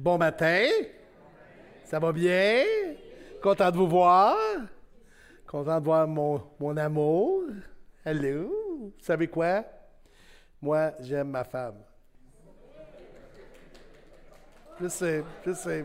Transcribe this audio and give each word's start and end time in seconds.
Bon 0.00 0.16
matin. 0.16 0.66
Ça 1.84 1.98
va 1.98 2.10
bien? 2.10 2.64
Content 3.42 3.70
de 3.70 3.76
vous 3.76 3.86
voir. 3.86 4.34
Content 5.46 5.78
de 5.78 5.84
voir 5.84 6.08
mon, 6.08 6.42
mon 6.58 6.74
amour. 6.78 7.42
Hello. 8.02 8.50
Vous 8.80 8.92
savez 9.02 9.28
quoi? 9.28 9.62
Moi, 10.62 10.92
j'aime 11.00 11.28
ma 11.28 11.44
femme. 11.44 11.74
Je 14.80 14.88
sais, 14.88 15.22
je 15.46 15.52
sais. 15.52 15.84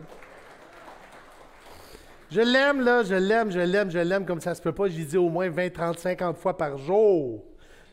Je 2.30 2.40
l'aime, 2.40 2.80
là, 2.80 3.02
je 3.02 3.16
l'aime, 3.16 3.50
je 3.50 3.60
l'aime, 3.60 3.90
je 3.90 3.98
l'aime 3.98 4.24
comme 4.24 4.40
ça 4.40 4.54
se 4.54 4.62
peut 4.62 4.72
pas. 4.72 4.88
J'y 4.88 5.04
dis 5.04 5.18
au 5.18 5.28
moins 5.28 5.50
20, 5.50 5.70
30, 5.70 5.98
50 5.98 6.38
fois 6.38 6.56
par 6.56 6.78
jour. 6.78 7.44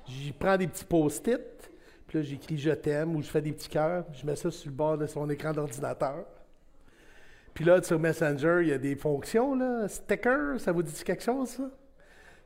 J'y 0.07 0.31
prends 0.31 0.55
des 0.55 0.67
petits 0.67 0.85
post-it, 0.85 1.41
puis 2.13 2.21
là, 2.21 2.27
j'écris 2.29 2.57
je 2.59 2.69
t'aime 2.69 3.15
ou 3.15 3.23
je 3.23 3.27
fais 3.27 3.41
des 3.41 3.51
petits 3.51 3.69
cœurs, 3.69 4.05
je 4.13 4.23
mets 4.23 4.35
ça 4.35 4.51
sur 4.51 4.69
le 4.69 4.75
bord 4.75 4.99
de 4.99 5.07
son 5.07 5.27
écran 5.31 5.51
d'ordinateur. 5.51 6.25
Puis 7.55 7.65
là, 7.65 7.81
sur 7.81 7.97
Messenger, 7.97 8.59
il 8.61 8.67
y 8.67 8.71
a 8.71 8.77
des 8.77 8.95
fonctions, 8.95 9.55
là. 9.55 9.87
Sticker, 9.87 10.59
ça 10.59 10.71
vous 10.71 10.83
dit 10.83 10.93
quelque 11.03 11.23
chose, 11.23 11.49
ça? 11.49 11.63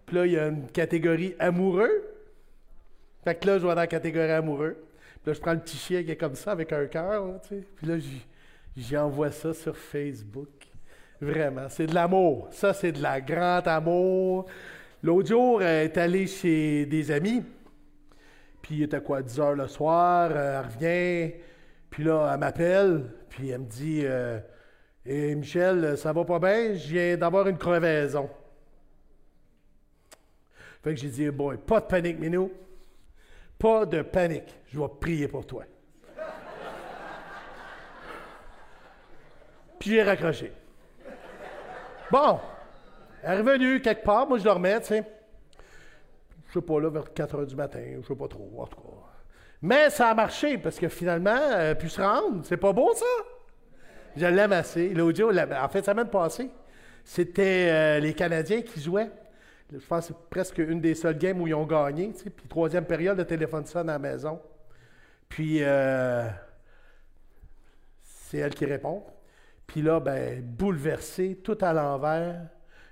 Puis 0.06 0.16
là, 0.16 0.26
il 0.26 0.32
y 0.32 0.38
a 0.38 0.48
une 0.48 0.68
catégorie 0.68 1.36
amoureux. 1.38 2.02
Fait 3.26 3.36
que 3.36 3.46
là, 3.46 3.58
je 3.58 3.64
vais 3.64 3.76
dans 3.76 3.82
la 3.82 3.88
catégorie 3.88 4.32
amoureux. 4.32 4.78
Puis 5.22 5.32
là, 5.32 5.34
je 5.34 5.42
prends 5.42 5.52
le 5.52 5.60
petit 5.60 5.76
chien 5.76 6.02
qui 6.02 6.12
est 6.12 6.16
comme 6.16 6.36
ça, 6.36 6.54
avec 6.54 6.72
un 6.72 6.86
cœur. 6.86 7.42
Puis 7.50 7.88
là, 7.88 7.98
j'y 8.78 8.96
envoie 8.96 9.32
ça 9.32 9.54
sur 9.54 9.76
Facebook. 9.76 10.48
Vraiment, 11.20 11.68
c'est 11.68 11.88
de 11.88 11.94
l'amour. 11.94 12.48
Ça, 12.52 12.74
c'est 12.74 12.94
de 12.94 13.02
la 13.02 13.20
grande 13.20 13.68
amour. 13.68 14.46
L'autre 15.04 15.28
jour, 15.28 15.62
elle 15.62 15.88
est 15.88 15.98
allée 15.98 16.26
chez 16.26 16.86
des 16.86 17.12
amis. 17.12 17.44
Puis 18.62 18.76
il 18.76 18.84
était 18.84 19.02
quoi, 19.02 19.22
10 19.22 19.40
heures 19.40 19.56
le 19.56 19.68
soir, 19.68 20.30
euh, 20.32 20.60
elle 20.60 20.66
revient. 20.66 21.36
Puis 21.90 22.04
là, 22.04 22.32
elle 22.34 22.40
m'appelle. 22.40 23.12
Puis 23.30 23.50
elle 23.50 23.62
me 23.62 23.66
dit 23.66 24.02
euh, 24.04 24.40
Et 25.06 25.36
Michel, 25.36 25.98
ça 25.98 26.14
va 26.14 26.26
pas 26.26 26.40
bien? 26.40 26.74
Je 26.74 26.88
viens 26.90 27.18
d'avoir 27.18 27.48
une 27.48 27.58
crevaison. 27.58 28.30
Fait 30.84 30.94
que 30.94 31.00
j'ai 31.00 31.10
dit 31.10 31.30
Boy, 31.30 31.58
pas 31.58 31.80
de 31.80 31.86
panique, 31.86 32.20
Minou. 32.20 32.52
Pas 33.58 33.86
de 33.86 34.02
panique. 34.02 34.56
Je 34.68 34.80
vais 34.80 34.88
prier 35.00 35.28
pour 35.28 35.46
toi. 35.46 35.64
Puis 39.80 39.92
j'ai 39.92 40.04
raccroché. 40.04 40.52
Bon, 42.12 42.40
elle 43.24 43.34
est 43.34 43.42
revenue 43.42 43.82
quelque 43.82 44.04
part, 44.04 44.28
moi 44.28 44.38
je 44.38 44.44
dormais, 44.44 44.80
tu 44.80 44.88
sais. 44.88 45.17
Je 46.48 46.54
sais 46.54 46.62
pas, 46.62 46.80
là, 46.80 46.90
vers 46.90 47.14
4 47.14 47.36
heures 47.36 47.46
du 47.46 47.56
matin, 47.56 47.84
je 48.02 48.08
sais 48.08 48.16
pas 48.16 48.28
trop, 48.28 48.52
en 48.58 48.68
tout 48.68 48.80
cas. 48.80 49.08
Mais 49.62 49.90
ça 49.90 50.10
a 50.10 50.14
marché, 50.14 50.58
parce 50.58 50.80
que 50.80 50.88
finalement, 50.88 51.36
elle 51.52 51.72
a 51.72 51.76
pu 51.76 51.90
se 51.90 52.02
rendre. 52.02 52.46
C'est 52.46 52.58
pas 52.58 52.74
beau, 52.74 52.94
ça? 52.94 53.06
Je 54.16 54.26
l'aime 54.26 54.54
assez. 54.54 54.90
L'audio, 54.90 55.32
en 55.32 55.70
fait, 55.70 55.84
ça 55.84 55.94
m'a 55.94 56.06
passé. 56.06 56.50
C'était 57.04 57.70
euh, 57.70 58.00
les 58.00 58.14
Canadiens 58.14 58.62
qui 58.62 58.82
jouaient. 58.82 59.10
Je 59.72 59.86
pense 59.86 60.08
que 60.08 60.14
c'est 60.14 60.30
presque 60.30 60.58
une 60.60 60.80
des 60.80 60.96
seules 60.96 61.18
games 61.18 61.42
où 61.42 61.48
ils 61.48 61.54
ont 61.54 61.66
gagné. 61.66 62.12
Tu 62.14 62.24
sais. 62.24 62.30
Puis 62.30 62.48
troisième 62.48 62.86
période, 62.86 63.18
le 63.18 63.26
téléphone 63.26 63.66
sonne 63.66 63.90
à 63.90 63.94
la 63.94 64.00
maison. 64.00 64.40
Puis 65.28 65.60
euh, 65.62 66.28
c'est 68.04 68.38
elle 68.38 68.54
qui 68.54 68.66
répond. 68.66 69.04
Puis 69.66 69.82
là, 69.82 70.00
ben, 70.00 70.42
bouleversée, 70.42 71.36
tout 71.44 71.58
à 71.62 71.74
l'envers, 71.74 72.42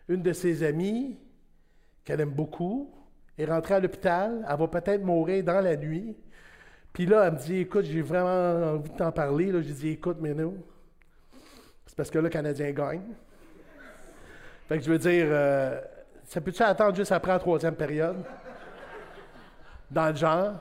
une 0.09 0.22
de 0.22 0.34
ses 0.34 0.64
amies, 0.64 1.17
qu'elle 2.03 2.22
aime 2.22 2.31
beaucoup, 2.31 2.94
est 3.38 3.45
rentrée 3.45 3.75
à 3.75 3.80
l'hôpital. 3.80 4.45
Elle 4.50 4.58
va 4.58 4.67
peut-être 4.67 5.03
mourir 5.03 5.44
dans 5.44 5.61
la 5.61 5.75
nuit. 5.75 6.16
Puis 6.94 7.05
là, 7.05 7.25
elle 7.28 7.33
me 7.33 7.38
dit 7.38 7.58
Écoute, 7.58 7.86
j'ai 7.86 8.02
vraiment 8.02 8.73
envie 8.73 8.89
de 8.89 8.95
t'en 8.95 9.11
parler. 9.11 9.52
Là, 9.52 9.61
j'ai 9.61 9.73
dit 9.73 9.89
Écoute, 9.89 10.17
mais 10.19 10.33
nous, 10.33 10.58
c'est 11.86 11.95
parce 11.95 12.09
que 12.09 12.19
le 12.19 12.30
Canadien 12.30 12.72
gagne. 12.72 13.03
Fait 14.67 14.78
que 14.78 14.83
je 14.83 14.91
veux 14.91 14.97
dire, 14.97 15.28
euh, 15.30 15.80
ça 16.23 16.41
peut-tu 16.41 16.63
attendre 16.63 16.95
juste 16.95 17.11
après 17.11 17.31
la 17.31 17.39
troisième 17.39 17.75
période? 17.75 18.17
Dans 19.91 20.09
le 20.09 20.16
genre. 20.16 20.53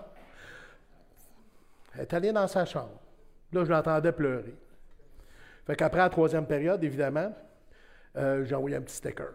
Elle 1.95 2.03
est 2.03 2.15
allée 2.15 2.33
dans 2.33 2.47
sa 2.47 2.65
chambre. 2.65 3.01
Là, 3.53 3.65
je 3.65 3.71
l'entendais 3.71 4.13
pleurer. 4.13 4.55
Fait 5.67 5.77
qu'après 5.77 6.01
la 6.01 6.11
troisième 6.11 6.47
période, 6.47 6.83
évidemment, 6.85 7.33
euh, 8.17 8.45
j'ai 8.45 8.55
envoyé 8.55 8.77
un 8.77 8.83
petit 8.83 8.97
sticker. 8.97 9.33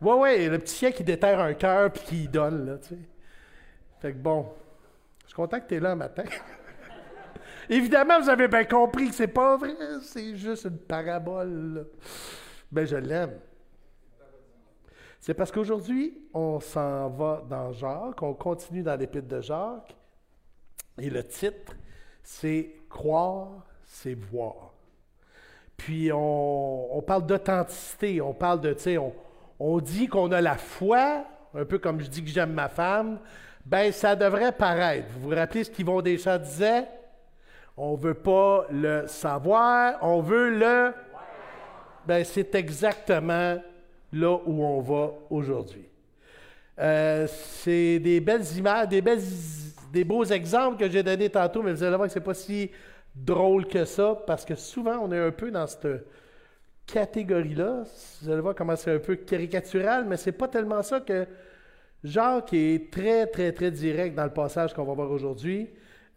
Ouais, 0.00 0.14
ouais, 0.14 0.48
le 0.48 0.58
petit 0.58 0.76
chien 0.76 0.92
qui 0.92 1.04
déterre 1.04 1.40
un 1.40 1.54
cœur 1.54 1.92
puis 1.92 2.02
qui 2.04 2.28
donne, 2.28 2.66
là, 2.66 2.78
tu 2.78 2.90
sais. 2.90 2.98
Fait 4.00 4.12
que 4.12 4.18
bon, 4.18 4.46
je 5.22 5.28
suis 5.28 5.34
content 5.34 5.58
que 5.60 5.66
tu 5.66 5.74
es 5.74 5.80
là 5.80 5.96
matin. 5.96 6.24
Évidemment, 7.68 8.20
vous 8.20 8.28
avez 8.28 8.48
bien 8.48 8.64
compris 8.64 9.08
que 9.08 9.14
c'est 9.14 9.26
pas 9.26 9.56
vrai, 9.56 9.74
c'est 10.02 10.36
juste 10.36 10.64
une 10.64 10.78
parabole. 10.78 11.88
Ben, 12.70 12.86
je 12.86 12.96
l'aime. 12.96 13.38
C'est 15.20 15.34
parce 15.34 15.50
qu'aujourd'hui, 15.50 16.16
on 16.32 16.60
s'en 16.60 17.08
va 17.08 17.42
dans 17.48 17.72
Jacques, 17.72 18.22
on 18.22 18.34
continue 18.34 18.82
dans 18.82 18.96
l'épître 18.96 19.26
de 19.26 19.40
Jacques, 19.40 19.96
et 20.96 21.10
le 21.10 21.24
titre, 21.24 21.74
c'est 22.22 22.74
Croire 22.88 23.66
c'est 23.88 24.14
voir. 24.14 24.74
Puis 25.76 26.10
on, 26.12 27.02
parle 27.06 27.26
d'authenticité, 27.26 28.20
on 28.20 28.34
parle 28.34 28.60
de, 28.60 28.72
tu 28.74 28.80
sais, 28.80 28.98
on, 28.98 29.12
dit 29.80 30.08
qu'on 30.08 30.30
a 30.32 30.40
la 30.40 30.56
foi, 30.56 31.24
un 31.54 31.64
peu 31.64 31.78
comme 31.78 32.00
je 32.00 32.08
dis 32.08 32.22
que 32.22 32.30
j'aime 32.30 32.52
ma 32.52 32.68
femme, 32.68 33.18
ben 33.64 33.92
ça 33.92 34.16
devrait 34.16 34.52
paraître. 34.52 35.08
Vous 35.10 35.28
vous 35.28 35.34
rappelez 35.34 35.64
ce 35.64 35.70
qu'Yvon 35.70 36.00
Deschamps 36.00 36.38
disait? 36.38 36.86
On 37.76 37.92
ne 37.92 37.98
veut 38.00 38.14
pas 38.14 38.66
le 38.70 39.06
savoir, 39.06 39.98
on 40.02 40.20
veut 40.20 40.50
le... 40.50 40.92
Ben 42.06 42.24
c'est 42.24 42.54
exactement 42.54 43.58
là 44.12 44.38
où 44.46 44.64
on 44.64 44.80
va 44.80 45.12
aujourd'hui. 45.30 45.86
Euh, 46.78 47.26
c'est 47.26 47.98
des 47.98 48.20
belles 48.20 48.46
images, 48.56 48.88
des, 48.88 49.02
belles, 49.02 49.20
des 49.92 50.04
beaux 50.04 50.24
exemples 50.24 50.78
que 50.78 50.88
j'ai 50.88 51.02
donnés 51.02 51.28
tantôt, 51.28 51.62
mais 51.62 51.72
vous 51.72 51.82
allez 51.82 51.96
voir 51.96 52.08
que 52.08 52.14
ce 52.14 52.18
n'est 52.18 52.24
pas 52.24 52.34
si 52.34 52.70
drôle 53.14 53.66
que 53.66 53.84
ça, 53.84 54.16
parce 54.26 54.44
que 54.44 54.54
souvent, 54.54 54.98
on 55.02 55.12
est 55.12 55.18
un 55.18 55.32
peu 55.32 55.50
dans 55.50 55.66
cette 55.66 55.88
catégorie-là. 56.88 57.84
Vous 58.22 58.30
allez 58.30 58.40
voir 58.40 58.54
comment 58.54 58.74
c'est 58.74 58.94
un 58.94 58.98
peu 58.98 59.16
caricatural, 59.16 60.04
mais 60.06 60.16
c'est 60.16 60.32
pas 60.32 60.48
tellement 60.48 60.82
ça 60.82 61.00
que 61.00 61.26
Jacques 62.02 62.54
est 62.54 62.90
très, 62.90 63.26
très, 63.26 63.52
très 63.52 63.70
direct 63.70 64.16
dans 64.16 64.24
le 64.24 64.32
passage 64.32 64.72
qu'on 64.72 64.84
va 64.84 64.94
voir 64.94 65.10
aujourd'hui. 65.10 65.68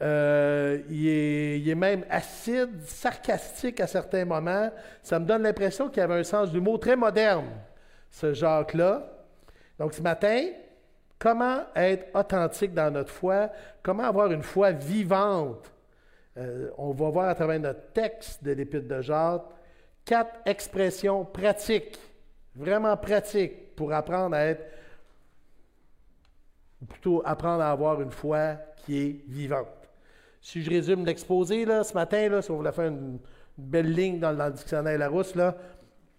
Euh, 0.01 0.79
il, 0.89 1.69
est, 1.69 1.75
même 1.75 2.05
acide, 2.09 2.81
sarcastique 2.85 3.79
à 3.79 3.87
certains 3.87 4.25
moments. 4.25 4.71
Ça 5.03 5.19
me 5.19 5.25
donne 5.25 5.43
l'impression 5.43 5.89
qu'il 5.89 6.01
avait 6.01 6.19
un 6.19 6.23
sens 6.23 6.51
du 6.51 6.59
mot 6.59 6.77
très 6.77 6.95
moderne, 6.95 7.49
ce 8.09 8.33
Jacques-là. 8.33 9.07
Donc 9.77 9.93
ce 9.93 10.01
matin, 10.01 10.47
comment 11.19 11.61
être 11.75 12.07
authentique 12.15 12.73
dans 12.73 12.91
notre 12.91 13.11
foi? 13.11 13.49
Comment 13.83 14.03
avoir 14.03 14.31
une 14.31 14.43
foi 14.43 14.71
vivante? 14.71 15.71
Euh, 16.37 16.69
on 16.77 16.91
va 16.93 17.09
voir 17.09 17.29
à 17.29 17.35
travers 17.35 17.59
notre 17.59 17.91
texte 17.91 18.43
de 18.43 18.53
l'Épître 18.53 18.87
de 18.87 19.01
Jacques 19.01 19.43
quatre 20.11 20.41
expressions 20.45 21.23
pratiques, 21.23 21.97
vraiment 22.53 22.97
pratiques, 22.97 23.73
pour 23.77 23.93
apprendre 23.93 24.35
à 24.35 24.43
être, 24.43 24.65
ou 26.81 26.85
plutôt 26.85 27.21
apprendre 27.23 27.63
à 27.63 27.71
avoir 27.71 28.01
une 28.01 28.11
foi 28.11 28.57
qui 28.83 28.97
est 28.97 29.23
vivante. 29.29 29.69
Si 30.41 30.61
je 30.63 30.69
résume 30.69 31.05
l'exposé 31.05 31.65
ce 31.65 31.93
matin, 31.93 32.27
là, 32.27 32.41
si 32.41 32.51
on 32.51 32.57
voulait 32.57 32.73
faire 32.73 32.87
une, 32.87 33.19
belle 33.57 33.93
ligne 33.93 34.19
dans, 34.19 34.33
le 34.33 34.51
dictionnaire 34.51 34.97
Larousse, 34.97 35.33
là, 35.33 35.55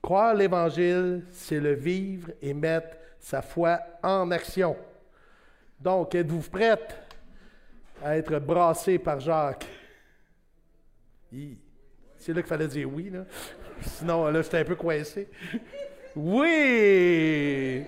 croire 0.00 0.34
l'Évangile, 0.34 1.26
c'est 1.30 1.60
le 1.60 1.74
vivre 1.74 2.30
et 2.40 2.54
mettre 2.54 2.96
sa 3.20 3.42
foi 3.42 3.78
en 4.02 4.30
action. 4.30 4.74
Donc, 5.78 6.14
êtes-vous 6.14 6.48
prête 6.48 6.96
à 8.02 8.16
être 8.16 8.38
brassé 8.38 8.98
par 8.98 9.20
Jacques? 9.20 9.66
C'est 11.30 12.32
là 12.32 12.40
qu'il 12.40 12.48
fallait 12.48 12.68
dire 12.68 12.88
oui, 12.90 13.10
là. 13.10 13.24
Sinon, 13.82 14.26
là, 14.26 14.42
j'étais 14.42 14.58
un 14.58 14.64
peu 14.64 14.76
coincé. 14.76 15.28
Oui! 16.16 17.84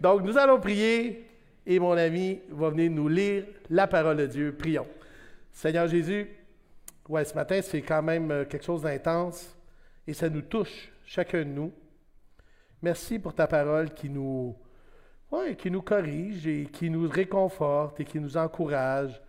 Donc, 0.00 0.22
nous 0.22 0.36
allons 0.38 0.60
prier 0.60 1.26
et 1.66 1.78
mon 1.78 1.92
ami 1.92 2.40
va 2.50 2.70
venir 2.70 2.90
nous 2.90 3.08
lire 3.08 3.44
la 3.68 3.86
parole 3.86 4.16
de 4.16 4.26
Dieu. 4.26 4.54
Prions. 4.56 4.86
Seigneur 5.52 5.86
Jésus, 5.88 6.28
ouais, 7.08 7.24
ce 7.24 7.34
matin, 7.34 7.60
c'est 7.62 7.82
quand 7.82 8.02
même 8.02 8.30
euh, 8.30 8.44
quelque 8.44 8.64
chose 8.64 8.82
d'intense 8.82 9.54
et 10.06 10.14
ça 10.14 10.28
nous 10.30 10.42
touche, 10.42 10.90
chacun 11.04 11.40
de 11.40 11.50
nous. 11.50 11.72
Merci 12.80 13.18
pour 13.18 13.34
ta 13.34 13.46
parole 13.46 13.92
qui 13.92 14.08
nous, 14.08 14.56
ouais, 15.32 15.56
qui 15.56 15.70
nous 15.70 15.82
corrige 15.82 16.46
et 16.46 16.66
qui 16.72 16.88
nous 16.88 17.08
réconforte 17.08 18.00
et 18.00 18.04
qui 18.04 18.20
nous 18.20 18.36
encourage. 18.36 19.20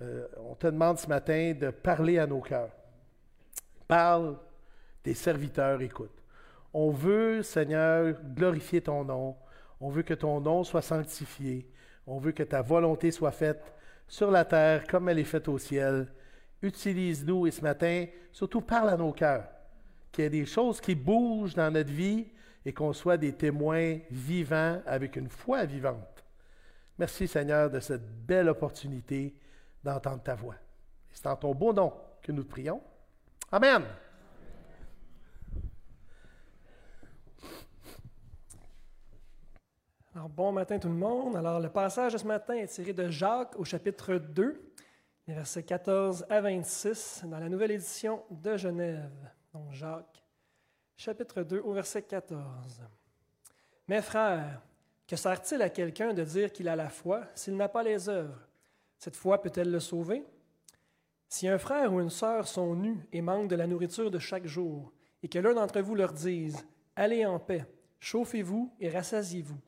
Euh, 0.00 0.26
on 0.38 0.54
te 0.54 0.66
demande 0.66 0.98
ce 0.98 1.06
matin 1.06 1.54
de 1.58 1.70
parler 1.70 2.18
à 2.18 2.26
nos 2.26 2.40
cœurs. 2.40 2.72
Parle, 3.86 4.36
des 5.04 5.14
serviteurs 5.14 5.82
écoute. 5.82 6.22
On 6.72 6.90
veut, 6.90 7.42
Seigneur, 7.42 8.16
glorifier 8.34 8.80
ton 8.80 9.04
nom. 9.04 9.36
On 9.80 9.90
veut 9.90 10.02
que 10.02 10.14
ton 10.14 10.40
nom 10.40 10.64
soit 10.64 10.82
sanctifié. 10.82 11.70
On 12.06 12.18
veut 12.18 12.32
que 12.32 12.42
ta 12.42 12.62
volonté 12.62 13.10
soit 13.10 13.30
faite 13.30 13.62
sur 14.08 14.30
la 14.30 14.44
terre 14.44 14.86
comme 14.86 15.08
elle 15.08 15.18
est 15.18 15.24
faite 15.24 15.48
au 15.48 15.58
ciel. 15.58 16.08
utilise-nous 16.62 17.46
et 17.46 17.50
ce 17.50 17.60
matin, 17.60 18.06
surtout 18.32 18.62
parle 18.62 18.88
à 18.88 18.96
nos 18.96 19.12
cœurs, 19.12 19.46
qu'il 20.10 20.24
y 20.24 20.26
ait 20.26 20.30
des 20.30 20.46
choses 20.46 20.80
qui 20.80 20.94
bougent 20.94 21.54
dans 21.54 21.70
notre 21.70 21.92
vie 21.92 22.26
et 22.64 22.72
qu'on 22.72 22.94
soit 22.94 23.18
des 23.18 23.34
témoins 23.34 23.98
vivants 24.10 24.80
avec 24.86 25.16
une 25.16 25.28
foi 25.28 25.66
vivante. 25.66 26.24
Merci 26.98 27.28
Seigneur 27.28 27.70
de 27.70 27.80
cette 27.80 28.06
belle 28.26 28.48
opportunité 28.48 29.34
d'entendre 29.82 30.22
ta 30.22 30.34
voix. 30.34 30.56
C'est 31.10 31.26
en 31.26 31.36
ton 31.36 31.54
beau 31.54 31.72
nom 31.72 31.92
que 32.22 32.32
nous 32.32 32.44
te 32.44 32.50
prions. 32.50 32.80
Amen. 33.52 33.82
Bon 40.14 40.52
matin 40.52 40.78
tout 40.78 40.88
le 40.88 40.94
monde. 40.94 41.34
Alors, 41.34 41.58
le 41.58 41.68
passage 41.68 42.12
de 42.12 42.18
ce 42.18 42.24
matin 42.24 42.54
est 42.54 42.68
tiré 42.68 42.92
de 42.92 43.08
Jacques 43.08 43.58
au 43.58 43.64
chapitre 43.64 44.14
2, 44.14 44.72
les 45.26 45.34
versets 45.34 45.64
14 45.64 46.26
à 46.30 46.40
26, 46.40 47.24
dans 47.24 47.40
la 47.40 47.48
nouvelle 47.48 47.72
édition 47.72 48.22
de 48.30 48.56
Genève. 48.56 49.10
Donc, 49.52 49.72
Jacques, 49.72 50.22
chapitre 50.96 51.42
2, 51.42 51.58
au 51.58 51.72
verset 51.72 52.02
14. 52.02 52.40
Mes 53.88 54.00
frères, 54.02 54.62
que 55.08 55.16
sert-il 55.16 55.60
à 55.62 55.68
quelqu'un 55.68 56.14
de 56.14 56.22
dire 56.22 56.52
qu'il 56.52 56.68
a 56.68 56.76
la 56.76 56.90
foi 56.90 57.24
s'il 57.34 57.56
n'a 57.56 57.68
pas 57.68 57.82
les 57.82 58.08
œuvres? 58.08 58.38
Cette 59.00 59.16
foi 59.16 59.42
peut-elle 59.42 59.72
le 59.72 59.80
sauver? 59.80 60.24
Si 61.28 61.48
un 61.48 61.58
frère 61.58 61.92
ou 61.92 62.00
une 62.00 62.08
sœur 62.08 62.46
sont 62.46 62.76
nus 62.76 63.04
et 63.12 63.20
manquent 63.20 63.48
de 63.48 63.56
la 63.56 63.66
nourriture 63.66 64.12
de 64.12 64.20
chaque 64.20 64.46
jour, 64.46 64.92
et 65.24 65.28
que 65.28 65.40
l'un 65.40 65.54
d'entre 65.54 65.80
vous 65.80 65.96
leur 65.96 66.12
dise 66.12 66.64
Allez 66.94 67.26
en 67.26 67.40
paix, 67.40 67.66
chauffez-vous 67.98 68.72
et 68.78 68.88
rassasiez-vous 68.88 69.58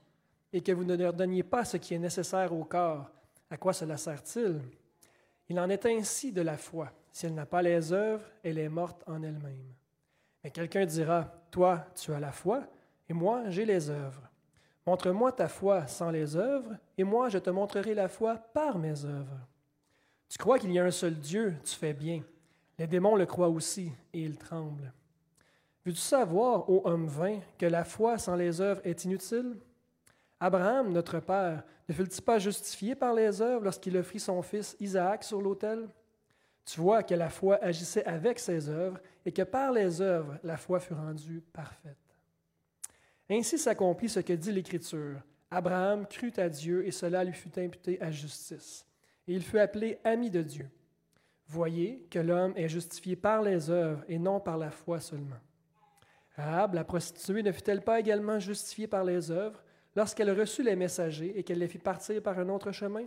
et 0.57 0.63
que 0.63 0.73
vous 0.73 0.85
ne 0.85 0.97
leur 0.97 1.13
donniez 1.13 1.43
pas 1.43 1.67
ce 1.67 1.77
qui 1.77 1.93
est 1.93 1.99
nécessaire 1.99 2.51
au 2.55 2.65
corps, 2.65 3.11
à 3.51 3.59
quoi 3.59 3.75
cela 3.75 3.99
sert-il? 3.99 4.63
Il 5.51 5.61
en 5.61 5.69
est 5.69 5.85
ainsi 5.85 6.33
de 6.33 6.41
la 6.41 6.57
foi. 6.57 6.91
Si 7.13 7.27
elle 7.27 7.35
n'a 7.35 7.45
pas 7.45 7.61
les 7.61 7.93
œuvres, 7.93 8.25
elle 8.43 8.59
est 8.59 8.71
morte 8.71 9.03
en 9.07 9.23
elle-même. 9.23 9.75
Mais 10.43 10.51
quelqu'un 10.51 10.87
dira, 10.87 11.31
Toi, 11.51 11.85
tu 11.95 12.11
as 12.11 12.21
la 12.21 12.33
foi, 12.33 12.63
et 13.07 13.13
moi, 13.13 13.51
j'ai 13.51 13.67
les 13.67 13.91
œuvres. 13.91 14.23
Montre-moi 14.87 15.31
ta 15.33 15.47
foi 15.47 15.87
sans 15.89 16.11
les 16.11 16.37
œuvres, 16.37 16.75
et 16.97 17.05
moi, 17.05 17.29
je 17.29 17.37
te 17.37 17.51
montrerai 17.51 17.93
la 17.93 18.09
foi 18.09 18.37
par 18.37 18.79
mes 18.79 19.05
œuvres. 19.05 19.47
Tu 20.27 20.39
crois 20.39 20.59
qu'il 20.59 20.73
y 20.73 20.79
a 20.79 20.85
un 20.85 20.91
seul 20.91 21.17
Dieu, 21.17 21.55
tu 21.65 21.75
fais 21.75 21.93
bien. 21.93 22.23
Les 22.79 22.87
démons 22.87 23.17
le 23.17 23.27
croient 23.27 23.51
aussi, 23.51 23.93
et 24.15 24.23
ils 24.23 24.39
tremblent. 24.39 24.91
Veux-tu 25.85 25.99
savoir, 25.99 26.71
ô 26.71 26.81
homme 26.87 27.09
vain, 27.09 27.41
que 27.59 27.67
la 27.67 27.85
foi 27.85 28.17
sans 28.17 28.37
les 28.37 28.63
œuvres 28.63 28.81
est 28.85 29.05
inutile? 29.05 29.57
Abraham, 30.39 30.93
notre 30.93 31.21
père, 31.21 31.63
ne 31.89 31.95
fut-il 31.95 32.23
pas 32.23 32.39
justifié 32.39 32.95
par 32.95 33.15
les 33.15 33.41
œuvres 33.41 33.65
lorsqu'il 33.65 33.97
offrit 33.97 34.21
son 34.21 34.43
fils 34.43 34.77
Isaac 34.81 35.25
sur 35.25 35.41
l'autel? 35.41 35.89
Tu 36.65 36.81
vois 36.81 37.03
que 37.03 37.15
la 37.15 37.31
foi 37.31 37.59
agissait 37.63 38.05
avec 38.05 38.39
ses 38.39 38.69
œuvres 38.69 38.99
et 39.25 39.33
que 39.33 39.43
par 39.43 39.71
les 39.71 40.01
œuvres, 40.01 40.37
la 40.43 40.57
foi 40.57 40.81
fut 40.81 40.95
rendue 40.95 41.43
parfaite. 41.53 41.97
Ainsi 43.31 43.57
s'accomplit 43.57 44.09
ce 44.09 44.21
que 44.21 44.33
dit 44.33 44.53
l'Écriture. 44.53 45.21
Abraham 45.51 46.07
crut 46.07 46.39
à 46.39 46.49
Dieu 46.49 46.87
et 46.87 46.91
cela 46.91 47.23
lui 47.23 47.33
fut 47.33 47.57
imputé 47.59 48.01
à 48.03 48.11
justice. 48.11 48.85
Et 49.29 49.35
il 49.35 49.43
fut 49.43 49.59
appelé 49.59 49.99
ami 50.05 50.29
de 50.29 50.43
Dieu. 50.43 50.69
Voyez 51.49 52.07
que 52.11 52.19
l'homme 52.19 52.53
est 52.57 52.69
justifié 52.69 53.15
par 53.15 53.43
les 53.43 53.71
œuvres 53.71 54.05
et 54.09 54.19
non 54.19 54.41
par 54.41 54.59
la 54.59 54.71
foi 54.71 54.99
seulement. 54.99 55.37
Rahab, 56.37 56.75
la 56.75 56.85
prostituée, 56.85 57.43
ne 57.43 57.53
fut-elle 57.53 57.83
pas 57.83 58.01
également 58.01 58.41
justifiée 58.41 58.89
par 58.89 59.05
les 59.05 59.31
œuvres? 59.31 59.63
Lorsqu'elle 59.97 60.31
reçut 60.39 60.63
les 60.63 60.77
messagers 60.77 61.37
et 61.37 61.43
qu'elle 61.43 61.59
les 61.59 61.69
fit 61.69 61.79
partir 61.79 62.23
par 62.23 62.39
un 62.39 62.49
autre 62.51 62.71
chemin? 62.71 63.07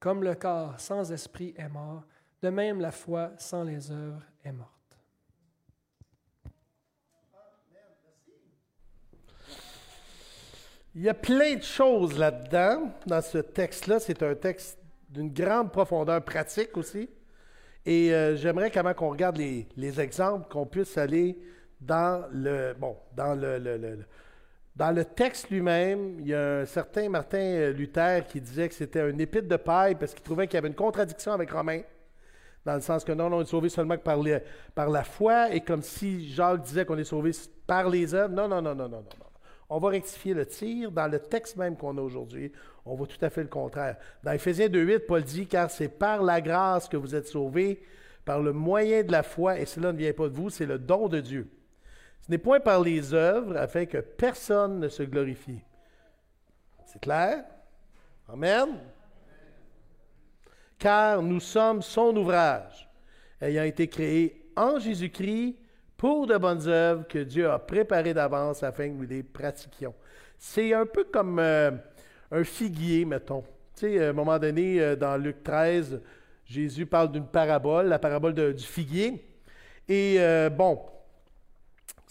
Comme 0.00 0.24
le 0.24 0.34
corps 0.34 0.78
sans 0.78 1.12
esprit 1.12 1.54
est 1.56 1.68
mort, 1.68 2.02
de 2.42 2.50
même 2.50 2.80
la 2.80 2.90
foi 2.90 3.30
sans 3.38 3.62
les 3.62 3.90
œuvres 3.92 4.22
est 4.44 4.52
morte. 4.52 4.68
Il 10.94 11.02
y 11.02 11.08
a 11.08 11.14
plein 11.14 11.54
de 11.54 11.62
choses 11.62 12.18
là-dedans, 12.18 12.92
dans 13.06 13.22
ce 13.22 13.38
texte-là. 13.38 13.98
C'est 13.98 14.22
un 14.22 14.34
texte 14.34 14.78
d'une 15.08 15.32
grande 15.32 15.72
profondeur 15.72 16.22
pratique 16.22 16.76
aussi. 16.76 17.08
Et 17.86 18.12
euh, 18.12 18.36
j'aimerais 18.36 18.70
même 18.74 18.94
qu'on 18.94 19.08
regarde 19.08 19.38
les, 19.38 19.66
les 19.76 20.00
exemples, 20.00 20.48
qu'on 20.50 20.66
puisse 20.66 20.98
aller 20.98 21.38
dans 21.80 22.28
le, 22.30 22.74
bon, 22.74 22.96
dans 23.16 23.34
le, 23.34 23.58
le 23.58 24.04
dans 24.74 24.90
le 24.90 25.04
texte 25.04 25.50
lui-même, 25.50 26.20
il 26.20 26.28
y 26.28 26.34
a 26.34 26.60
un 26.60 26.64
certain 26.64 27.08
Martin 27.08 27.70
Luther 27.70 28.26
qui 28.26 28.40
disait 28.40 28.68
que 28.68 28.74
c'était 28.74 29.00
un 29.00 29.18
épître 29.18 29.48
de 29.48 29.56
paille 29.56 29.96
parce 29.96 30.14
qu'il 30.14 30.22
trouvait 30.22 30.46
qu'il 30.46 30.54
y 30.54 30.58
avait 30.58 30.68
une 30.68 30.74
contradiction 30.74 31.32
avec 31.32 31.50
Romain, 31.50 31.82
dans 32.64 32.74
le 32.74 32.80
sens 32.80 33.04
que 33.04 33.12
non, 33.12 33.26
on 33.32 33.42
est 33.42 33.46
sauvé 33.46 33.68
seulement 33.68 33.98
par, 33.98 34.18
par 34.74 34.88
la 34.88 35.04
foi, 35.04 35.52
et 35.52 35.60
comme 35.60 35.82
si 35.82 36.32
Jacques 36.32 36.62
disait 36.62 36.84
qu'on 36.84 36.96
est 36.96 37.04
sauvé 37.04 37.32
par 37.66 37.88
les 37.88 38.14
œuvres. 38.14 38.32
Non, 38.32 38.48
non, 38.48 38.62
non, 38.62 38.74
non, 38.74 38.88
non, 38.88 39.00
non. 39.00 39.26
On 39.68 39.78
va 39.78 39.88
rectifier 39.88 40.34
le 40.34 40.46
tir. 40.46 40.92
Dans 40.92 41.10
le 41.10 41.18
texte 41.18 41.56
même 41.56 41.76
qu'on 41.76 41.96
a 41.98 42.00
aujourd'hui, 42.00 42.52
on 42.84 42.94
voit 42.94 43.06
tout 43.06 43.22
à 43.24 43.30
fait 43.30 43.42
le 43.42 43.48
contraire. 43.48 43.96
Dans 44.22 44.32
Éphésiens 44.32 44.68
2.8, 44.68 45.00
Paul 45.06 45.22
dit, 45.22 45.46
car 45.46 45.70
c'est 45.70 45.88
par 45.88 46.22
la 46.22 46.40
grâce 46.40 46.88
que 46.88 46.96
vous 46.96 47.14
êtes 47.14 47.26
sauvés, 47.26 47.82
par 48.24 48.40
le 48.40 48.52
moyen 48.52 49.02
de 49.02 49.10
la 49.10 49.22
foi, 49.22 49.58
et 49.58 49.66
cela 49.66 49.92
ne 49.92 49.98
vient 49.98 50.12
pas 50.12 50.28
de 50.28 50.34
vous, 50.34 50.50
c'est 50.50 50.66
le 50.66 50.78
don 50.78 51.08
de 51.08 51.20
Dieu. 51.20 51.50
Ce 52.22 52.30
n'est 52.30 52.38
point 52.38 52.60
par 52.60 52.80
les 52.80 53.12
œuvres 53.12 53.56
afin 53.56 53.84
que 53.84 53.98
personne 53.98 54.78
ne 54.78 54.88
se 54.88 55.02
glorifie. 55.02 55.60
C'est 56.86 57.00
clair? 57.00 57.44
Amen? 58.28 58.78
Car 60.78 61.20
nous 61.20 61.40
sommes 61.40 61.82
son 61.82 62.16
ouvrage, 62.16 62.88
ayant 63.40 63.64
été 63.64 63.88
créé 63.88 64.50
en 64.56 64.78
Jésus-Christ 64.78 65.56
pour 65.96 66.26
de 66.26 66.36
bonnes 66.36 66.66
œuvres 66.68 67.06
que 67.08 67.18
Dieu 67.18 67.50
a 67.50 67.58
préparées 67.58 68.14
d'avance 68.14 68.62
afin 68.62 68.88
que 68.88 68.94
nous 68.94 69.06
les 69.06 69.22
pratiquions. 69.22 69.94
C'est 70.38 70.74
un 70.74 70.86
peu 70.86 71.04
comme 71.04 71.38
euh, 71.38 71.70
un 72.30 72.44
figuier, 72.44 73.04
mettons. 73.04 73.42
Tu 73.74 73.86
sais, 73.86 74.04
à 74.04 74.10
un 74.10 74.12
moment 74.12 74.38
donné, 74.38 74.80
euh, 74.80 74.96
dans 74.96 75.16
Luc 75.16 75.42
13, 75.42 76.00
Jésus 76.44 76.86
parle 76.86 77.12
d'une 77.12 77.26
parabole, 77.26 77.86
la 77.86 77.98
parabole 77.98 78.34
du 78.34 78.64
figuier. 78.64 79.24
Et 79.88 80.16
euh, 80.18 80.50
bon, 80.50 80.80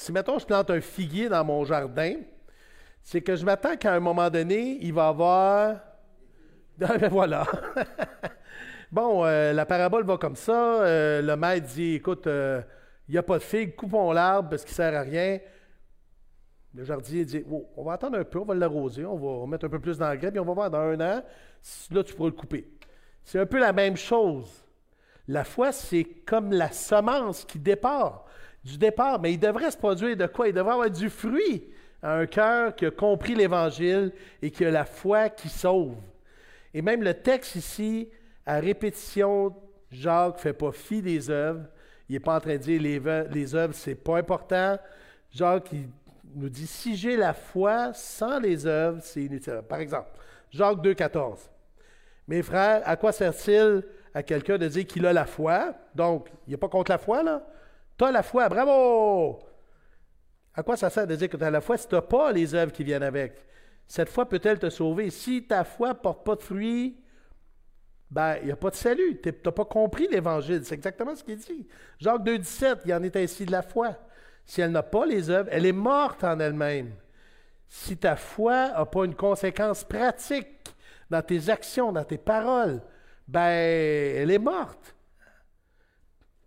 si, 0.02 0.12
mettons, 0.12 0.40
je 0.40 0.46
plante 0.48 0.72
un 0.72 0.82
figuier 0.82 1.30
dans 1.30 1.46
mon 1.46 1.64
jardin, 1.64 2.16
c'est 3.04 3.22
que 3.22 3.36
je 3.36 3.46
m'attends 3.46 3.78
qu'à 3.78 3.94
un 3.94 4.00
moment 4.00 4.30
donné, 4.30 4.80
il 4.82 4.94
va 4.94 5.08
avoir. 5.08 5.80
Ah, 6.84 6.98
ben 6.98 7.10
voilà. 7.10 7.46
bon, 8.92 9.24
euh, 9.24 9.54
la 9.54 9.68
parabole 9.68 10.04
va 10.04 10.18
comme 10.18 10.36
ça. 10.36 10.82
Euh, 10.82 11.22
le 11.22 11.36
maître 11.36 11.68
dit 11.68 11.96
écoute, 11.96 12.26
euh, 12.26 12.60
il 13.08 13.12
n'y 13.12 13.20
a 13.20 13.24
pas 13.24 13.38
de 13.38 13.44
figue, 13.44 13.76
coupons 13.76 14.12
l'arbre 14.12 14.50
parce 14.50 14.64
qu'il 14.64 14.72
ne 14.72 14.76
sert 14.76 14.96
à 14.96 15.02
rien. 15.02 15.38
Le 16.74 16.84
jardinier 16.84 17.24
dit 17.24 17.44
oh, 17.52 17.70
on 17.78 17.84
va 17.84 17.94
attendre 17.94 18.18
un 18.18 18.24
peu, 18.24 18.40
on 18.40 18.46
va 18.46 18.56
l'arroser, 18.56 19.06
on 19.06 19.16
va 19.16 19.46
mettre 19.46 19.66
un 19.66 19.70
peu 19.70 19.80
plus 19.80 20.00
d'engrais, 20.00 20.32
puis 20.32 20.40
on 20.40 20.46
va 20.46 20.54
voir 20.54 20.72
dans 20.72 20.80
un 20.80 21.00
an, 21.02 21.22
là, 21.92 22.04
tu 22.04 22.16
pourras 22.16 22.30
le 22.30 22.36
couper. 22.36 22.68
C'est 23.24 23.38
un 23.38 23.46
peu 23.46 23.60
la 23.60 23.74
même 23.74 23.98
chose. 23.98 24.66
La 25.28 25.44
foi, 25.44 25.72
c'est 25.72 26.04
comme 26.26 26.52
la 26.52 26.72
semence 26.72 27.46
qui 27.46 27.60
départ 27.60 28.26
du 28.64 28.78
départ, 28.78 29.20
mais 29.20 29.34
il 29.34 29.40
devrait 29.40 29.72
se 29.72 29.78
produire 29.78 30.16
de 30.16 30.28
quoi? 30.28 30.48
Il 30.48 30.54
devrait 30.54 30.74
avoir 30.74 30.90
du 30.90 31.10
fruit 31.10 31.64
à 32.02 32.16
un 32.18 32.26
cœur 32.26 32.76
qui 32.76 32.86
a 32.86 32.92
compris 32.92 33.36
l'Évangile 33.36 34.12
et 34.42 34.52
qui 34.52 34.66
a 34.66 34.72
la 34.72 34.86
foi 34.86 35.30
qui 35.30 35.50
sauve. 35.50 35.96
Et 36.74 36.82
même 36.82 37.04
le 37.04 37.14
texte 37.14 37.56
ici, 37.56 38.10
à 38.46 38.60
répétition, 38.60 39.56
Jacques 39.92 40.38
ne 40.38 40.42
fait 40.42 40.54
pas 40.54 40.72
fi 40.72 41.02
des 41.02 41.30
œuvres. 41.30 41.66
Il 42.08 42.14
n'est 42.14 42.20
pas 42.20 42.38
en 42.38 42.40
train 42.40 42.54
de 42.54 42.58
dire 42.58 42.82
les, 42.82 43.02
les 43.32 43.56
œuvres, 43.56 43.74
c'est 43.74 43.96
pas 43.96 44.18
important. 44.18 44.78
Jacques 45.32 45.72
il 45.72 45.88
nous 46.36 46.50
dit 46.50 46.68
si 46.68 46.96
j'ai 46.96 47.18
la 47.18 47.34
foi 47.34 47.94
sans 47.94 48.40
les 48.40 48.66
œuvres, 48.66 49.00
c'est 49.02 49.24
inutile. 49.24 49.62
Par 49.68 49.80
exemple, 49.80 50.10
Jacques 50.50 50.78
2,14. 50.78 51.40
Mes 52.28 52.42
frères, 52.42 52.82
à 52.86 52.96
quoi 52.96 53.12
sert-il 53.12 53.84
à 54.14 54.24
quelqu'un 54.24 54.58
de 54.58 54.68
dire 54.68 54.86
qu'il 54.86 55.06
a 55.06 55.14
la 55.14 55.26
foi? 55.26 55.74
Donc, 55.96 56.30
il 56.48 56.52
n'est 56.52 56.58
pas 56.58 56.70
contre 56.70 56.92
la 56.92 56.98
foi, 56.98 57.24
là. 57.24 57.46
Tu 58.02 58.06
as 58.08 58.12
la 58.12 58.24
foi, 58.24 58.50
bravo! 58.50 59.44
À 60.56 60.64
quoi 60.64 60.76
ça 60.76 60.90
sert 60.90 61.06
de 61.06 61.16
dire 61.16 61.30
que 61.30 61.38
tu 61.38 61.44
as 61.44 61.52
la 61.52 61.62
foi 61.62 61.78
si 61.78 61.88
tu 61.88 61.94
n'as 61.94 62.02
pas 62.02 62.32
les 62.32 62.56
œuvres 62.56 62.72
qui 62.72 62.84
viennent 62.84 63.04
avec? 63.04 63.46
Cette 63.86 64.10
foi 64.10 64.28
peut-elle 64.28 64.58
te 64.58 64.72
sauver? 64.72 65.12
Si 65.12 65.46
ta 65.46 65.64
foi 65.64 65.90
ne 65.90 65.94
porte 65.94 66.26
pas 66.26 66.36
de 66.36 66.42
fruits, 66.42 67.00
ben, 68.10 68.38
il 68.42 68.48
n'y 68.48 68.52
a 68.52 68.56
pas 68.56 68.72
de 68.72 68.76
salut. 68.76 69.22
Tu 69.22 69.32
n'as 69.46 69.52
pas 69.52 69.66
compris 69.66 70.08
l'Évangile. 70.08 70.66
C'est 70.66 70.74
exactement 70.74 71.16
ce 71.16 71.24
qu'il 71.24 71.38
dit. 71.38 71.68
Jacques 72.00 72.24
2,17, 72.24 72.80
il 72.86 72.94
en 72.96 73.04
est 73.04 73.16
ainsi 73.18 73.46
de 73.46 73.52
la 73.52 73.62
foi. 73.62 73.96
Si 74.48 74.62
elle 74.62 74.72
n'a 74.72 74.82
pas 74.82 75.06
les 75.06 75.30
œuvres, 75.30 75.50
elle 75.52 75.68
est 75.68 75.72
morte 75.72 76.24
en 76.24 76.40
elle-même. 76.40 76.96
Si 77.68 77.98
ta 77.98 78.16
foi 78.16 78.70
n'a 78.70 78.86
pas 78.88 79.06
une 79.06 79.14
conséquence 79.14 79.84
pratique 79.84 80.74
dans 81.08 81.22
tes 81.22 81.52
actions, 81.52 81.92
dans 81.92 82.04
tes 82.04 82.18
paroles, 82.18 82.82
ben, 83.28 83.42
elle 83.42 84.32
est 84.32 84.40
morte. 84.40 84.96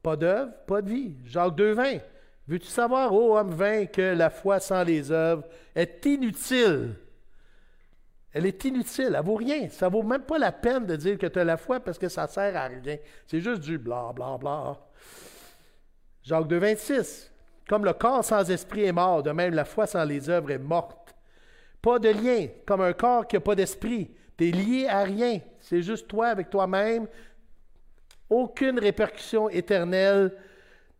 Pas 0.05 0.17
d'œuvre, 0.17 0.53
pas 0.67 0.83
de 0.83 0.91
vie. 0.91 1.15
Jacques 1.25 1.57
2,20. 1.57 1.99
Veux-tu 2.47 2.67
savoir, 2.67 3.11
ô 3.15 3.39
homme 3.39 3.55
vain, 3.55 3.87
que 3.87 4.15
la 4.15 4.29
foi 4.29 4.61
sans 4.61 4.85
les 4.85 5.11
œuvres 5.11 5.45
est 5.75 6.05
inutile? 6.05 6.95
Elle 8.31 8.45
est 8.45 8.65
inutile, 8.67 9.15
elle 9.17 9.25
vaut 9.25 9.37
rien. 9.37 9.71
Ça 9.71 9.87
ne 9.87 9.93
vaut 9.93 10.03
même 10.03 10.25
pas 10.25 10.37
la 10.37 10.53
peine 10.53 10.85
de 10.85 10.95
dire 10.97 11.17
que 11.17 11.27
tu 11.27 11.39
as 11.39 11.45
la 11.45 11.57
foi 11.57 11.81
parce 11.81 11.97
que 11.97 12.11
ça 12.11 12.25
ne 12.25 12.29
sert 12.29 12.55
à 12.55 12.67
rien. 12.67 12.99
C'est 13.27 13.41
juste 13.41 13.63
du 13.63 13.79
bla 13.79 14.13
bla 14.15 14.37
bla. 14.37 14.77
Jacques 16.23 16.49
2, 16.49 16.59
26. 16.59 17.33
Comme 17.67 17.87
le 17.87 17.95
corps 17.95 18.23
sans 18.23 18.51
esprit 18.51 18.85
est 18.85 18.93
mort, 18.93 19.23
de 19.23 19.31
même 19.31 19.55
la 19.55 19.65
foi 19.65 19.87
sans 19.87 20.05
les 20.05 20.29
œuvres 20.29 20.51
est 20.51 20.59
morte. 20.59 21.15
Pas 21.81 21.99
de 21.99 22.11
lien, 22.11 22.49
comme 22.67 22.83
un 22.83 22.93
corps 22.93 23.27
qui 23.27 23.37
n'a 23.37 23.41
pas 23.41 23.55
d'esprit. 23.55 24.11
Tu 24.37 24.49
es 24.49 24.51
lié 24.51 24.87
à 24.87 25.03
rien. 25.03 25.41
C'est 25.61 25.81
juste 25.81 26.09
toi 26.09 26.27
avec 26.27 26.51
toi-même. 26.51 27.07
Aucune 28.35 28.81
répercussion 28.81 29.49
éternelle. 29.49 30.37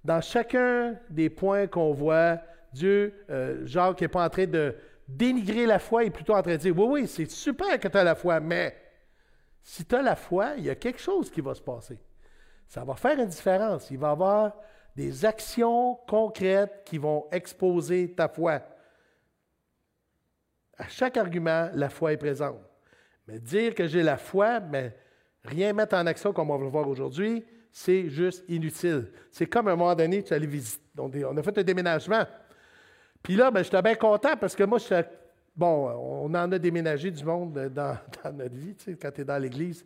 Dans 0.05 0.21
chacun 0.21 0.97
des 1.11 1.29
points 1.31 1.67
qu'on 1.67 1.93
voit, 1.93 2.39
Dieu, 2.73 3.25
euh, 3.29 3.67
Jacques 3.67 4.03
n'est 4.03 4.09
pas 4.09 4.25
en 4.25 4.29
train 4.29 4.47
de 4.47 4.77
dénigrer 5.09 5.67
la 5.67 5.81
foi, 5.81 6.05
il 6.05 6.07
est 6.07 6.11
plutôt 6.11 6.35
en 6.35 6.43
train 6.43 6.53
de 6.53 6.59
dire, 6.59 6.79
oui, 6.79 6.87
oui, 6.89 7.09
c'est 7.09 7.29
super 7.29 7.81
que 7.81 7.89
tu 7.89 7.99
as 7.99 8.05
la 8.05 8.15
foi, 8.15 8.39
mais 8.39 8.77
si 9.65 9.85
tu 9.85 9.97
as 9.97 10.03
la 10.03 10.15
foi, 10.15 10.53
il 10.59 10.65
y 10.65 10.71
a 10.71 10.77
quelque 10.77 11.01
chose 11.01 11.29
qui 11.29 11.41
va 11.41 11.55
se 11.55 11.61
passer. 11.61 11.99
Ça 12.69 12.85
va 12.85 12.95
faire 12.95 13.19
une 13.19 13.27
différence. 13.27 13.91
Il 13.91 13.99
va 13.99 14.11
y 14.11 14.13
avoir 14.13 14.53
des 14.95 15.25
actions 15.25 15.97
concrètes 16.07 16.83
qui 16.85 16.99
vont 16.99 17.27
exposer 17.33 18.15
ta 18.15 18.29
foi. 18.29 18.63
À 20.79 20.87
chaque 20.87 21.17
argument, 21.17 21.69
la 21.75 21.89
foi 21.89 22.13
est 22.13 22.17
présente. 22.17 22.63
Mais 23.27 23.41
dire 23.41 23.75
que 23.75 23.89
j'ai 23.89 24.05
la 24.05 24.19
foi, 24.19 24.61
mais 24.61 24.95
rien 25.45 25.73
mettre 25.73 25.97
en 25.97 26.07
action 26.07 26.33
comme 26.33 26.51
on 26.51 26.57
va 26.59 26.65
le 26.65 26.71
voir 26.71 26.89
aujourd'hui, 26.89 27.45
c'est 27.73 28.09
juste 28.09 28.45
inutile. 28.49 29.11
C'est 29.31 29.47
comme 29.47 29.69
un 29.69 29.77
moment 29.77 29.95
donné, 29.95 30.23
tu 30.23 30.33
allais 30.33 30.47
visiter. 30.47 30.81
On 30.97 31.37
a 31.37 31.43
fait 31.43 31.59
un 31.59 31.63
déménagement. 31.63 32.25
Puis 33.23 33.37
là, 33.37 33.51
ben, 33.51 33.65
j'étais 33.65 33.83
bien 33.83 33.97
content 33.97 34.37
parce 34.39 34.55
que 34.55 34.65
moi, 34.65 34.79
j'étais. 34.79 35.09
Bon, 35.57 35.89
on 35.89 36.35
en 36.35 36.53
a 36.53 36.59
déménagé 36.59 37.11
du 37.11 37.25
monde 37.25 37.53
dans, 37.75 37.97
notre 38.33 38.55
vie, 38.55 38.75
tu 38.75 38.85
sais, 38.85 38.99
quand 39.01 39.11
tu 39.11 39.23
es 39.23 39.25
dans 39.25 39.39
l'Église. 39.39 39.85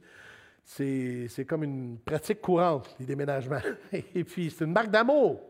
C'est 0.64 1.46
comme 1.48 1.64
une 1.64 1.98
pratique 1.98 2.42
courante, 2.42 2.94
les 3.00 3.06
déménagements. 3.06 3.60
Et 3.92 4.22
puis, 4.24 4.50
c'est 4.50 4.66
une 4.66 4.72
marque 4.72 4.90
d'amour. 4.90 5.40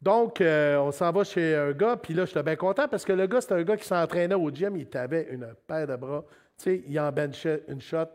Donc, 0.00 0.40
euh, 0.40 0.78
on 0.78 0.92
s'en 0.92 1.10
va 1.10 1.24
chez 1.24 1.54
un 1.54 1.72
gars, 1.72 1.96
puis 1.96 2.14
là, 2.14 2.24
j'étais 2.24 2.42
bien 2.42 2.56
content 2.56 2.86
parce 2.88 3.04
que 3.04 3.12
le 3.12 3.26
gars, 3.26 3.40
c'était 3.40 3.54
un 3.54 3.62
gars 3.62 3.76
qui 3.76 3.86
s'entraînait 3.86 4.34
au 4.34 4.50
gym, 4.50 4.76
il 4.76 4.96
avait 4.96 5.28
une 5.30 5.48
paire 5.66 5.86
de 5.86 5.96
bras, 5.96 6.24
tu 6.56 6.64
sais, 6.64 6.82
il 6.86 7.00
en 7.00 7.10
benchait 7.10 7.64
une 7.68 7.80
shot. 7.80 8.06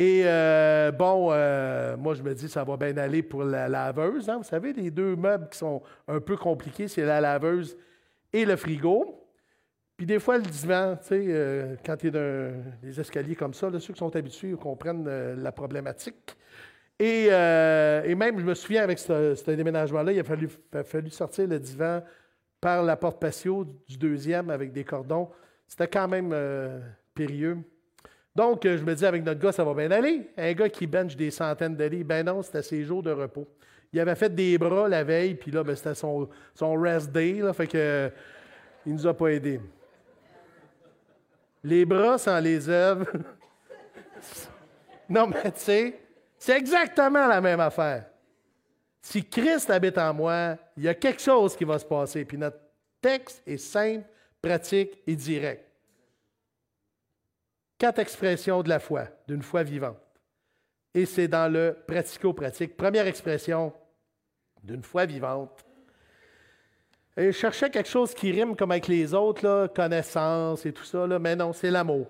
Et 0.00 0.22
euh, 0.26 0.92
bon, 0.92 1.30
euh, 1.32 1.96
moi, 1.96 2.14
je 2.14 2.22
me 2.22 2.32
dis, 2.32 2.48
ça 2.48 2.62
va 2.62 2.76
bien 2.76 2.96
aller 2.98 3.20
pour 3.20 3.42
la 3.42 3.68
laveuse. 3.68 4.28
Hein. 4.28 4.36
Vous 4.36 4.44
savez, 4.44 4.72
les 4.72 4.92
deux 4.92 5.16
meubles 5.16 5.48
qui 5.48 5.58
sont 5.58 5.82
un 6.06 6.20
peu 6.20 6.36
compliqués, 6.36 6.86
c'est 6.86 7.04
la 7.04 7.20
laveuse 7.20 7.76
et 8.32 8.44
le 8.44 8.54
frigo. 8.54 9.26
Puis 9.96 10.06
des 10.06 10.20
fois, 10.20 10.38
le 10.38 10.44
divan, 10.44 10.96
tu 11.00 11.08
sais, 11.08 11.24
euh, 11.26 11.74
quand 11.84 11.96
tu 11.96 12.06
es 12.06 12.10
dans 12.12 12.62
des 12.80 13.00
escaliers 13.00 13.34
comme 13.34 13.52
ça, 13.52 13.72
ceux 13.80 13.92
qui 13.92 13.98
sont 13.98 14.14
habitués 14.14 14.52
comprennent 14.52 15.34
la 15.34 15.50
problématique. 15.50 16.36
Et, 17.00 17.26
même, 17.30 18.38
je 18.38 18.44
me 18.44 18.54
souviens, 18.54 18.84
avec 18.84 19.00
ce, 19.00 19.50
déménagement-là, 19.50 20.12
il 20.12 20.20
a 20.20 20.24
fallu, 20.24 20.48
a 20.74 20.84
fallu, 20.84 21.10
sortir 21.10 21.48
le 21.48 21.58
divan 21.58 22.04
par 22.60 22.84
la 22.84 22.96
porte 22.96 23.20
patio 23.20 23.64
du 23.88 23.98
deuxième 23.98 24.50
avec 24.50 24.70
des 24.70 24.84
cordons. 24.84 25.28
C'était 25.66 25.88
quand 25.88 26.06
même 26.06 26.32
périlleux. 27.14 27.58
Donc, 28.38 28.60
je 28.62 28.84
me 28.84 28.94
dis, 28.94 29.04
avec 29.04 29.24
notre 29.24 29.40
gars, 29.40 29.50
ça 29.50 29.64
va 29.64 29.74
bien 29.74 29.90
aller. 29.90 30.30
Un 30.36 30.52
gars 30.52 30.68
qui 30.68 30.86
bench 30.86 31.16
des 31.16 31.32
centaines 31.32 31.74
de 31.74 31.82
lits, 31.82 32.04
ben 32.04 32.24
non, 32.24 32.40
c'était 32.40 32.62
ses 32.62 32.84
jours 32.84 33.02
de 33.02 33.10
repos. 33.10 33.48
Il 33.92 33.98
avait 33.98 34.14
fait 34.14 34.32
des 34.32 34.56
bras 34.56 34.88
la 34.88 35.02
veille, 35.02 35.34
puis 35.34 35.50
là, 35.50 35.64
ben, 35.64 35.74
c'était 35.74 35.96
son, 35.96 36.28
rest 36.80 37.10
day, 37.10 37.40
là, 37.40 37.52
fait 37.52 37.66
que 37.66 38.12
il 38.86 38.94
nous 38.94 39.04
a 39.08 39.12
pas 39.12 39.32
aidés. 39.32 39.60
Les 41.64 41.84
bras 41.84 42.16
sans 42.16 42.38
les 42.38 42.68
œuvres. 42.68 43.10
non, 45.08 45.26
mais 45.26 45.50
tu 45.50 45.58
sais, 45.58 46.00
c'est 46.38 46.56
exactement 46.56 47.26
la 47.26 47.40
même 47.40 47.58
affaire. 47.58 48.04
Si 49.02 49.24
Christ 49.24 49.68
habite 49.68 49.98
en 49.98 50.14
moi, 50.14 50.56
il 50.76 50.84
y 50.84 50.88
a 50.88 50.94
quelque 50.94 51.20
chose 51.20 51.56
qui 51.56 51.64
va 51.64 51.76
se 51.76 51.84
passer. 51.84 52.24
Puis 52.24 52.38
notre 52.38 52.60
texte 53.00 53.42
est 53.44 53.56
simple, 53.56 54.06
pratique 54.40 55.02
et 55.08 55.16
direct. 55.16 55.67
Quatre 57.78 58.00
expressions 58.00 58.62
de 58.62 58.68
la 58.68 58.80
foi, 58.80 59.04
d'une 59.28 59.42
foi 59.42 59.62
vivante. 59.62 59.96
Et 60.92 61.06
c'est 61.06 61.28
dans 61.28 61.50
le 61.52 61.76
pratico-pratique. 61.86 62.76
Première 62.76 63.06
expression 63.06 63.72
d'une 64.64 64.82
foi 64.82 65.06
vivante. 65.06 65.64
Et 67.16 67.32
je 67.32 67.66
quelque 67.66 67.88
chose 67.88 68.14
qui 68.14 68.32
rime 68.32 68.56
comme 68.56 68.72
avec 68.72 68.88
les 68.88 69.14
autres, 69.14 69.44
là, 69.44 69.68
connaissance 69.68 70.66
et 70.66 70.72
tout 70.72 70.84
ça, 70.84 71.06
mais 71.18 71.36
non, 71.36 71.52
c'est 71.52 71.70
l'amour. 71.70 72.08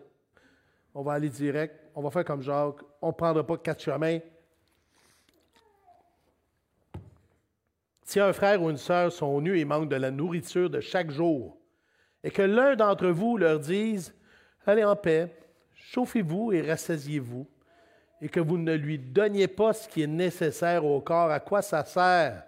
On 0.95 1.03
va 1.03 1.15
aller 1.15 1.29
direct, 1.29 1.75
on 1.95 2.03
va 2.03 2.11
faire 2.11 2.25
comme 2.25 2.43
Jacques, 2.43 2.81
on 3.01 3.09
ne 3.09 3.13
prendra 3.13 3.47
pas 3.47 3.57
quatre 3.59 3.83
chemins. 3.83 4.19
Si 8.05 8.21
un 8.21 8.33
frère 8.33 8.63
ou 8.63 8.71
une 8.71 8.79
sœur 8.79 9.13
sont 9.13 9.41
nus 9.41 9.59
et 9.59 9.65
manquent 9.65 9.89
de 9.89 9.97
la 9.97 10.11
nourriture 10.11 10.71
de 10.71 10.81
chaque 10.81 11.11
jour, 11.11 11.59
et 12.25 12.31
que 12.31 12.43
l'un 12.43 12.75
d'entre 12.75 13.09
vous 13.09 13.37
leur 13.37 13.61
dise 13.61 14.15
Allez 14.67 14.85
en 14.85 14.97
paix, 14.97 15.35
chauffez-vous 15.91 16.53
et 16.53 16.61
rassasiez-vous, 16.63 17.47
et 18.21 18.29
que 18.29 18.41
vous 18.41 18.59
ne 18.59 18.75
lui 18.75 18.99
donniez 18.99 19.49
pas 19.49 19.73
ce 19.73 19.89
qui 19.89 20.03
est 20.03 20.09
nécessaire 20.09 20.85
au 20.85 21.01
corps, 21.01 21.31
à 21.31 21.41
quoi 21.41 21.63
ça 21.63 21.85
sert? 21.85 22.45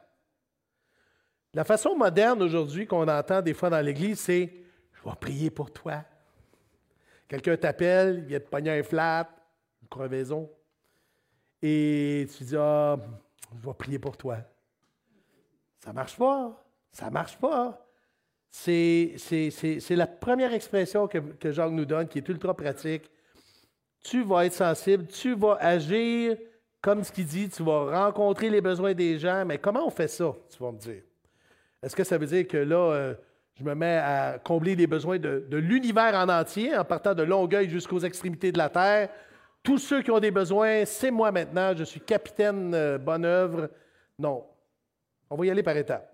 La 1.54 1.64
façon 1.64 1.97
moderne 1.97 2.42
aujourd'hui 2.42 2.87
qu'on 2.87 3.09
entend 3.09 3.40
des 3.40 3.54
fois 3.54 3.70
dans 3.70 3.80
l'Église, 3.80 4.20
c'est 4.20 4.52
Je 4.92 5.09
vais 5.09 5.16
prier 5.18 5.50
pour 5.50 5.73
toi. 5.73 6.04
Quelqu'un 7.26 7.56
t'appelle, 7.56 8.18
il 8.18 8.25
vient 8.25 8.40
te 8.40 8.49
pogner 8.49 8.78
un 8.78 8.82
flat, 8.82 9.28
une 9.80 9.88
crevaison, 9.88 10.50
et 11.62 12.26
tu 12.37 12.44
dis 12.44 12.56
Ah, 12.56 12.99
je 13.54 13.66
vais 13.66 13.75
prier 13.75 13.99
pour 13.99 14.16
toi. 14.16 14.38
Ça 15.78 15.90
ne 15.90 15.94
marche 15.94 16.16
pas. 16.16 16.62
Ça 16.92 17.06
ne 17.06 17.11
marche 17.12 17.38
pas. 17.38 17.87
C'est 18.50 19.16
la 19.90 20.06
première 20.06 20.52
expression 20.52 21.09
que, 21.09 21.18
que 21.18 21.52
Jacques 21.52 21.73
nous 21.73 21.87
donne, 21.87 22.06
qui 22.06 22.18
est 22.18 22.28
ultra 22.28 22.54
pratique 22.54 23.11
tu 24.02 24.23
vas 24.23 24.47
être 24.47 24.54
sensible, 24.54 25.07
tu 25.07 25.35
vas 25.35 25.57
agir 25.61 26.37
comme 26.80 27.04
ce 27.04 27.12
qu'il 27.12 27.26
dit, 27.26 27.49
tu 27.49 27.62
vas 27.62 28.04
rencontrer 28.04 28.49
les 28.49 28.61
besoins 28.61 28.95
des 28.95 29.19
gens. 29.19 29.45
Mais 29.45 29.59
comment 29.59 29.87
on 29.87 29.90
fait 29.90 30.09
ça, 30.09 30.35
tu 30.50 30.62
vas 30.62 30.73
me 30.73 30.78
dire? 30.78 31.02
Est-ce 31.83 31.95
que 31.95 32.04
ça 32.04 32.19
veut 32.19 32.26
dire 32.26 32.47
que 32.49 32.57
là, 32.57 32.92
euh, 32.92 33.14
je 33.54 33.64
me 33.64 33.75
mets 33.75 33.99
à 33.99 34.38
combler 34.42 34.75
les 34.75 34.87
besoins 34.87 35.19
de, 35.19 35.47
l'univers 35.50 36.14
en 36.14 36.28
entier, 36.28 36.76
en 36.76 36.85
partant 36.85 37.14
de 37.14 37.23
Longueuil 37.23 37.69
jusqu'aux 37.69 38.00
extrémités 38.00 38.52
de 38.52 38.59
la 38.59 38.71
Terre? 38.71 39.11
Tous 39.62 39.78
ceux 39.78 40.02
qui 40.02 40.11
ont 40.11 40.21
des 40.21 40.30
besoins, 40.30 40.87
c'est 40.87 41.11
moi 41.11 41.30
maintenant, 41.30 41.75
je 41.76 41.85
suis 41.85 42.00
capitaine 42.00 42.73
euh, 42.75 42.97
bonne 42.97 43.26
œuvre. 43.26 43.69
Non. 44.19 44.47
On 45.28 45.37
va 45.37 45.47
y 45.47 45.50
aller 45.50 45.62
par 45.62 45.76
étapes. 45.76 46.11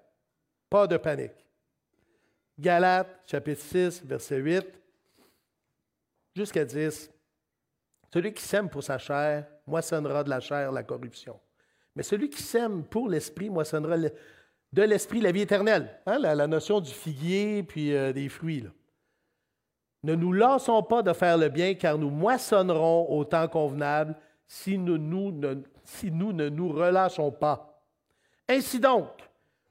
Pas 0.68 0.88
de 0.88 0.96
panique. 0.96 1.46
Galates, 2.58 3.22
chapitre 3.26 3.60
6, 3.60 4.04
verset 4.04 4.38
8, 4.38 4.66
jusqu'à 6.34 6.64
10. 6.64 7.10
Celui 8.16 8.32
qui 8.32 8.44
sème 8.44 8.70
pour 8.70 8.82
sa 8.82 8.96
chair 8.96 9.44
moissonnera 9.66 10.24
de 10.24 10.30
la 10.30 10.40
chair 10.40 10.72
la 10.72 10.82
corruption. 10.82 11.38
Mais 11.94 12.02
celui 12.02 12.30
qui 12.30 12.42
sème 12.42 12.82
pour 12.82 13.10
l'esprit 13.10 13.50
moissonnera 13.50 13.98
de 14.72 14.82
l'esprit 14.82 15.20
la 15.20 15.32
vie 15.32 15.42
éternelle. 15.42 16.00
Hein, 16.06 16.18
la, 16.18 16.46
notion 16.46 16.80
du 16.80 16.90
figuier 16.90 17.62
puis 17.62 17.94
euh, 17.94 18.14
des 18.14 18.30
fruits. 18.30 18.64
Ne 20.02 20.14
nous 20.14 20.32
lassons 20.32 20.82
pas 20.82 21.02
de 21.02 21.12
faire 21.12 21.36
le 21.36 21.50
bien, 21.50 21.74
car 21.74 21.98
nous 21.98 22.08
moissonnerons 22.08 23.06
au 23.10 23.22
temps 23.26 23.48
convenable 23.48 24.16
si 24.46 24.78
nous, 24.78 24.96
ne, 24.96 25.56
si 25.84 26.10
nous 26.10 26.32
ne 26.32 26.48
nous 26.48 26.70
relâchons 26.70 27.30
pas. 27.30 27.82
Ainsi 28.48 28.80
donc, 28.80 29.10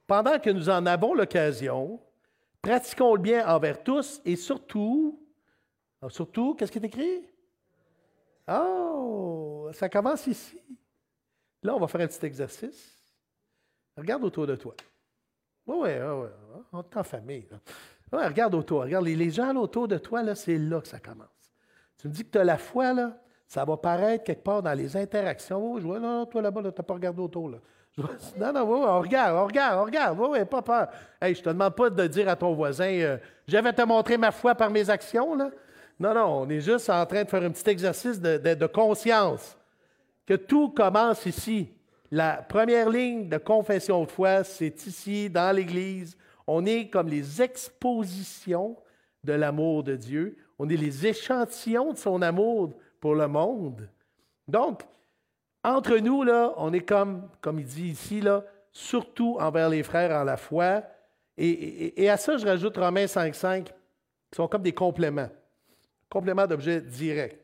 pendant 0.05 0.37
que 0.37 0.51
nous 0.51 0.69
en 0.69 0.85
avons 0.85 1.15
l'occasion, 1.15 1.99
pratiquons 2.61 3.15
le 3.15 3.21
bien 3.21 3.47
envers 3.47 3.83
tous 3.83 4.21
et 4.23 4.35
surtout, 4.35 5.19
surtout, 6.09 6.53
qu'est-ce 6.53 6.71
qui 6.71 6.77
est 6.77 6.85
écrit? 6.85 7.25
Oh, 8.47 9.69
ça 9.73 9.89
commence 9.89 10.27
ici. 10.27 10.61
Là, 11.63 11.75
on 11.75 11.79
va 11.79 11.87
faire 11.87 12.01
un 12.01 12.07
petit 12.07 12.25
exercice. 12.25 12.95
Regarde 13.97 14.23
autour 14.23 14.45
de 14.45 14.55
toi. 14.55 14.75
Oui, 15.65 15.77
oui, 15.81 15.91
oui, 15.91 16.27
on 16.71 16.81
est 16.81 16.97
en 16.97 17.03
famille. 17.03 17.47
regarde 18.11 18.53
autour. 18.53 18.83
Regarde, 18.83 19.05
les, 19.05 19.31
gens 19.31 19.55
autour 19.55 19.87
de 19.87 19.97
toi, 19.97 20.35
c'est 20.35 20.57
là 20.57 20.79
que 20.79 20.87
ça 20.87 20.99
commence. 20.99 21.27
Tu 21.97 22.07
me 22.07 22.13
dis 22.13 22.23
que 22.23 22.31
tu 22.31 22.37
as 22.37 22.43
la 22.43 22.57
foi, 22.57 22.93
là, 22.93 23.17
ça 23.47 23.65
va 23.65 23.77
paraître 23.77 24.23
quelque 24.23 24.43
part 24.43 24.61
dans 24.61 24.73
les 24.73 24.95
interactions. 24.95 25.73
Oh, 25.73 25.79
je 25.79 25.85
vois, 25.85 25.99
non, 25.99 26.19
non, 26.19 26.25
toi 26.25 26.41
là-bas, 26.41 26.61
tu 26.61 26.67
n'as 26.67 26.71
pas 26.71 26.93
regardé 26.93 27.21
autour. 27.21 27.49
Là. 27.49 27.57
non, 28.37 28.53
non, 28.53 28.61
on 28.61 28.99
regarde, 28.99 29.35
on 29.35 29.45
regarde, 29.45 29.79
on 29.79 29.85
regarde. 29.85 30.19
Oui, 30.19 30.27
oui, 30.31 30.45
pas 30.45 30.61
peur. 30.61 30.89
Hey, 31.19 31.33
je 31.33 31.39
ne 31.39 31.45
te 31.45 31.49
demande 31.49 31.75
pas 31.75 31.89
de 31.89 32.07
dire 32.07 32.29
à 32.29 32.35
ton 32.35 32.53
voisin, 32.53 32.91
euh, 32.91 33.17
j'avais 33.47 33.73
te 33.73 33.81
montrer 33.81 34.17
ma 34.17 34.31
foi 34.31 34.53
par 34.53 34.69
mes 34.69 34.89
actions. 34.89 35.35
Là. 35.35 35.49
Non, 35.99 36.13
non, 36.13 36.41
on 36.41 36.49
est 36.49 36.61
juste 36.61 36.89
en 36.89 37.05
train 37.05 37.23
de 37.23 37.29
faire 37.29 37.43
un 37.43 37.51
petit 37.51 37.69
exercice 37.69 38.19
de, 38.19 38.65
conscience. 38.67 39.57
Que 40.25 40.33
tout 40.33 40.69
commence 40.69 41.25
ici. 41.25 41.69
La 42.11 42.37
première 42.37 42.89
ligne 42.89 43.29
de 43.29 43.37
confession 43.37 44.03
de 44.03 44.09
foi, 44.09 44.43
c'est 44.43 44.85
ici, 44.85 45.29
dans 45.29 45.55
l'Église. 45.55 46.17
On 46.47 46.65
est 46.65 46.89
comme 46.89 47.07
les 47.07 47.41
expositions 47.41 48.75
de 49.23 49.33
l'amour 49.33 49.83
de 49.83 49.95
Dieu. 49.95 50.37
On 50.59 50.69
est 50.69 50.77
les 50.77 51.07
échantillons 51.07 51.93
de 51.93 51.97
son 51.97 52.21
amour 52.21 52.73
pour 52.99 53.15
le 53.15 53.27
monde. 53.27 53.89
Donc, 54.47 54.83
entre 55.63 55.97
nous, 55.97 56.23
là, 56.23 56.53
on 56.57 56.73
est 56.73 56.87
comme, 56.87 57.27
comme 57.41 57.59
il 57.59 57.65
dit 57.65 57.87
ici, 57.87 58.21
là, 58.21 58.43
surtout 58.71 59.37
envers 59.39 59.69
les 59.69 59.83
frères 59.83 60.11
en 60.11 60.23
la 60.23 60.37
foi. 60.37 60.83
Et, 61.37 62.09
à 62.09 62.17
ça, 62.17 62.37
je 62.37 62.45
rajoute 62.45 62.77
Romains 62.77 63.05
5.5, 63.05 63.63
qui 63.63 63.71
sont 64.35 64.47
comme 64.47 64.61
des 64.61 64.73
compléments. 64.73 65.29
Compléments 66.09 66.47
d'objets 66.47 66.81
directs. 66.81 67.39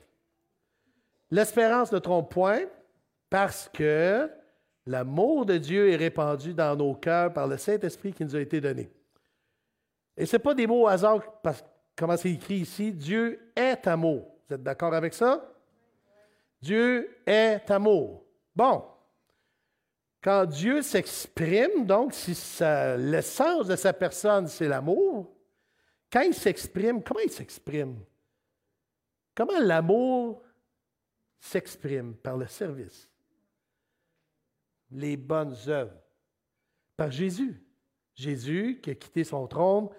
L'espérance 1.30 1.92
ne 1.92 2.00
trompe 2.00 2.32
point 2.32 2.62
parce 3.30 3.70
que 3.74 4.30
l'amour 4.86 5.46
de 5.46 5.58
Dieu 5.58 5.92
est 5.92 5.96
répandu 5.96 6.54
dans 6.54 6.76
nos 6.76 6.94
cœurs 6.94 7.34
par 7.34 7.48
le 7.48 7.58
Saint-Esprit 7.58 8.14
qui 8.14 8.26
nous 8.26 8.36
a 8.36 8.40
été 8.40 8.60
donné. 8.60 8.92
Et 10.18 10.26
ce 10.26 10.36
n'est 10.36 10.44
pas 10.44 10.54
des 10.54 10.68
mots 10.68 10.84
au 10.84 10.88
hasard, 10.88 11.22
parce, 11.42 11.64
comment 11.96 12.18
c'est 12.18 12.32
écrit 12.32 12.58
ici. 12.58 12.92
Dieu 12.92 13.52
est 13.56 13.88
amour. 13.88 14.28
Vous 14.48 14.56
êtes 14.56 14.64
d'accord 14.64 14.94
avec 14.94 15.14
ça? 15.14 15.50
Dieu 16.62 17.18
est 17.26 17.72
amour. 17.72 18.24
Bon. 18.56 18.84
Quand 20.22 20.46
Dieu 20.46 20.82
s'exprime, 20.84 21.86
donc, 21.86 22.14
si 22.14 22.38
l'essence 22.98 23.68
de 23.68 23.76
sa 23.76 23.94
personne, 23.94 24.48
c'est 24.48 24.68
l'amour, 24.68 25.34
quand 26.12 26.22
il 26.22 26.34
s'exprime, 26.34 27.02
comment 27.02 27.22
il 27.22 27.32
s'exprime? 27.32 27.96
Comment 29.36 29.60
l'amour 29.60 30.42
s'exprime? 31.40 32.16
Par 32.16 32.38
le 32.38 32.48
service. 32.48 33.10
Les 34.92 35.18
bonnes 35.18 35.56
œuvres. 35.68 35.98
Par 36.98 37.12
Jésus. 37.12 37.64
Jésus 38.14 38.80
qui 38.82 38.92
a 38.92 38.96
quitté 38.96 39.24
son 39.24 39.48
trône, 39.48 39.90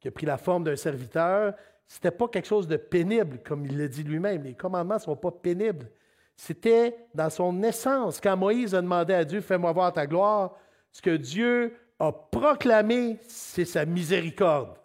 qui 0.00 0.08
a 0.08 0.10
pris 0.10 0.26
la 0.26 0.38
forme 0.38 0.64
d'un 0.64 0.76
serviteur, 0.76 1.54
ce 1.86 1.96
n'était 1.96 2.10
pas 2.10 2.28
quelque 2.28 2.46
chose 2.46 2.68
de 2.68 2.76
pénible, 2.76 3.42
comme 3.42 3.64
il 3.64 3.76
le 3.76 3.88
dit 3.88 4.04
lui-même. 4.04 4.42
Les 4.42 4.54
commandements 4.54 4.96
ne 4.96 5.00
sont 5.00 5.16
pas 5.16 5.32
pénibles. 5.32 5.90
C'était 6.36 7.08
dans 7.14 7.30
son 7.30 7.62
essence. 7.62 8.20
Quand 8.20 8.36
Moïse 8.36 8.74
a 8.74 8.82
demandé 8.82 9.14
à 9.14 9.24
Dieu, 9.24 9.40
fais-moi 9.40 9.72
voir 9.72 9.92
ta 9.92 10.06
gloire, 10.06 10.54
ce 10.92 11.02
que 11.02 11.16
Dieu 11.16 11.74
a 11.98 12.12
proclamé, 12.12 13.18
c'est 13.26 13.64
sa 13.64 13.84
miséricorde. 13.84 14.78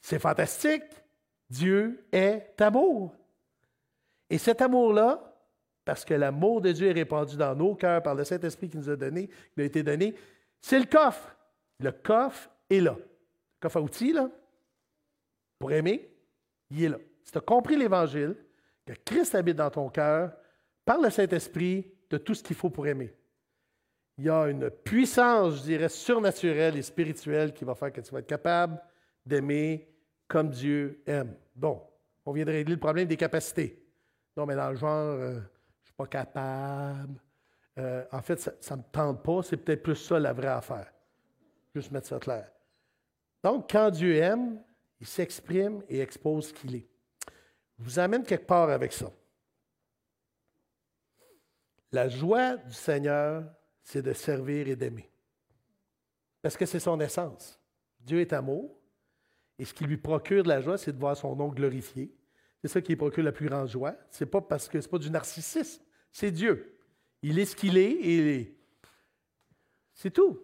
C'est 0.00 0.18
fantastique. 0.18 0.82
Dieu 1.50 2.06
est 2.12 2.60
amour. 2.60 3.14
Et 4.30 4.38
cet 4.38 4.62
amour-là, 4.62 5.30
parce 5.84 6.04
que 6.04 6.14
l'amour 6.14 6.60
de 6.60 6.70
Dieu 6.70 6.88
est 6.88 6.92
répandu 6.92 7.36
dans 7.36 7.54
nos 7.54 7.74
cœurs 7.74 8.02
par 8.02 8.14
le 8.14 8.22
Saint-Esprit 8.22 8.70
qui 8.70 8.76
nous 8.76 8.88
a 8.88 8.96
donné, 8.96 9.26
qui 9.26 9.52
nous 9.56 9.64
a 9.64 9.66
été 9.66 9.82
donné, 9.82 10.14
c'est 10.60 10.78
le 10.78 10.86
coffre. 10.86 11.36
Le 11.80 11.90
coffre 11.90 12.48
est 12.68 12.80
là. 12.80 12.96
Le 12.96 13.60
coffre 13.60 13.78
à 13.78 13.80
outils, 13.80 14.12
là, 14.12 14.30
pour 15.58 15.72
aimer, 15.72 16.08
il 16.70 16.84
est 16.84 16.88
là. 16.88 16.98
Si 17.24 17.32
tu 17.32 17.38
as 17.38 17.42
compris 17.42 17.76
l'Évangile, 17.76 18.36
que 18.86 18.92
Christ 19.04 19.34
habite 19.34 19.56
dans 19.56 19.70
ton 19.70 19.88
cœur, 19.88 20.32
par 20.84 21.00
le 21.00 21.10
Saint-Esprit, 21.10 21.92
de 22.08 22.18
tout 22.18 22.34
ce 22.34 22.42
qu'il 22.42 22.56
faut 22.56 22.70
pour 22.70 22.86
aimer. 22.86 23.14
Il 24.18 24.24
y 24.24 24.30
a 24.30 24.48
une 24.48 24.68
puissance, 24.68 25.58
je 25.58 25.62
dirais, 25.62 25.88
surnaturelle 25.88 26.76
et 26.76 26.82
spirituelle 26.82 27.54
qui 27.54 27.64
va 27.64 27.74
faire 27.74 27.92
que 27.92 28.00
tu 28.00 28.12
vas 28.12 28.18
être 28.18 28.26
capable 28.26 28.80
d'aimer 29.24 29.89
comme 30.30 30.48
Dieu 30.50 31.02
aime. 31.06 31.34
Bon, 31.56 31.82
on 32.24 32.32
vient 32.32 32.44
de 32.44 32.52
régler 32.52 32.74
le 32.74 32.80
problème 32.80 33.08
des 33.08 33.16
capacités. 33.16 33.84
Non, 34.36 34.46
mais 34.46 34.54
dans 34.54 34.70
le 34.70 34.76
genre, 34.76 35.16
euh, 35.18 35.32
je 35.32 35.38
ne 35.38 35.84
suis 35.84 35.94
pas 35.96 36.06
capable. 36.06 37.20
Euh, 37.78 38.04
en 38.12 38.22
fait, 38.22 38.38
ça 38.38 38.76
ne 38.76 38.80
me 38.80 38.86
tente 38.92 39.24
pas. 39.24 39.42
C'est 39.42 39.56
peut-être 39.56 39.82
plus 39.82 39.96
ça 39.96 40.20
la 40.20 40.32
vraie 40.32 40.46
affaire. 40.46 40.92
Juste 41.74 41.90
mettre 41.90 42.06
ça 42.06 42.20
clair. 42.20 42.48
Donc, 43.42 43.68
quand 43.70 43.90
Dieu 43.90 44.16
aime, 44.16 44.62
il 45.00 45.06
s'exprime 45.06 45.82
et 45.88 46.00
expose 46.00 46.48
ce 46.48 46.54
qu'il 46.54 46.76
est. 46.76 46.88
Je 47.78 47.84
vous 47.84 47.98
amène 47.98 48.22
quelque 48.22 48.46
part 48.46 48.70
avec 48.70 48.92
ça. 48.92 49.10
La 51.90 52.08
joie 52.08 52.56
du 52.56 52.72
Seigneur, 52.72 53.44
c'est 53.82 54.02
de 54.02 54.12
servir 54.12 54.68
et 54.68 54.76
d'aimer. 54.76 55.10
Parce 56.40 56.56
que 56.56 56.66
c'est 56.66 56.78
son 56.78 57.00
essence. 57.00 57.58
Dieu 57.98 58.20
est 58.20 58.32
amour. 58.32 58.79
Et 59.60 59.66
ce 59.66 59.74
qui 59.74 59.84
lui 59.84 59.98
procure 59.98 60.42
de 60.42 60.48
la 60.48 60.62
joie, 60.62 60.78
c'est 60.78 60.90
de 60.90 60.98
voir 60.98 61.14
son 61.14 61.36
nom 61.36 61.48
glorifié. 61.48 62.10
C'est 62.62 62.68
ça 62.68 62.80
qui 62.80 62.88
lui 62.92 62.96
procure 62.96 63.22
la 63.22 63.30
plus 63.30 63.46
grande 63.46 63.68
joie. 63.68 63.94
Ce 64.10 64.24
n'est 64.24 64.30
pas 64.30 64.40
parce 64.40 64.70
que 64.70 64.80
ce 64.80 64.86
n'est 64.86 64.90
pas 64.90 64.96
du 64.96 65.10
narcissisme, 65.10 65.82
c'est 66.10 66.30
Dieu. 66.30 66.78
Il 67.20 67.38
est 67.38 67.44
ce 67.44 67.54
qu'il 67.54 67.76
est 67.76 67.90
et 67.90 68.56
c'est 69.92 70.12
tout. 70.12 70.42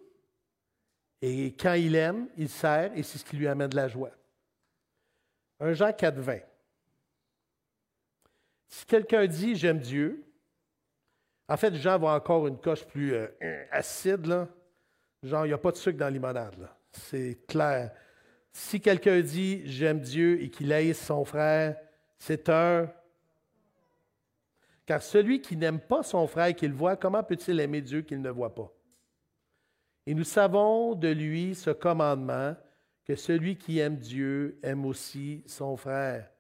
Et 1.22 1.55
quand 1.59 1.72
il 1.72 1.94
aime, 1.94 2.29
il 2.37 2.50
sert 2.50 2.92
et 2.94 3.02
c'est 3.02 3.16
ce 3.16 3.24
qui 3.24 3.38
lui 3.38 3.48
amène 3.48 3.70
de 3.70 3.76
la 3.76 3.88
joie. 3.88 4.11
Un 5.61 5.72
Jean 5.72 5.94
4, 5.94 6.18
20. 6.18 6.40
Si 8.68 8.85
quelqu'un 8.85 9.26
dit 9.26 9.57
j'aime 9.57 9.79
Dieu, 9.79 10.26
en 11.48 11.57
fait, 11.57 11.74
Jean 11.76 11.98
va 11.98 12.09
encore 12.09 12.46
une 12.48 12.59
coche 12.59 12.85
plus 12.85 13.14
euh, 13.14 13.64
acide, 13.70 14.26
là. 14.26 14.46
Genre, 15.22 15.46
il 15.46 15.48
n'y 15.48 15.55
a 15.55 15.59
pas 15.59 15.72
de 15.72 15.76
sucre 15.76 15.96
dans 15.96 16.05
la 16.05 16.11
limonade, 16.11 16.68
C'est 16.92 17.46
clair. 17.46 17.92
Si 18.59 18.81
quelqu'un 18.81 19.21
dit 19.21 19.61
j'aime 19.66 20.01
Dieu 20.01 20.42
et 20.42 20.49
qu'il 20.49 20.73
haïsse 20.73 21.05
son 21.05 21.27
frère, 21.27 21.77
c'est 22.19 22.49
un. 22.49 22.90
Car 24.87 25.03
celui 25.03 25.42
qui 25.42 25.59
n'aime 25.59 25.79
pas 25.79 26.03
son 26.03 26.27
frère 26.27 26.57
qu'il 26.57 26.73
voit, 26.73 26.97
comment 26.97 27.23
peut-il 27.23 27.61
aimer 27.61 27.83
Dieu 27.83 28.01
qu'il 28.01 28.23
ne 28.23 28.31
voit 28.31 28.55
pas? 28.55 28.73
Et 30.07 30.14
nous 30.14 30.25
savons 30.25 30.95
de 30.95 31.09
lui 31.09 31.55
ce 31.55 31.69
commandement 31.69 32.57
que 33.05 33.14
celui 33.14 33.59
qui 33.59 33.79
aime 33.79 33.99
Dieu 33.99 34.59
aime 34.62 34.87
aussi 34.87 35.45
son 35.47 35.77
frère. 35.77 36.31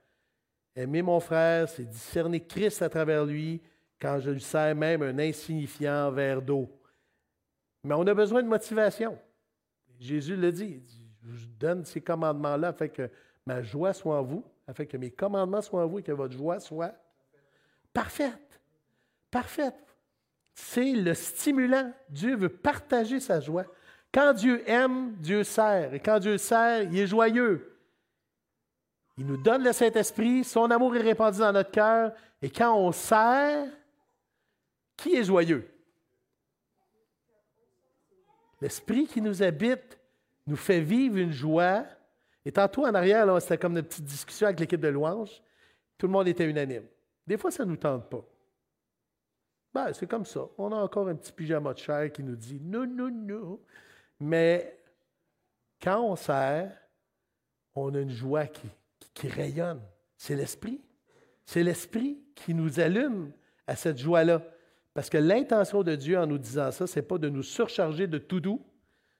Aimer 0.74 1.02
mon 1.02 1.20
frère, 1.20 1.68
c'est 1.68 1.84
discerner 1.84 2.40
Christ 2.40 2.80
à 2.80 2.88
travers 2.88 3.26
lui 3.26 3.60
quand 4.00 4.20
je 4.20 4.30
lui 4.30 4.40
sers 4.40 4.74
même 4.74 5.02
un 5.02 5.18
insignifiant 5.18 6.10
verre 6.12 6.40
d'eau. 6.40 6.80
Mais 7.84 7.94
on 7.94 8.06
a 8.06 8.14
besoin 8.14 8.42
de 8.42 8.48
motivation. 8.48 9.18
Jésus 10.00 10.34
le 10.34 10.50
dit, 10.50 10.82
je 11.34 11.46
vous 11.46 11.52
donne 11.58 11.84
ces 11.84 12.00
commandements-là 12.00 12.68
afin 12.68 12.88
que 12.88 13.10
ma 13.44 13.62
joie 13.62 13.92
soit 13.92 14.18
en 14.18 14.22
vous, 14.22 14.44
afin 14.66 14.84
que 14.84 14.96
mes 14.96 15.10
commandements 15.10 15.62
soient 15.62 15.84
en 15.84 15.86
vous 15.86 15.98
et 15.98 16.02
que 16.02 16.12
votre 16.12 16.34
joie 16.34 16.60
soit 16.60 16.94
parfaite. 17.92 18.60
Parfaite. 19.30 19.74
C'est 20.54 20.92
le 20.92 21.14
stimulant. 21.14 21.92
Dieu 22.08 22.36
veut 22.36 22.48
partager 22.48 23.20
sa 23.20 23.40
joie. 23.40 23.64
Quand 24.12 24.32
Dieu 24.32 24.62
aime, 24.68 25.14
Dieu 25.16 25.44
sert. 25.44 25.92
Et 25.92 26.00
quand 26.00 26.18
Dieu 26.18 26.38
sert, 26.38 26.82
il 26.84 26.98
est 26.98 27.06
joyeux. 27.06 27.76
Il 29.18 29.26
nous 29.26 29.36
donne 29.36 29.64
le 29.64 29.72
Saint-Esprit, 29.72 30.44
son 30.44 30.70
amour 30.70 30.94
est 30.94 31.00
répandu 31.00 31.38
dans 31.38 31.52
notre 31.52 31.70
cœur, 31.70 32.12
et 32.42 32.50
quand 32.50 32.76
on 32.76 32.92
sert, 32.92 33.66
qui 34.96 35.14
est 35.16 35.24
joyeux? 35.24 35.66
L'Esprit 38.60 39.06
qui 39.06 39.22
nous 39.22 39.42
habite 39.42 39.98
nous 40.46 40.56
fait 40.56 40.80
vivre 40.80 41.16
une 41.16 41.32
joie. 41.32 41.84
Et 42.44 42.52
tantôt 42.52 42.86
en 42.86 42.94
arrière, 42.94 43.40
c'était 43.40 43.58
comme 43.58 43.76
une 43.76 43.82
petite 43.82 44.04
discussion 44.04 44.46
avec 44.46 44.60
l'équipe 44.60 44.80
de 44.80 44.88
louange. 44.88 45.42
Tout 45.98 46.06
le 46.06 46.12
monde 46.12 46.28
était 46.28 46.48
unanime. 46.48 46.84
Des 47.26 47.36
fois, 47.36 47.50
ça 47.50 47.64
ne 47.64 47.70
nous 47.70 47.76
tente 47.76 48.08
pas. 48.08 48.24
Ben, 49.74 49.92
c'est 49.92 50.06
comme 50.06 50.24
ça. 50.24 50.46
On 50.56 50.72
a 50.72 50.76
encore 50.76 51.08
un 51.08 51.14
petit 51.14 51.32
pyjama 51.32 51.74
de 51.74 51.78
chair 51.78 52.12
qui 52.12 52.22
nous 52.22 52.36
dit 52.36 52.60
non, 52.62 52.86
non, 52.86 53.10
non. 53.10 53.60
Mais 54.20 54.80
quand 55.82 56.00
on 56.00 56.16
sert, 56.16 56.72
on 57.74 57.94
a 57.94 58.00
une 58.00 58.10
joie 58.10 58.46
qui, 58.46 58.68
qui 59.12 59.28
rayonne. 59.28 59.82
C'est 60.16 60.36
l'Esprit. 60.36 60.80
C'est 61.44 61.62
l'Esprit 61.62 62.22
qui 62.34 62.54
nous 62.54 62.80
allume 62.80 63.32
à 63.66 63.76
cette 63.76 63.98
joie-là. 63.98 64.42
Parce 64.94 65.10
que 65.10 65.18
l'intention 65.18 65.82
de 65.82 65.94
Dieu 65.94 66.18
en 66.18 66.26
nous 66.26 66.38
disant 66.38 66.70
ça, 66.70 66.86
ce 66.86 66.98
n'est 66.98 67.04
pas 67.04 67.18
de 67.18 67.28
nous 67.28 67.42
surcharger 67.42 68.06
de 68.06 68.18
tout 68.18 68.40
doux. 68.40 68.64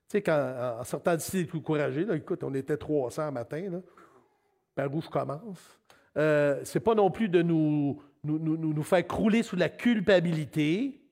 Tu 0.09 0.19
sais, 0.19 0.23
quand, 0.23 0.77
en 0.81 0.85
sortant 0.85 1.17
d'ici 1.17 1.39
les 1.39 1.45
plus 1.47 1.61
courageux, 1.61 2.15
écoute, 2.15 2.45
on 2.45 2.55
était 2.55 2.77
300 2.77 3.33
matin, 3.33 3.71
là, 3.71 3.79
par 4.75 4.95
où 4.95 5.03
je 5.03 5.09
commence? 5.09 5.79
Euh, 6.17 6.65
ce 6.65 6.79
n'est 6.79 6.83
pas 6.83 6.95
non 6.95 7.11
plus 7.11 7.29
de 7.29 7.43
nous, 7.43 8.01
nous, 8.23 8.39
nous, 8.39 8.73
nous 8.73 8.83
faire 8.83 9.07
crouler 9.07 9.43
sous 9.43 9.57
la 9.57 9.69
culpabilité, 9.69 11.03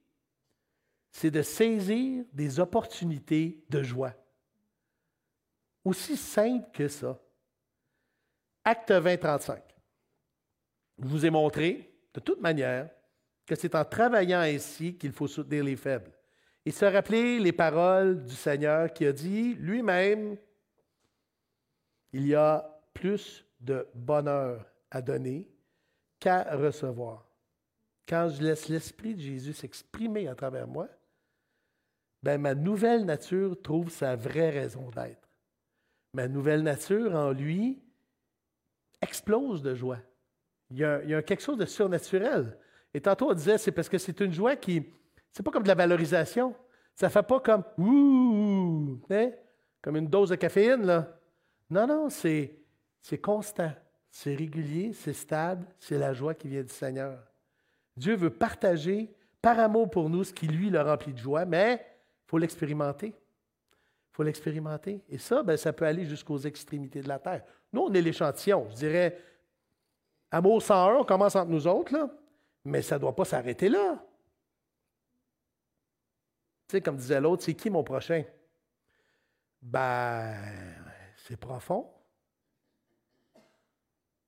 c'est 1.11 1.30
de 1.30 1.42
saisir 1.42 2.24
des 2.33 2.61
opportunités 2.61 3.64
de 3.68 3.83
joie. 3.83 4.14
Aussi 5.85 6.16
simple 6.16 6.70
que 6.72 6.88
ça. 6.88 7.20
Acte 8.64 8.92
20, 8.92 9.16
35. 9.18 9.62
Je 10.98 11.07
vous 11.07 11.26
ai 11.26 11.30
montré, 11.30 11.92
de 12.14 12.20
toute 12.20 12.40
manière, 12.40 12.88
que 13.44 13.54
c'est 13.54 13.74
en 13.74 13.85
travaillant 13.85 14.40
ainsi 14.40 14.96
qu'il 14.96 15.12
faut 15.12 15.26
soutenir 15.26 15.64
les 15.64 15.76
faibles. 15.76 16.13
Et 16.66 16.70
se 16.70 16.85
rappeler 16.85 17.38
les 17.38 17.53
paroles 17.53 18.24
du 18.24 18.35
Seigneur 18.35 18.92
qui 18.92 19.07
a 19.07 19.12
dit 19.12 19.55
lui-même, 19.55 20.37
il 22.12 22.27
y 22.27 22.35
a 22.35 22.81
plus 22.94 23.44
de 23.61 23.87
bonheur 23.94 24.64
à 24.90 25.03
donner 25.03 25.48
qu'à 26.18 26.57
recevoir. 26.57 27.29
Quand 28.09 28.29
je 28.29 28.42
laisse 28.42 28.68
l'Esprit 28.68 29.14
de 29.14 29.20
Jésus 29.20 29.53
s'exprimer 29.53 30.29
à 30.29 30.35
travers 30.35 30.68
moi, 30.68 30.88
ben, 32.22 32.40
ma 32.40 32.55
nouvelle 32.55 33.05
nature 33.05 33.61
trouve 33.61 33.90
sa 33.90 34.16
vraie 34.16 34.50
raison 34.50 34.88
d'être. 34.90 35.29
Ma 36.14 36.29
nouvelle 36.29 36.62
nature 36.62 37.14
en 37.14 37.33
lui 37.33 37.83
explose 39.03 39.62
de 39.62 39.74
joie. 39.74 39.98
Il 40.70 40.79
y, 40.79 40.85
a, 40.85 41.03
il 41.03 41.11
y 41.11 41.14
a 41.14 41.22
quelque 41.22 41.42
chose 41.42 41.59
de 41.59 41.66
surnaturel. 41.66 42.57
Et 42.94 43.00
tantôt, 43.00 43.31
on 43.31 43.35
disait, 43.35 43.59
c'est 43.59 43.72
parce 43.72 43.88
que 43.88 43.98
c'est 43.98 44.20
une 44.20 44.33
joie 44.33 44.57
qui, 44.57 44.87
c'est 45.35 45.42
pas 45.42 45.51
comme 45.51 45.64
de 45.64 45.68
la 45.68 45.75
valorisation. 45.75 46.55
Ça 46.94 47.11
fait 47.11 47.25
pas 47.25 47.40
comme 47.40 47.64
ouh, 47.77 49.01
hein? 49.11 49.33
comme 49.83 49.97
une 49.97 50.07
dose 50.07 50.31
de 50.31 50.37
caféine, 50.37 50.87
là. 50.87 51.18
Non, 51.68 51.88
non, 51.88 52.09
c'est, 52.09 52.57
c'est 53.01 53.18
constant, 53.18 53.73
c'est 54.11 54.35
régulier, 54.35 54.92
c'est 54.92 55.12
stable, 55.12 55.66
c'est 55.81 55.99
la 55.99 56.12
joie 56.12 56.35
qui 56.35 56.47
vient 56.47 56.62
du 56.62 56.73
Seigneur. 56.73 57.18
Dieu 57.97 58.14
veut 58.14 58.31
partager 58.31 59.12
par 59.42 59.59
amour 59.59 59.90
pour 59.90 60.09
nous 60.09 60.23
ce 60.23 60.33
qui, 60.33 60.47
lui, 60.47 60.70
le 60.70 60.81
remplit 60.81 61.12
de 61.12 61.18
joie, 61.18 61.44
mais 61.44 61.85
il 61.85 62.31
faut 62.31 62.38
l'expérimenter. 62.38 63.09
Il 63.09 64.12
faut 64.12 64.23
l'expérimenter. 64.23 65.03
Et 65.09 65.18
ça, 65.18 65.42
ben, 65.42 65.57
ça 65.57 65.73
peut 65.73 65.85
aller 65.85 66.05
jusqu'aux 66.05 66.38
extrémités 66.38 67.01
de 67.01 67.09
la 67.09 67.18
terre. 67.18 67.42
Nous, 67.73 67.81
on 67.81 67.92
est 67.92 68.01
l'échantillon. 68.01 68.68
Je 68.70 68.77
dirais, 68.77 69.18
amour 70.31 70.62
101, 70.62 70.94
on 70.94 71.05
commence 71.05 71.35
entre 71.35 71.51
nous 71.51 71.66
autres, 71.66 71.92
là, 71.92 72.09
mais 72.64 72.83
ça 72.83 72.94
ne 72.94 73.01
doit 73.01 73.16
pas 73.16 73.25
s'arrêter 73.25 73.68
là. 73.68 74.01
Comme 76.80 76.96
disait 76.96 77.20
l'autre, 77.20 77.42
c'est 77.42 77.54
qui 77.54 77.70
mon 77.70 77.84
prochain? 77.84 78.24
Ben, 79.62 80.34
c'est 81.16 81.37
profond. 81.37 81.90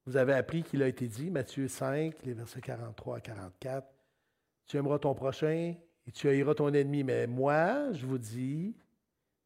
Vous 0.06 0.16
avez 0.16 0.35
appris 0.35 0.62
qu'il 0.62 0.82
a 0.82 0.88
été 0.88 1.09
dit, 1.09 1.30
Matthieu 1.30 1.66
5, 1.66 2.14
les 2.24 2.32
versets 2.32 2.61
43 2.61 3.16
à 3.16 3.20
44, 3.20 3.87
Tu 4.66 4.76
aimeras 4.76 4.98
ton 5.00 5.14
prochain 5.14 5.74
et 6.06 6.12
tu 6.12 6.28
haïras 6.28 6.54
ton 6.54 6.72
ennemi. 6.72 7.02
Mais 7.02 7.26
moi, 7.26 7.92
je 7.92 8.06
vous 8.06 8.18
dis, 8.18 8.76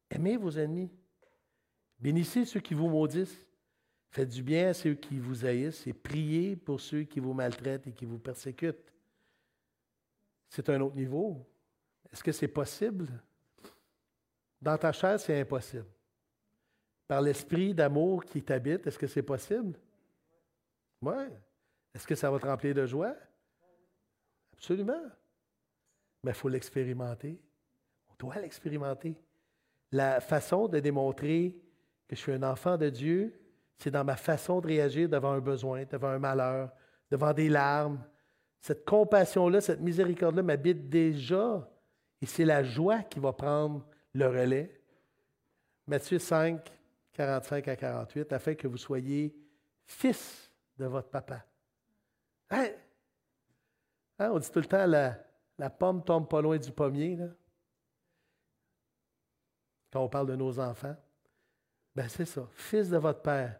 aimez 0.09 0.37
vos 0.37 0.51
ennemis. 0.51 0.91
Bénissez 1.99 2.45
ceux 2.45 2.59
qui 2.59 2.73
vous 2.73 2.89
maudissent. 2.89 3.47
Faites 4.11 4.29
du 4.29 4.43
bien 4.43 4.69
à 4.69 4.73
ceux 4.73 4.93
qui 4.93 5.19
vous 5.19 5.45
haïssent 5.45 5.87
et 5.87 5.93
priez 5.93 6.55
pour 6.55 6.81
ceux 6.81 7.03
qui 7.03 7.19
vous 7.19 7.33
maltraitent 7.33 7.87
et 7.87 7.93
qui 7.93 8.05
vous 8.05 8.19
persécutent. 8.19 8.93
C'est 10.49 10.69
un 10.69 10.81
autre 10.81 10.95
niveau. 10.95 11.47
Est-ce 12.11 12.23
que 12.23 12.31
c'est 12.31 12.47
possible? 12.47 13.07
Dans 14.61 14.77
ta 14.77 14.91
chair, 14.91 15.19
c'est 15.19 15.39
impossible. 15.39 15.87
Par 17.07 17.21
l'esprit 17.21 17.73
d'amour 17.73 18.23
qui 18.23 18.43
t'habite, 18.43 18.85
est-ce 18.87 18.99
que 18.99 19.07
c'est 19.07 19.23
possible? 19.23 19.77
Oui. 21.01 21.25
Est-ce 21.93 22.07
que 22.07 22.15
ça 22.15 22.29
va 22.29 22.39
te 22.39 22.45
remplir 22.45 22.75
de 22.75 22.85
joie? 22.85 23.15
Absolument. 24.53 25.01
Mais 26.23 26.31
il 26.31 26.35
faut 26.35 26.49
l'expérimenter. 26.49 27.41
On 28.09 28.13
doit 28.17 28.39
l'expérimenter. 28.39 29.15
La 29.91 30.21
façon 30.21 30.67
de 30.67 30.79
démontrer 30.79 31.59
que 32.07 32.15
je 32.15 32.21
suis 32.21 32.31
un 32.31 32.43
enfant 32.43 32.77
de 32.77 32.89
Dieu, 32.89 33.33
c'est 33.77 33.91
dans 33.91 34.03
ma 34.03 34.15
façon 34.15 34.61
de 34.61 34.67
réagir 34.67 35.09
devant 35.09 35.31
un 35.31 35.39
besoin, 35.39 35.83
devant 35.85 36.09
un 36.09 36.19
malheur, 36.19 36.71
devant 37.09 37.33
des 37.33 37.49
larmes. 37.49 38.01
Cette 38.61 38.85
compassion-là, 38.85 39.59
cette 39.59 39.81
miséricorde-là 39.81 40.43
m'habite 40.43 40.87
déjà. 40.87 41.67
Et 42.21 42.25
c'est 42.25 42.45
la 42.45 42.63
joie 42.63 42.99
qui 43.03 43.19
va 43.19 43.33
prendre 43.33 43.85
le 44.13 44.27
relais. 44.27 44.79
Matthieu 45.87 46.19
5, 46.19 46.71
45 47.13 47.67
à 47.67 47.75
48, 47.75 48.33
afin 48.33 48.55
que 48.55 48.67
vous 48.67 48.77
soyez 48.77 49.35
fils 49.85 50.51
de 50.77 50.85
votre 50.85 51.09
papa. 51.09 51.45
Hein? 52.49 52.69
hein? 54.19 54.31
On 54.31 54.39
dit 54.39 54.51
tout 54.51 54.59
le 54.59 54.65
temps, 54.65 54.85
la, 54.85 55.17
la 55.57 55.69
pomme 55.69 56.03
tombe 56.03 56.27
pas 56.27 56.41
loin 56.41 56.57
du 56.57 56.71
pommier. 56.71 57.17
Quand 59.91 60.03
on 60.03 60.09
parle 60.09 60.27
de 60.27 60.35
nos 60.35 60.59
enfants. 60.59 60.95
Ben 61.93 62.07
c'est 62.07 62.25
ça, 62.25 62.47
fils 62.53 62.89
de 62.89 62.97
votre 62.97 63.21
Père 63.21 63.59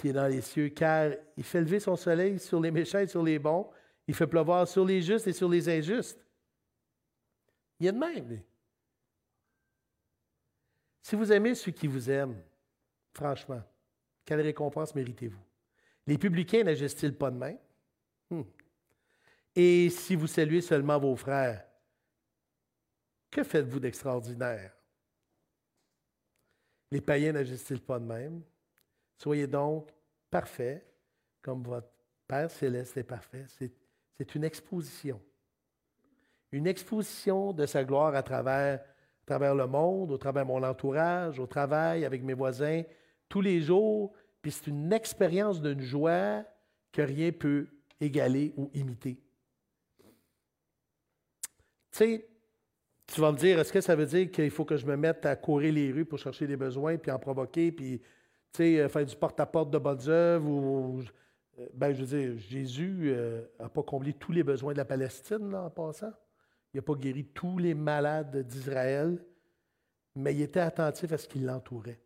qui 0.00 0.08
est 0.08 0.12
dans 0.14 0.26
les 0.26 0.40
cieux, 0.40 0.70
car 0.70 1.10
il 1.36 1.44
fait 1.44 1.60
lever 1.60 1.78
son 1.78 1.94
soleil 1.94 2.38
sur 2.38 2.58
les 2.58 2.70
méchants 2.70 3.00
et 3.00 3.06
sur 3.06 3.22
les 3.22 3.38
bons, 3.38 3.68
il 4.08 4.14
fait 4.14 4.26
pleuvoir 4.26 4.66
sur 4.66 4.84
les 4.84 5.02
justes 5.02 5.26
et 5.26 5.32
sur 5.34 5.48
les 5.48 5.68
injustes. 5.68 6.18
Il 7.80 7.86
y 7.86 7.88
a 7.88 7.92
de 7.92 7.98
même. 7.98 8.42
Si 11.00 11.16
vous 11.16 11.32
aimez 11.32 11.54
ceux 11.54 11.72
qui 11.72 11.86
vous 11.86 12.10
aiment, 12.10 12.40
franchement, 13.14 13.62
quelle 14.24 14.42
récompense 14.42 14.94
méritez-vous? 14.94 15.42
Les 16.06 16.18
publicains 16.18 16.62
n'agissent-ils 16.62 17.16
pas 17.16 17.30
de 17.30 17.36
même? 17.36 17.58
Hmm. 18.28 18.42
Et 19.56 19.90
si 19.90 20.14
vous 20.14 20.26
saluez 20.26 20.60
seulement 20.60 20.98
vos 20.98 21.16
frères, 21.16 21.66
que 23.30 23.42
faites-vous 23.42 23.80
d'extraordinaire? 23.80 24.76
Les 26.90 27.00
païens 27.00 27.32
n'agissent-ils 27.32 27.80
pas 27.80 27.98
de 27.98 28.04
même? 28.04 28.42
Soyez 29.16 29.46
donc 29.46 29.90
parfaits 30.30 30.86
comme 31.40 31.62
votre 31.62 31.88
Père 32.26 32.50
céleste 32.50 32.96
est 32.96 33.02
parfait. 33.02 33.46
C'est 33.48 34.34
une 34.36 34.44
exposition. 34.44 35.20
Une 36.52 36.66
exposition 36.66 37.52
de 37.52 37.66
sa 37.66 37.84
gloire 37.84 38.14
à 38.14 38.22
travers, 38.22 38.80
le 39.28 39.66
monde, 39.66 40.10
au 40.10 40.18
travers 40.18 40.44
mon 40.44 40.62
entourage, 40.62 41.38
au 41.38 41.46
travail, 41.46 42.04
avec 42.04 42.22
mes 42.22 42.34
voisins, 42.34 42.82
tous 43.28 43.40
les 43.40 43.60
jours, 43.60 44.12
puis 44.42 44.50
c'est 44.50 44.66
une 44.66 44.92
expérience 44.92 45.62
d'une 45.62 45.80
joie 45.80 46.44
que 46.92 47.02
rien 47.02 47.30
peut 47.30 47.68
égaler 48.00 48.52
ou 48.56 48.70
imiter. 48.74 49.20
Tu 51.92 51.98
sais, 51.98 52.28
tu 53.06 53.20
vas 53.20 53.32
me 53.32 53.36
dire, 53.36 53.58
est-ce 53.58 53.72
que 53.72 53.80
ça 53.80 53.96
veut 53.96 54.06
dire 54.06 54.30
qu'il 54.30 54.50
faut 54.50 54.64
que 54.64 54.76
je 54.76 54.86
me 54.86 54.96
mette 54.96 55.26
à 55.26 55.36
courir 55.36 55.72
les 55.72 55.92
rues 55.92 56.04
pour 56.04 56.18
chercher 56.18 56.46
des 56.46 56.56
besoins, 56.56 56.96
puis 56.96 57.10
en 57.10 57.18
provoquer, 57.18 57.72
puis 57.72 58.00
euh, 58.60 58.88
faire 58.88 59.06
du 59.06 59.16
porte-à-porte 59.16 59.70
de 59.70 59.78
bonnes 59.78 60.08
œuvres, 60.08 60.48
ou, 60.48 61.02
euh, 61.58 61.66
ben, 61.74 61.92
je 61.92 62.04
veux 62.04 62.18
dire, 62.18 62.38
Jésus 62.38 63.10
n'a 63.10 63.64
euh, 63.64 63.68
pas 63.72 63.82
comblé 63.82 64.12
tous 64.12 64.32
les 64.32 64.42
besoins 64.42 64.72
de 64.72 64.78
la 64.78 64.84
Palestine, 64.84 65.50
là, 65.50 65.64
en 65.64 65.70
passant? 65.70 66.12
Il 66.72 66.76
n'a 66.78 66.82
pas 66.82 66.94
guéri 66.94 67.24
tous 67.24 67.58
les 67.58 67.74
malades 67.74 68.46
d'Israël, 68.46 69.18
mais 70.14 70.34
il 70.34 70.42
était 70.42 70.60
attentif 70.60 71.12
à 71.12 71.18
ce 71.18 71.28
qui 71.28 71.40
l'entourait. 71.40 72.00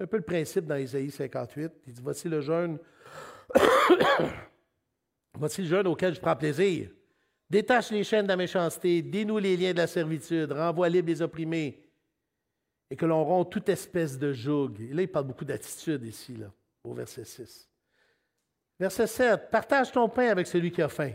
Un 0.00 0.06
peu 0.06 0.16
le 0.16 0.22
principe 0.22 0.66
dans 0.66 0.76
Isaïe 0.76 1.10
58. 1.10 1.72
Il 1.86 1.92
dit 1.92 2.02
Voici 2.02 2.28
le 2.28 2.40
jeûne. 2.40 2.78
Voici 5.34 5.62
le 5.62 5.68
jeûne 5.68 5.86
auquel 5.86 6.14
je 6.14 6.20
prends 6.20 6.36
plaisir. 6.36 6.90
Détache 7.50 7.90
les 7.90 8.04
chaînes 8.04 8.24
de 8.24 8.28
la 8.28 8.36
méchanceté, 8.36 9.00
dénoue 9.02 9.38
les 9.38 9.56
liens 9.56 9.72
de 9.72 9.78
la 9.78 9.86
servitude, 9.86 10.52
renvoie 10.52 10.88
libre 10.88 11.08
les 11.08 11.22
opprimés, 11.22 11.82
et 12.90 12.96
que 12.96 13.06
l'on 13.06 13.24
rompt 13.24 13.50
toute 13.50 13.68
espèce 13.68 14.18
de 14.18 14.32
joug. 14.32 14.74
Et 14.80 14.92
là, 14.92 15.02
il 15.02 15.08
parle 15.08 15.26
beaucoup 15.26 15.44
d'attitude 15.44 16.04
ici, 16.04 16.36
au 16.84 16.92
verset 16.92 17.24
6. 17.24 17.68
Verset 18.78 19.06
7. 19.06 19.50
Partage 19.50 19.92
ton 19.92 20.08
pain 20.08 20.28
avec 20.28 20.46
celui 20.46 20.70
qui 20.70 20.82
a 20.82 20.88
faim. 20.88 21.12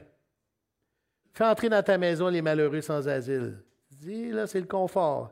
Fais 1.34 1.46
entrer 1.46 1.69
dans 1.69 1.82
ta 1.82 1.98
maison 1.98 2.30
les 2.30 2.41
malheureux 2.41 2.82
sans 2.82 3.08
asile. 3.08 3.58
Dis, 3.91 4.30
là, 4.30 4.46
c'est 4.46 4.60
le 4.60 4.67
confort. 4.67 5.32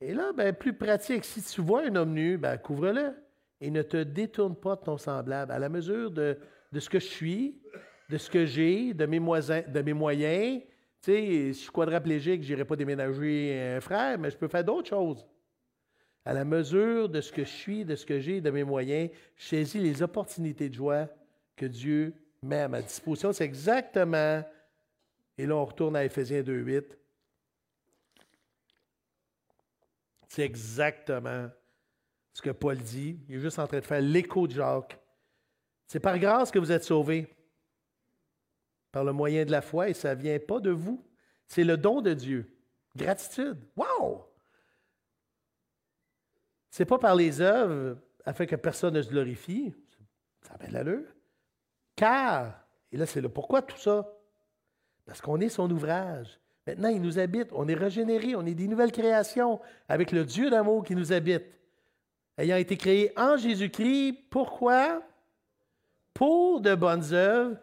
Et 0.00 0.14
là, 0.14 0.32
ben, 0.32 0.54
plus 0.54 0.72
pratique, 0.72 1.24
si 1.24 1.42
tu 1.42 1.60
vois 1.62 1.82
un 1.84 1.96
homme 1.96 2.12
nu, 2.12 2.38
ben, 2.38 2.56
couvre-le 2.58 3.12
et 3.60 3.70
ne 3.70 3.82
te 3.82 4.02
détourne 4.02 4.54
pas 4.54 4.76
de 4.76 4.82
ton 4.82 4.98
semblable. 4.98 5.50
À 5.50 5.58
la 5.58 5.68
mesure 5.68 6.10
de, 6.10 6.38
ce 6.78 6.88
que 6.88 7.00
je 7.00 7.06
suis, 7.06 7.58
de 8.08 8.18
ce 8.18 8.30
que 8.30 8.44
j'ai, 8.44 8.94
de 8.94 9.06
mes, 9.06 9.18
de 9.18 9.82
mes 9.82 9.92
moyens, 9.94 10.60
tu 11.02 11.12
sais, 11.12 11.46
je 11.48 11.52
suis 11.52 11.70
quadraplégique, 11.70 12.42
je 12.42 12.52
n'irai 12.52 12.64
pas 12.64 12.76
déménager 12.76 13.74
un 13.76 13.80
frère, 13.80 14.18
mais 14.18 14.30
je 14.30 14.36
peux 14.36 14.48
faire 14.48 14.64
d'autres 14.64 14.88
choses. 14.88 15.26
À 16.24 16.34
la 16.34 16.44
mesure 16.44 17.08
de 17.08 17.20
ce 17.20 17.32
que 17.32 17.44
je 17.44 17.50
suis, 17.50 17.84
de 17.84 17.96
ce 17.96 18.04
que 18.04 18.20
j'ai, 18.20 18.40
de 18.40 18.50
mes 18.50 18.64
moyens, 18.64 19.10
je 19.36 19.46
saisis 19.46 19.78
les 19.78 20.02
opportunités 20.02 20.68
de 20.68 20.74
joie 20.74 21.08
que 21.56 21.66
Dieu 21.66 22.14
met 22.42 22.60
à 22.60 22.68
ma 22.68 22.82
disposition. 22.82 23.32
C'est 23.32 23.44
exactement, 23.44 24.42
et 25.38 25.46
là 25.46 25.56
on 25.56 25.64
retourne 25.64 25.96
à 25.96 26.04
Éphésiens 26.04 26.42
2.8, 26.42 26.84
C'est 30.36 30.42
exactement 30.42 31.48
ce 32.34 32.42
que 32.42 32.50
Paul 32.50 32.76
dit. 32.76 33.18
Il 33.26 33.36
est 33.36 33.40
juste 33.40 33.58
en 33.58 33.66
train 33.66 33.78
de 33.78 33.84
faire 33.86 34.02
l'écho 34.02 34.46
de 34.46 34.52
Jacques. 34.52 35.00
C'est 35.86 35.98
par 35.98 36.18
grâce 36.18 36.50
que 36.50 36.58
vous 36.58 36.72
êtes 36.72 36.84
sauvés, 36.84 37.34
par 38.92 39.02
le 39.02 39.14
moyen 39.14 39.46
de 39.46 39.50
la 39.50 39.62
foi, 39.62 39.88
et 39.88 39.94
ça 39.94 40.14
ne 40.14 40.20
vient 40.20 40.38
pas 40.38 40.60
de 40.60 40.70
vous. 40.70 41.02
C'est 41.46 41.64
le 41.64 41.78
don 41.78 42.02
de 42.02 42.12
Dieu. 42.12 42.54
Gratitude. 42.94 43.56
Wow! 43.76 44.26
C'est 46.70 46.84
pas 46.84 46.98
par 46.98 47.14
les 47.14 47.40
œuvres 47.40 47.98
afin 48.26 48.44
que 48.44 48.56
personne 48.56 48.92
ne 48.92 49.00
se 49.00 49.08
glorifie. 49.08 49.72
Ça 50.42 50.52
a 50.52 50.58
bien 50.58 50.68
l'allure. 50.68 51.08
Car, 51.94 52.62
et 52.92 52.98
là 52.98 53.06
c'est 53.06 53.22
le 53.22 53.30
pourquoi 53.30 53.62
tout 53.62 53.78
ça, 53.78 54.06
parce 55.06 55.20
qu'on 55.20 55.40
est 55.40 55.48
son 55.48 55.70
ouvrage. 55.70 56.38
Maintenant, 56.66 56.88
il 56.88 57.00
nous 57.00 57.18
habite. 57.18 57.48
On 57.52 57.68
est 57.68 57.74
régénéré. 57.74 58.34
On 58.34 58.44
est 58.44 58.54
des 58.54 58.66
nouvelles 58.66 58.92
créations 58.92 59.60
avec 59.88 60.10
le 60.10 60.24
Dieu 60.24 60.50
d'amour 60.50 60.84
qui 60.84 60.96
nous 60.96 61.12
habite. 61.12 61.44
Ayant 62.36 62.56
été 62.56 62.76
créé 62.76 63.12
en 63.16 63.36
Jésus-Christ, 63.36 64.24
pourquoi? 64.30 65.02
Pour 66.12 66.60
de 66.60 66.74
bonnes 66.74 67.12
œuvres. 67.12 67.56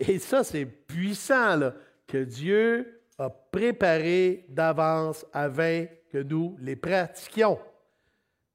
Et 0.00 0.18
ça, 0.18 0.42
c'est 0.42 0.66
puissant, 0.66 1.56
là, 1.56 1.74
que 2.06 2.24
Dieu 2.24 3.00
a 3.16 3.30
préparé 3.30 4.44
d'avance 4.48 5.24
afin 5.32 5.86
que 6.10 6.18
nous 6.18 6.56
les 6.60 6.76
pratiquions. 6.76 7.58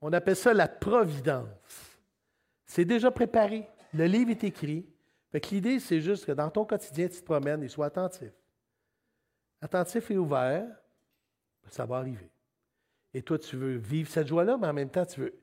On 0.01 0.11
appelle 0.11 0.35
ça 0.35 0.53
la 0.53 0.67
providence. 0.67 1.47
C'est 2.65 2.85
déjà 2.85 3.09
préparé. 3.09 3.67
Le 3.93 4.05
livre 4.05 4.31
est 4.31 4.43
écrit. 4.43 4.85
Fait 5.33 5.41
que 5.41 5.49
l'idée, 5.49 5.79
c'est 5.79 5.99
juste 5.99 6.25
que 6.25 6.31
dans 6.31 6.51
ton 6.51 6.63
quotidien, 6.63 7.07
tu 7.07 7.19
te 7.19 7.25
promènes 7.25 7.63
et 7.63 7.67
sois 7.67 7.87
attentif. 7.87 8.31
Attentif 9.59 10.11
et 10.11 10.17
ouvert, 10.17 10.67
ça 11.69 11.87
va 11.87 11.97
arriver. 11.97 12.29
Et 13.15 13.23
toi, 13.23 13.39
tu 13.39 13.57
veux 13.57 13.77
vivre 13.77 14.07
cette 14.11 14.27
joie-là, 14.27 14.57
mais 14.57 14.67
en 14.67 14.73
même 14.73 14.91
temps, 14.91 15.07
tu 15.07 15.21
veux 15.21 15.33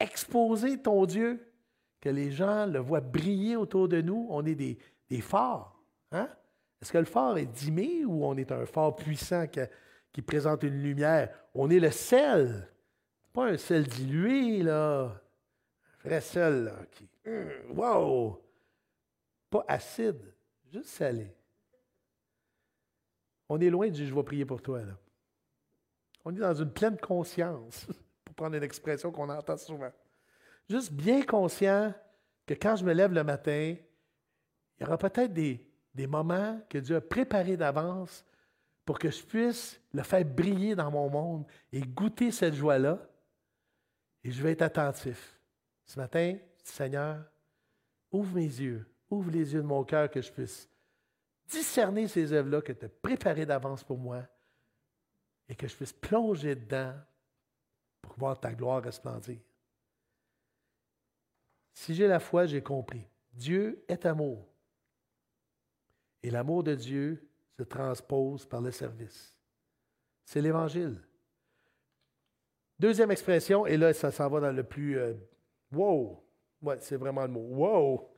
exposer 0.00 0.80
ton 0.80 1.04
Dieu, 1.04 1.52
que 2.00 2.08
les 2.08 2.30
gens 2.30 2.64
le 2.64 2.78
voient 2.78 3.02
briller 3.02 3.56
autour 3.56 3.88
de 3.88 4.00
nous. 4.00 4.26
On 4.30 4.42
est 4.46 4.54
des, 4.54 4.78
des 5.10 5.20
phares. 5.20 5.78
Hein? 6.12 6.30
Est-ce 6.80 6.92
que 6.92 6.98
le 6.98 7.04
phare 7.04 7.36
est 7.36 7.44
dimé 7.44 8.06
ou 8.06 8.24
on 8.24 8.38
est 8.38 8.50
un 8.52 8.64
phare 8.64 8.96
puissant 8.96 9.44
qui 10.12 10.22
présente 10.22 10.62
une 10.62 10.82
lumière? 10.82 11.28
On 11.54 11.68
est 11.68 11.80
le 11.80 11.90
sel. 11.90 12.70
Pas 13.34 13.48
un 13.48 13.58
sel 13.58 13.86
dilué, 13.86 14.62
là. 14.62 15.20
Un 16.04 16.08
vrai 16.08 16.22
sel, 16.22 16.64
là, 16.64 16.76
qui. 16.90 17.06
Hum, 17.26 17.76
wow! 17.76 18.45
Pas 19.50 19.64
acide, 19.68 20.34
juste 20.70 20.88
salé. 20.88 21.34
On 23.48 23.60
est 23.60 23.70
loin 23.70 23.88
du 23.88 24.06
je 24.06 24.14
vais 24.14 24.22
prier 24.22 24.44
pour 24.44 24.60
toi. 24.60 24.80
On 26.24 26.34
est 26.34 26.40
dans 26.40 26.54
une 26.54 26.72
pleine 26.72 26.98
conscience, 26.98 27.86
pour 28.24 28.34
prendre 28.34 28.56
une 28.56 28.62
expression 28.62 29.12
qu'on 29.12 29.28
entend 29.28 29.56
souvent. 29.56 29.92
Juste 30.68 30.92
bien 30.92 31.22
conscient 31.22 31.94
que 32.44 32.54
quand 32.54 32.76
je 32.76 32.84
me 32.84 32.92
lève 32.92 33.12
le 33.12 33.22
matin, 33.22 33.76
il 34.78 34.82
y 34.82 34.84
aura 34.84 34.98
peut-être 34.98 35.32
des, 35.32 35.64
des 35.94 36.06
moments 36.06 36.60
que 36.68 36.78
Dieu 36.78 36.96
a 36.96 37.00
préparés 37.00 37.56
d'avance 37.56 38.24
pour 38.84 38.98
que 38.98 39.10
je 39.10 39.22
puisse 39.22 39.80
le 39.92 40.02
faire 40.02 40.24
briller 40.24 40.74
dans 40.74 40.90
mon 40.90 41.08
monde 41.08 41.46
et 41.72 41.80
goûter 41.80 42.30
cette 42.30 42.54
joie-là. 42.54 43.00
Et 44.22 44.30
je 44.30 44.42
vais 44.42 44.52
être 44.52 44.62
attentif. 44.62 45.38
Ce 45.84 45.98
matin, 45.98 46.36
Seigneur, 46.62 47.24
ouvre 48.10 48.34
mes 48.34 48.42
yeux, 48.42 48.86
ouvre 49.10 49.30
les 49.30 49.54
yeux 49.54 49.62
de 49.62 49.66
mon 49.66 49.84
cœur 49.84 50.10
que 50.10 50.20
je 50.20 50.30
puisse 50.30 50.68
discerner 51.48 52.08
ces 52.08 52.32
œuvres-là 52.32 52.60
que 52.60 52.72
tu 52.72 52.84
as 52.84 52.88
préparées 52.88 53.46
d'avance 53.46 53.84
pour 53.84 53.98
moi 53.98 54.22
et 55.48 55.54
que 55.54 55.68
je 55.68 55.76
puisse 55.76 55.92
plonger 55.92 56.54
dedans 56.54 56.94
pour 58.02 58.14
voir 58.16 58.40
ta 58.40 58.52
gloire 58.52 58.82
resplendir. 58.82 59.38
Si 61.72 61.94
j'ai 61.94 62.08
la 62.08 62.20
foi, 62.20 62.46
j'ai 62.46 62.62
compris. 62.62 63.06
Dieu 63.32 63.84
est 63.86 64.06
amour. 64.06 64.48
Et 66.22 66.30
l'amour 66.30 66.64
de 66.64 66.74
Dieu 66.74 67.28
se 67.56 67.62
transpose 67.62 68.46
par 68.46 68.60
le 68.60 68.70
service. 68.70 69.36
C'est 70.24 70.40
l'Évangile. 70.40 71.00
Deuxième 72.78 73.10
expression, 73.10 73.66
et 73.66 73.76
là, 73.76 73.92
ça 73.92 74.10
s'en 74.10 74.28
va 74.28 74.40
dans 74.40 74.52
le 74.52 74.64
plus 74.64 74.98
euh, 74.98 75.14
wow. 75.72 76.22
Ouais, 76.60 76.78
c'est 76.80 76.96
vraiment 76.96 77.22
le 77.22 77.28
mot. 77.28 77.40
Wow. 77.40 78.10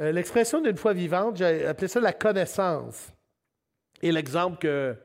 Euh, 0.00 0.12
l'expression 0.12 0.60
d'une 0.60 0.76
foi 0.76 0.92
vivante, 0.92 1.36
j'ai 1.36 1.66
appelé 1.66 1.88
ça 1.88 2.00
la 2.00 2.12
connaissance. 2.12 3.12
Et 4.00 4.10
l'exemple 4.10 4.58
que, 4.58 4.96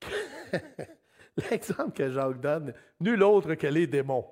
l'exemple 1.50 1.92
que 1.92 2.10
Jacques 2.10 2.40
donne, 2.40 2.74
nul 3.00 3.22
autre 3.22 3.54
que 3.54 3.66
les 3.66 3.86
démons. 3.86 4.26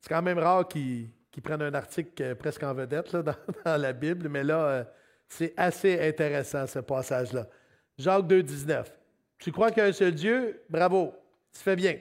C'est 0.00 0.10
quand 0.10 0.22
même 0.22 0.38
rare 0.38 0.68
qu'ils 0.68 1.10
prennent 1.42 1.62
un 1.62 1.74
article 1.74 2.22
euh, 2.22 2.34
presque 2.34 2.62
en 2.62 2.74
vedette 2.74 3.12
là, 3.12 3.22
dans, 3.64 3.80
la 3.80 3.92
Bible, 3.92 4.28
mais 4.28 4.44
là, 4.44 4.66
euh, 4.66 4.84
c'est 5.28 5.54
assez 5.56 6.06
intéressant 6.06 6.66
ce 6.66 6.80
passage-là. 6.80 7.48
Jacques 7.96 8.26
2, 8.26 8.42
19. 8.42 8.98
Tu 9.38 9.52
crois 9.52 9.70
qu'il 9.70 9.82
y 9.82 9.86
a 9.86 9.88
un 9.88 9.92
seul 9.92 10.14
Dieu? 10.14 10.62
Bravo, 10.68 11.14
tu 11.52 11.60
fais 11.60 11.76
bien. 11.76 11.98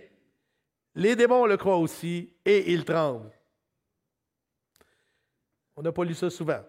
Les 0.95 1.15
démons 1.15 1.45
le 1.45 1.57
croient 1.57 1.77
aussi 1.77 2.33
et 2.45 2.71
ils 2.71 2.85
tremblent. 2.85 3.31
On 5.75 5.81
n'a 5.81 5.91
pas 5.91 6.03
lu 6.03 6.13
ça 6.13 6.29
souvent. 6.29 6.61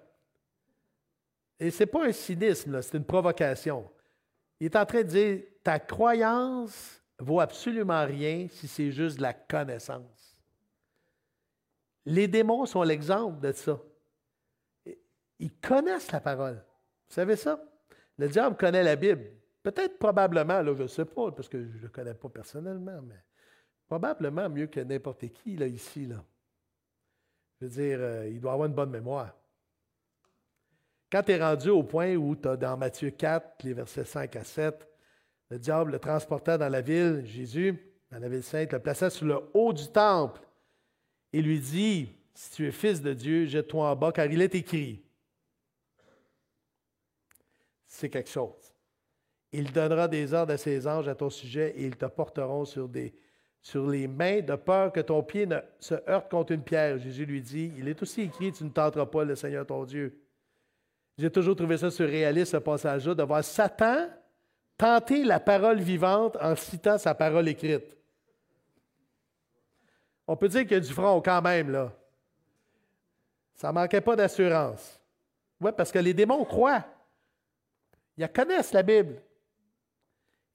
Et 1.59 1.71
ce 1.71 1.83
n'est 1.83 1.87
pas 1.87 2.07
un 2.07 2.13
cynisme, 2.13 2.81
c'est 2.83 2.97
une 2.97 3.05
provocation. 3.05 3.91
Il 4.61 4.67
est 4.67 4.77
en 4.77 4.87
train 4.87 5.03
de 5.03 5.09
dire 5.09 5.43
ta 5.63 5.79
croyance 5.79 7.03
vaut 7.19 7.41
absolument 7.41 8.05
rien 8.05 8.47
si 8.51 8.67
c'est 8.69 8.91
juste 8.91 9.19
de 9.19 9.23
la 9.23 9.33
connaissance. 9.33 10.39
Les 12.07 12.29
démons 12.29 12.67
sont 12.67 12.83
l'exemple 12.83 13.41
de 13.41 13.53
ça. 13.53 13.81
Ils 15.39 15.55
connaissent 15.59 16.13
la 16.13 16.21
parole. 16.21 16.63
Vous 17.09 17.15
savez 17.15 17.37
ça? 17.37 17.63
Le 18.19 18.29
diable 18.29 18.57
connaît 18.57 18.83
la 18.83 18.97
Bible. 18.97 19.31
Peut-être 19.63 19.99
probablement, 19.99 20.61
là, 20.61 20.75
je 20.75 20.83
ne 20.83 20.89
sais 20.89 21.07
pas, 21.07 21.33
parce 21.33 21.49
que 21.49 21.65
je 21.65 21.79
ne 21.79 21.83
le 21.83 21.89
connais 21.89 22.15
pas 22.15 22.29
personnellement, 22.29 23.01
mais 23.03 23.23
probablement 23.87 24.49
mieux 24.49 24.67
que 24.67 24.81
n'importe 24.81 25.29
qui 25.29 25.57
là, 25.57 25.67
ici. 25.67 26.09
Je 27.61 27.67
veux 27.67 27.71
dire, 27.71 27.99
euh, 28.01 28.29
il 28.29 28.41
doit 28.41 28.53
avoir 28.53 28.69
une 28.69 28.75
bonne 28.75 28.91
mémoire. 28.91 29.35
Quand 31.11 31.23
tu 31.23 31.33
es 31.33 31.39
rendu 31.43 31.71
au 31.71 31.83
point 31.83 32.15
où 32.17 32.35
tu 32.35 32.49
as 32.49 32.57
dans 32.57 32.77
Matthieu 32.77 33.11
4, 33.11 33.63
les 33.65 33.75
versets 33.75 34.05
5 34.05 34.37
à 34.37 34.45
7, 34.45 34.89
le 35.51 35.59
diable 35.59 35.93
le 35.93 35.99
transporta 35.99 36.59
dans 36.59 36.69
la 36.69 36.81
ville, 36.81 37.23
Jésus, 37.25 37.79
dans 38.11 38.19
la 38.19 38.29
ville 38.29 38.43
sainte, 38.43 38.73
le 38.73 38.79
plaça 38.79 39.11
sur 39.11 39.27
le 39.27 39.41
haut 39.55 39.73
du 39.73 39.89
temple 39.89 40.41
et 41.33 41.43
lui 41.43 41.59
dit, 41.59 42.09
si 42.35 42.51
tu 42.53 42.67
es 42.67 42.73
fils 42.73 43.03
de 43.03 43.13
Dieu, 43.13 43.47
jette-toi 43.47 43.91
en 43.91 43.97
bas, 43.97 44.13
car 44.13 44.27
il 44.27 44.41
est 44.41 44.55
écrit. 44.55 45.05
C'est 47.87 48.09
quelque 48.09 48.31
chose. 48.31 48.75
Il 49.53 49.73
donnera 49.73 50.09
des 50.09 50.35
ordres 50.35 50.53
à 50.53 50.57
ses 50.57 50.87
anges 50.87 51.09
à 51.09 51.15
ton 51.15 51.31
sujet 51.31 51.75
et 51.77 51.85
ils 51.85 51.97
te 51.97 52.07
porteront 52.07 52.65
sur, 52.65 52.89
des, 52.89 53.15
sur 53.63 53.89
les 53.89 54.09
mains 54.09 54.41
de 54.41 54.57
peur 54.57 54.93
que 54.93 55.01
ton 55.01 55.23
pied 55.23 55.47
ne 55.47 55.59
se 55.79 55.95
heurte 56.09 56.31
contre 56.31 56.53
une 56.53 56.63
pierre. 56.63 56.99
Jésus 56.99 57.25
lui 57.25 57.41
dit, 57.41 57.73
il 57.79 57.89
est 57.89 58.03
aussi 58.03 58.23
écrit, 58.23 58.53
tu 58.53 58.65
ne 58.65 58.71
tenteras 58.71 59.07
pas 59.07 59.25
le 59.25 59.37
Seigneur 59.37 59.67
ton 59.67 59.85
Dieu. 59.85 60.24
J'ai 61.17 61.31
toujours 61.31 61.55
trouvé 61.55 61.77
ça 61.79 61.91
surréaliste, 61.91 62.53
ce 62.53 62.57
passage-là, 62.57 63.15
de 63.15 63.23
voir 63.23 63.45
Satan 63.45 64.09
tenter 64.77 65.25
la 65.25 65.39
parole 65.39 65.81
vivante 65.81 66.37
en 66.41 66.57
citant 66.57 66.99
sa 66.99 67.15
parole 67.15 67.49
écrite. 67.49 67.97
On 70.27 70.37
peut 70.37 70.49
dire 70.49 70.63
qu'il 70.63 70.73
y 70.73 70.77
a 70.77 70.81
du 70.81 70.93
front 70.93 71.21
quand 71.21 71.43
même, 71.43 71.71
là. 71.71 71.93
Ça 73.55 73.69
ne 73.69 73.75
manquait 73.75 74.01
pas 74.01 74.17
d'assurance. 74.17 74.99
Oui, 75.61 75.71
parce 75.77 75.93
que 75.93 75.99
les 75.99 76.15
démons 76.15 76.45
croient. 76.45 76.85
Ils 78.17 78.29
connaissent 78.29 78.73
la 78.73 78.83
Bible. 78.83 79.23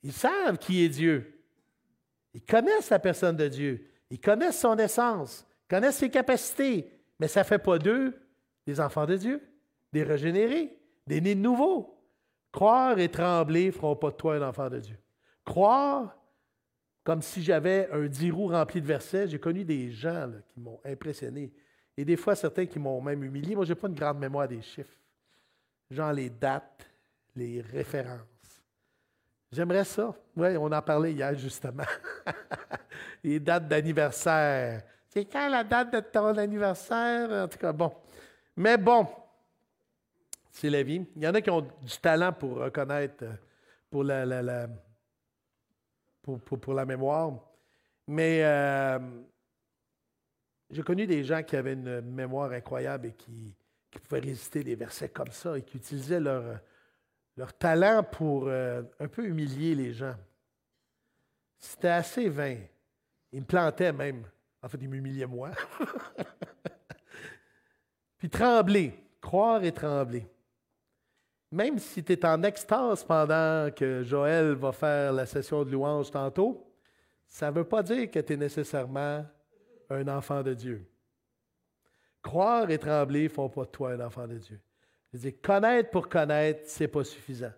Ils 0.03 0.13
savent 0.13 0.57
qui 0.57 0.83
est 0.83 0.89
Dieu. 0.89 1.41
Ils 2.33 2.43
connaissent 2.43 2.89
la 2.89 2.99
personne 2.99 3.37
de 3.37 3.47
Dieu. 3.47 3.89
Ils 4.09 4.19
connaissent 4.19 4.59
son 4.59 4.77
essence. 4.77 5.45
Ils 5.65 5.75
connaissent 5.75 5.97
ses 5.97 6.09
capacités. 6.09 6.91
Mais 7.19 7.27
ça 7.27 7.41
ne 7.41 7.45
fait 7.45 7.59
pas 7.59 7.77
d'eux 7.79 8.19
des 8.65 8.79
enfants 8.79 9.05
de 9.05 9.15
Dieu 9.15 9.41
des 9.91 10.03
régénérés, 10.03 10.77
des 11.07 11.21
nés 11.21 11.35
de 11.35 11.41
nouveau. 11.41 11.95
Croire 12.51 12.97
et 12.97 13.09
trembler 13.09 13.67
ne 13.67 13.71
feront 13.71 13.95
pas 13.95 14.09
de 14.09 14.15
toi 14.15 14.35
un 14.35 14.47
enfant 14.47 14.69
de 14.69 14.79
Dieu. 14.79 14.97
Croire 15.45 16.15
comme 17.03 17.21
si 17.21 17.41
j'avais 17.41 17.89
un 17.91 18.05
dix 18.05 18.31
rempli 18.31 18.81
de 18.81 18.85
versets. 18.85 19.27
J'ai 19.27 19.39
connu 19.39 19.63
des 19.63 19.89
gens 19.89 20.29
qui 20.53 20.59
m'ont 20.59 20.79
impressionné. 20.85 21.51
Et 21.97 22.05
des 22.05 22.15
fois, 22.15 22.35
certains 22.35 22.65
qui 22.65 22.79
m'ont 22.79 23.01
même 23.01 23.23
humilié. 23.23 23.55
Moi, 23.55 23.65
je 23.65 23.73
n'ai 23.73 23.79
pas 23.79 23.87
une 23.87 23.95
grande 23.95 24.19
mémoire 24.19 24.47
des 24.47 24.61
chiffres. 24.61 24.93
Genre 25.89 26.13
les 26.13 26.29
dates, 26.29 26.87
les 27.35 27.61
références. 27.61 28.19
J'aimerais 29.51 29.85
ça. 29.85 30.13
Oui, 30.35 30.55
on 30.57 30.71
en 30.71 30.81
parlait 30.81 31.13
hier, 31.13 31.35
justement. 31.35 31.83
les 33.23 33.39
dates 33.39 33.67
d'anniversaire. 33.67 34.83
C'est 35.07 35.25
quand 35.25 35.49
la 35.49 35.63
date 35.63 35.91
de 35.91 35.99
ton 36.01 36.37
anniversaire? 36.37 37.45
En 37.45 37.47
tout 37.47 37.57
cas, 37.57 37.73
bon. 37.73 37.91
Mais 38.55 38.77
bon, 38.77 39.07
c'est 40.51 40.69
la 40.69 40.83
vie. 40.83 41.05
Il 41.15 41.23
y 41.23 41.27
en 41.27 41.33
a 41.33 41.41
qui 41.41 41.49
ont 41.49 41.61
du 41.61 41.97
talent 42.01 42.33
pour 42.33 42.57
reconnaître, 42.57 43.23
euh, 43.23 43.33
pour 43.89 44.03
la, 44.03 44.67
pour, 46.21 46.73
la 46.73 46.85
mémoire. 46.85 47.31
Mais 48.07 48.43
euh, 48.43 48.99
j'ai 50.69 50.83
connu 50.83 51.07
des 51.07 51.23
gens 51.23 51.43
qui 51.43 51.55
avaient 51.55 51.73
une 51.73 52.01
mémoire 52.01 52.51
incroyable 52.51 53.07
et 53.07 53.13
qui, 53.13 53.55
pouvaient 54.07 54.21
résister 54.21 54.63
des 54.63 54.75
versets 54.75 55.09
comme 55.09 55.31
ça 55.31 55.57
et 55.57 55.63
qui 55.63 55.77
utilisaient 55.77 56.19
leur, 56.19 56.59
leur 57.35 57.53
talent 57.53 58.03
pour 58.03 58.47
euh, 58.47 58.83
un 58.99 59.07
peu 59.07 59.25
humilier 59.25 59.75
les 59.75 59.93
gens. 59.93 60.15
C'était 61.57 61.89
assez 61.89 62.29
vain. 62.29 62.57
Ils 63.31 63.41
me 63.41 63.45
plantaient 63.45 63.91
même. 63.91 64.25
En 64.61 64.69
fait, 64.69 64.77
ils 64.81 64.89
m'humiliaient 64.89 65.25
moi. 65.25 65.51
Puis 68.17 68.29
trembler, 68.29 68.93
croire 69.21 69.63
et 69.63 69.71
trembler 69.71 70.27
même 71.51 71.79
si 71.79 72.03
tu 72.03 72.13
es 72.13 72.25
en 72.25 72.43
extase 72.43 73.03
pendant 73.03 73.69
que 73.75 74.03
Joël 74.03 74.53
va 74.53 74.71
faire 74.71 75.13
la 75.13 75.25
session 75.25 75.63
de 75.63 75.71
louange 75.71 76.11
tantôt, 76.11 76.71
ça 77.27 77.49
ne 77.49 77.55
veut 77.55 77.63
pas 77.63 77.83
dire 77.83 78.09
que 78.09 78.19
tu 78.19 78.33
es 78.33 78.37
nécessairement 78.37 79.25
un 79.89 80.07
enfant 80.07 80.43
de 80.43 80.53
Dieu. 80.53 80.87
Croire 82.21 82.69
et 82.69 82.77
trembler 82.77 83.23
ne 83.23 83.29
font 83.29 83.49
pas 83.49 83.65
de 83.65 83.69
toi 83.69 83.91
un 83.91 83.99
enfant 84.01 84.27
de 84.27 84.37
Dieu. 84.37 84.59
Je 85.13 85.17
dis, 85.17 85.33
connaître 85.33 85.89
pour 85.89 86.07
connaître, 86.07 86.69
ce 86.69 86.83
n'est 86.83 86.87
pas 86.87 87.03
suffisant. 87.03 87.53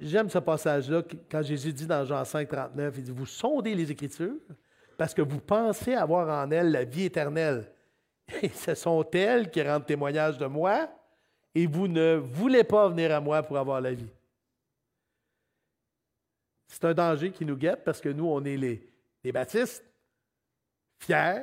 J'aime 0.00 0.30
ce 0.30 0.38
passage-là 0.38 1.02
quand 1.30 1.42
Jésus 1.42 1.72
dit 1.72 1.86
dans 1.86 2.04
Jean 2.04 2.24
5, 2.24 2.48
39, 2.48 2.94
il 2.98 3.02
dit, 3.02 3.10
vous 3.10 3.26
sondez 3.26 3.74
les 3.74 3.90
Écritures 3.90 4.36
parce 4.96 5.12
que 5.12 5.22
vous 5.22 5.40
pensez 5.40 5.94
avoir 5.94 6.28
en 6.28 6.50
elles 6.50 6.70
la 6.70 6.84
vie 6.84 7.04
éternelle. 7.04 7.70
Et 8.42 8.48
ce 8.48 8.74
sont 8.74 9.08
elles 9.12 9.50
qui 9.50 9.62
rendent 9.62 9.86
témoignage 9.86 10.38
de 10.38 10.46
moi, 10.46 10.88
et 11.58 11.66
vous 11.66 11.88
ne 11.88 12.14
voulez 12.14 12.62
pas 12.62 12.88
venir 12.88 13.12
à 13.12 13.20
moi 13.20 13.42
pour 13.42 13.58
avoir 13.58 13.80
la 13.80 13.92
vie. 13.92 14.12
C'est 16.68 16.84
un 16.84 16.94
danger 16.94 17.32
qui 17.32 17.44
nous 17.44 17.56
guette 17.56 17.82
parce 17.82 18.00
que 18.00 18.10
nous, 18.10 18.26
on 18.26 18.44
est 18.44 18.56
les, 18.56 18.88
les 19.24 19.32
baptistes, 19.32 19.84
fiers, 21.00 21.42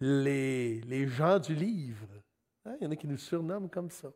les, 0.00 0.80
les 0.80 1.06
gens 1.08 1.38
du 1.38 1.54
livre. 1.54 2.06
Hein, 2.64 2.76
il 2.80 2.84
y 2.84 2.86
en 2.86 2.90
a 2.90 2.96
qui 2.96 3.06
nous 3.06 3.18
surnomment 3.18 3.68
comme 3.68 3.90
ça. 3.90 4.10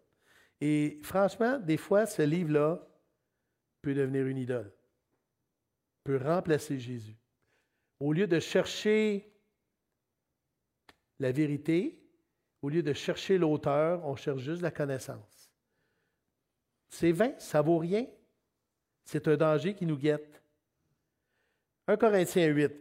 Et 0.63 0.99
franchement, 1.03 1.59
des 1.59 1.77
fois, 1.77 2.07
ce 2.07 2.23
livre-là 2.23 2.81
peut 3.83 3.93
devenir 3.93 4.27
une 4.27 4.39
idole, 4.39 4.73
peut 6.05 6.17
remplacer 6.17 6.79
Jésus. 6.79 7.19
Au 8.01 8.15
lieu 8.15 8.27
de 8.27 8.41
chercher 8.41 9.31
la 11.19 11.33
vérité, 11.33 12.02
au 12.63 12.69
lieu 12.69 12.83
de 12.83 12.93
chercher 12.93 13.37
l'auteur, 13.37 14.01
on 14.05 14.17
cherche 14.17 14.41
juste 14.41 14.63
la 14.63 14.71
connaissance. 14.71 15.51
C'est 16.89 17.13
vain, 17.13 17.33
ça 17.39 17.61
vaut 17.61 17.79
rien. 17.79 18.07
C'est 19.05 19.27
un 19.27 19.37
danger 19.37 19.75
qui 19.75 19.85
nous 19.85 19.97
guette. 19.97 20.41
1 21.89 21.97
Corinthiens 21.97 22.47
8. 22.47 22.73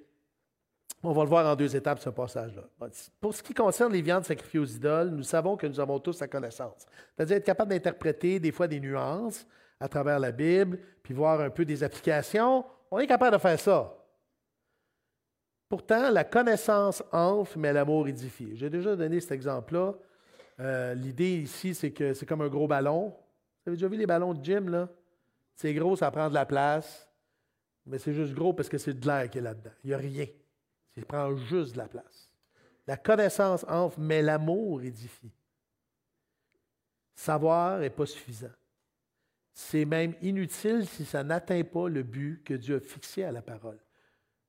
On 1.04 1.13
va 1.13 1.24
le 1.24 1.30
voir 1.30 1.48
en 1.48 1.56
deux 1.56 1.76
étapes, 1.76 2.00
ce 2.00 2.12
passage-là. 2.12 2.62
Pour 3.20 3.34
ce 3.34 3.41
qui 3.41 3.56
concerne 3.56 3.91
les 3.91 4.04
viandes 4.04 4.24
sacrifiées 4.24 4.60
aux 4.60 4.65
idoles, 4.65 5.10
nous 5.10 5.24
savons 5.24 5.58
que 5.58 5.65
nous 5.65 5.80
avons 5.80 6.00
tous 6.00 6.20
la 6.20 6.28
connaissance. 6.28 6.86
C'est-à-dire 7.15 7.38
être 7.38 7.46
capable 7.46 7.72
d'interpréter 7.72 8.39
des 8.39 8.52
fois 8.52 8.67
des 8.67 8.80
nuances 8.80 9.48
à 9.80 9.88
travers 9.88 10.20
la 10.20 10.32
Bible, 10.32 10.78
puis 11.02 11.15
voir 11.15 11.41
un 11.41 11.50
peu 11.50 11.65
des 11.65 11.84
applications. 11.84 12.63
On 12.91 13.00
est 13.00 13.08
capable 13.08 13.36
de 13.36 13.41
faire 13.41 13.60
ça. 13.60 14.00
Pourtant, 15.71 16.12
la 16.12 16.25
connaissance 16.25 17.01
enfle, 17.13 17.57
mais 17.57 17.71
l'amour 17.71 18.05
édifie. 18.05 18.57
J'ai 18.57 18.69
déjà 18.69 18.93
donné 18.93 19.21
cet 19.21 19.31
exemple-là. 19.31 19.93
Euh, 20.60 20.93
l'idée 20.93 21.43
ici, 21.43 21.73
c'est 21.73 21.91
que 21.91 22.13
c'est 22.13 22.25
comme 22.25 22.41
un 22.41 22.49
gros 22.49 22.67
ballon. 22.67 23.05
Vous 23.07 23.69
avez 23.69 23.77
déjà 23.77 23.88
vu 23.88 23.95
les 23.95 24.05
ballons 24.05 24.34
de 24.34 24.43
gym, 24.43 24.67
là? 24.67 24.89
C'est 25.55 25.73
gros, 25.73 25.95
ça 25.95 26.12
prend 26.12 26.27
de 26.27 26.34
la 26.34 26.45
place. 26.45 27.07
Mais 27.86 27.99
c'est 27.99 28.13
juste 28.13 28.34
gros 28.34 28.51
parce 28.51 28.67
que 28.67 28.77
c'est 28.77 28.99
de 28.99 29.07
l'air 29.07 29.29
qui 29.29 29.38
est 29.38 29.41
là-dedans. 29.41 29.71
Il 29.86 29.88
n'y 29.88 29.93
a 29.93 29.97
rien. 29.97 30.25
Ça 30.93 31.05
prend 31.07 31.38
juste 31.38 31.71
de 31.71 31.77
la 31.77 31.88
place. 31.88 32.29
La 32.86 32.97
connaissance 32.97 33.65
enfle, 33.69 34.01
mais 34.01 34.21
l'amour 34.21 34.81
édifie. 34.81 35.31
Savoir 37.15 37.79
n'est 37.79 37.89
pas 37.89 38.05
suffisant. 38.05 38.51
C'est 39.53 39.86
même 39.86 40.15
inutile 40.21 40.86
si 40.86 41.05
ça 41.05 41.23
n'atteint 41.23 41.63
pas 41.63 41.88
le 41.88 42.03
but 42.03 42.43
que 42.43 42.55
Dieu 42.55 42.75
a 42.75 42.79
fixé 42.81 43.23
à 43.23 43.31
la 43.31 43.41
parole. 43.41 43.79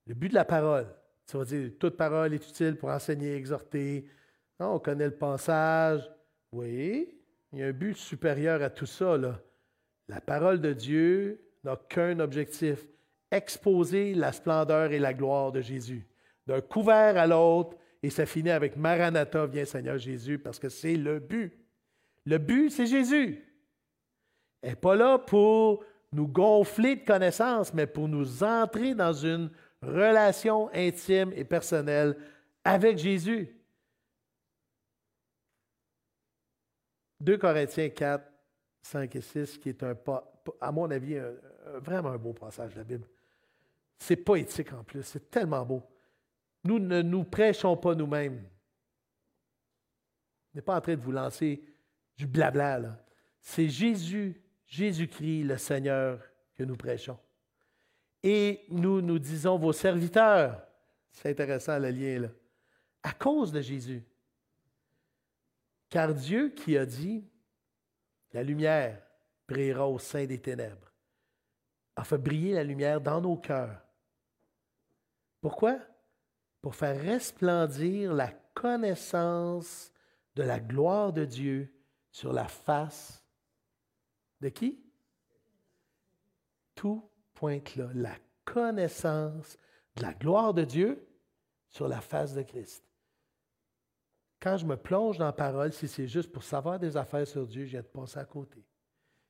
Le 0.09 0.15
but 0.15 0.31
de 0.31 0.35
la 0.35 0.45
parole, 0.45 0.93
ça 1.33 1.39
veut 1.39 1.45
dire 1.45 1.71
toute 1.79 1.97
parole 1.97 2.35
est 2.35 2.49
utile 2.49 2.77
pour 2.77 2.91
enseigner, 2.91 3.35
exhorter. 3.35 4.07
on 4.59 4.79
connaît 4.79 5.07
le 5.07 5.17
passage. 5.17 6.09
Oui, 6.53 7.19
il 7.53 7.59
y 7.59 7.63
a 7.63 7.67
un 7.67 7.73
but 7.73 7.97
supérieur 7.97 8.63
à 8.63 8.69
tout 8.69 8.87
ça. 8.87 9.17
La 10.09 10.21
parole 10.21 10.61
de 10.61 10.73
Dieu 10.73 11.41
n'a 11.65 11.77
qu'un 11.89 12.21
objectif, 12.21 12.87
exposer 13.31 14.15
la 14.15 14.33
splendeur 14.33 14.93
et 14.93 14.99
la 14.99 15.15
gloire 15.15 15.53
de 15.53 15.61
Jésus 15.61 16.07
d'un 16.47 16.61
couvert 16.61 17.17
à 17.17 17.27
l'autre, 17.27 17.77
et 18.03 18.11
ça 18.11 18.27
finit 18.27 18.51
avec 18.51 18.77
Maranatha, 18.77 19.47
viens 19.47 19.65
Seigneur 19.65 19.99
Jésus, 19.99 20.39
parce 20.39 20.59
que 20.59 20.69
c'est 20.69 20.97
le 20.97 21.21
but. 21.21 21.57
Le 22.27 22.39
but, 22.39 22.71
c'est 22.71 22.87
Jésus. 22.87 23.45
Elle 24.61 24.71
n'est 24.71 24.77
pas 24.77 24.97
là 24.97 25.19
pour 25.19 25.85
nous 26.13 26.27
gonfler 26.27 26.97
de 26.97 27.05
connaissances, 27.05 27.73
mais 27.73 27.87
pour 27.87 28.09
nous 28.09 28.43
entrer 28.43 28.95
dans 28.95 29.13
une 29.13 29.51
relation 29.83 30.71
intime 30.73 31.33
et 31.35 31.45
personnelle 31.45 32.17
avec 32.65 32.99
Jésus. 32.99 33.49
2 37.21 37.39
Corinthiens 37.39 37.89
4, 37.89 38.25
5 38.83 39.17
et 39.17 39.21
6, 39.21 39.59
qui 39.59 39.69
est 39.69 39.83
un, 39.83 39.97
à 40.61 40.73
mon 40.73 40.91
avis, 40.91 41.19
vraiment 41.81 42.11
un 42.11 42.19
beau 42.19 42.33
passage 42.33 42.73
de 42.73 42.79
la 42.79 42.85
Bible. 42.85 43.07
C'est 43.99 44.17
poétique 44.17 44.73
en 44.73 44.83
plus, 44.83 45.03
c'est 45.03 45.31
tellement 45.31 45.65
beau. 45.65 45.83
Nous 46.65 46.79
ne 46.79 47.03
nous 47.03 47.25
prêchons 47.25 47.77
pas 47.77 47.95
nous-mêmes. 47.95 48.45
On 50.53 50.59
n'est 50.59 50.63
pas 50.63 50.77
en 50.77 50.81
train 50.81 50.97
de 50.97 51.01
vous 51.01 51.13
lancer 51.13 51.63
du 52.17 52.27
blabla. 52.27 52.99
C'est 53.41 53.69
Jésus, 53.69 54.41
Jésus-Christ, 54.67 55.45
le 55.45 55.59
Seigneur, 55.59 56.21
que 56.55 56.65
nous 56.65 56.77
prêchons. 56.77 57.19
Et 58.23 58.65
nous 58.69 59.01
nous 59.01 59.19
disons 59.19 59.59
vos 59.59 59.73
serviteurs. 59.73 60.63
C'est 61.11 61.31
intéressant 61.31 61.79
le 61.79 61.91
lien 61.91 62.21
là. 62.21 62.29
À 63.03 63.13
cause 63.13 63.51
de 63.51 63.61
Jésus. 63.61 64.05
Car 65.89 66.15
Dieu 66.15 66.51
qui 66.51 66.79
a 66.79 66.87
dit, 66.87 67.25
la 68.33 68.43
lumière 68.43 69.03
brillera 69.49 69.89
au 69.89 69.99
sein 69.99 70.25
des 70.25 70.41
ténèbres, 70.41 70.91
a 71.97 72.05
fait 72.05 72.19
briller 72.19 72.55
la 72.55 72.65
lumière 72.65 73.01
dans 73.01 73.21
nos 73.21 73.37
cœurs. 73.37 73.83
Pourquoi? 75.41 75.79
pour 76.63 76.77
faire 76.77 76.99
resplendir 77.03 78.15
la 78.15 78.29
connaissance 78.55 79.93
de 80.37 80.45
la 80.45 80.61
gloire 80.61 81.13
de 81.13 81.25
Dieu 81.25 81.75
sur 82.13 82.33
la 82.33 82.47
face 82.47 83.23
de 84.41 84.49
qui? 84.49 84.81
Tout 86.75 87.11
la 87.95 88.17
connaissance 88.45 89.57
de 89.97 90.03
la 90.03 90.15
gloire 90.15 90.55
de 90.55 90.65
Dieu 90.65 91.07
sur 91.69 91.89
la 91.89 92.01
face 92.01 92.35
de 92.35 92.43
Christ. 92.43 92.85
Quand 94.41 94.57
je 94.57 94.67
me 94.67 94.77
plonge 94.77 95.19
dans 95.19 95.27
la 95.27 95.33
parole, 95.33 95.73
si 95.73 95.87
c'est 95.87 96.09
juste 96.09 96.33
pour 96.33 96.43
savoir 96.43 96.79
des 96.79 96.97
affaires 96.97 97.27
sur 97.27 97.47
Dieu, 97.47 97.65
je 97.65 97.71
viens 97.71 97.83
de 97.83 97.87
passer 97.87 98.19
à 98.19 98.25
côté. 98.25 98.65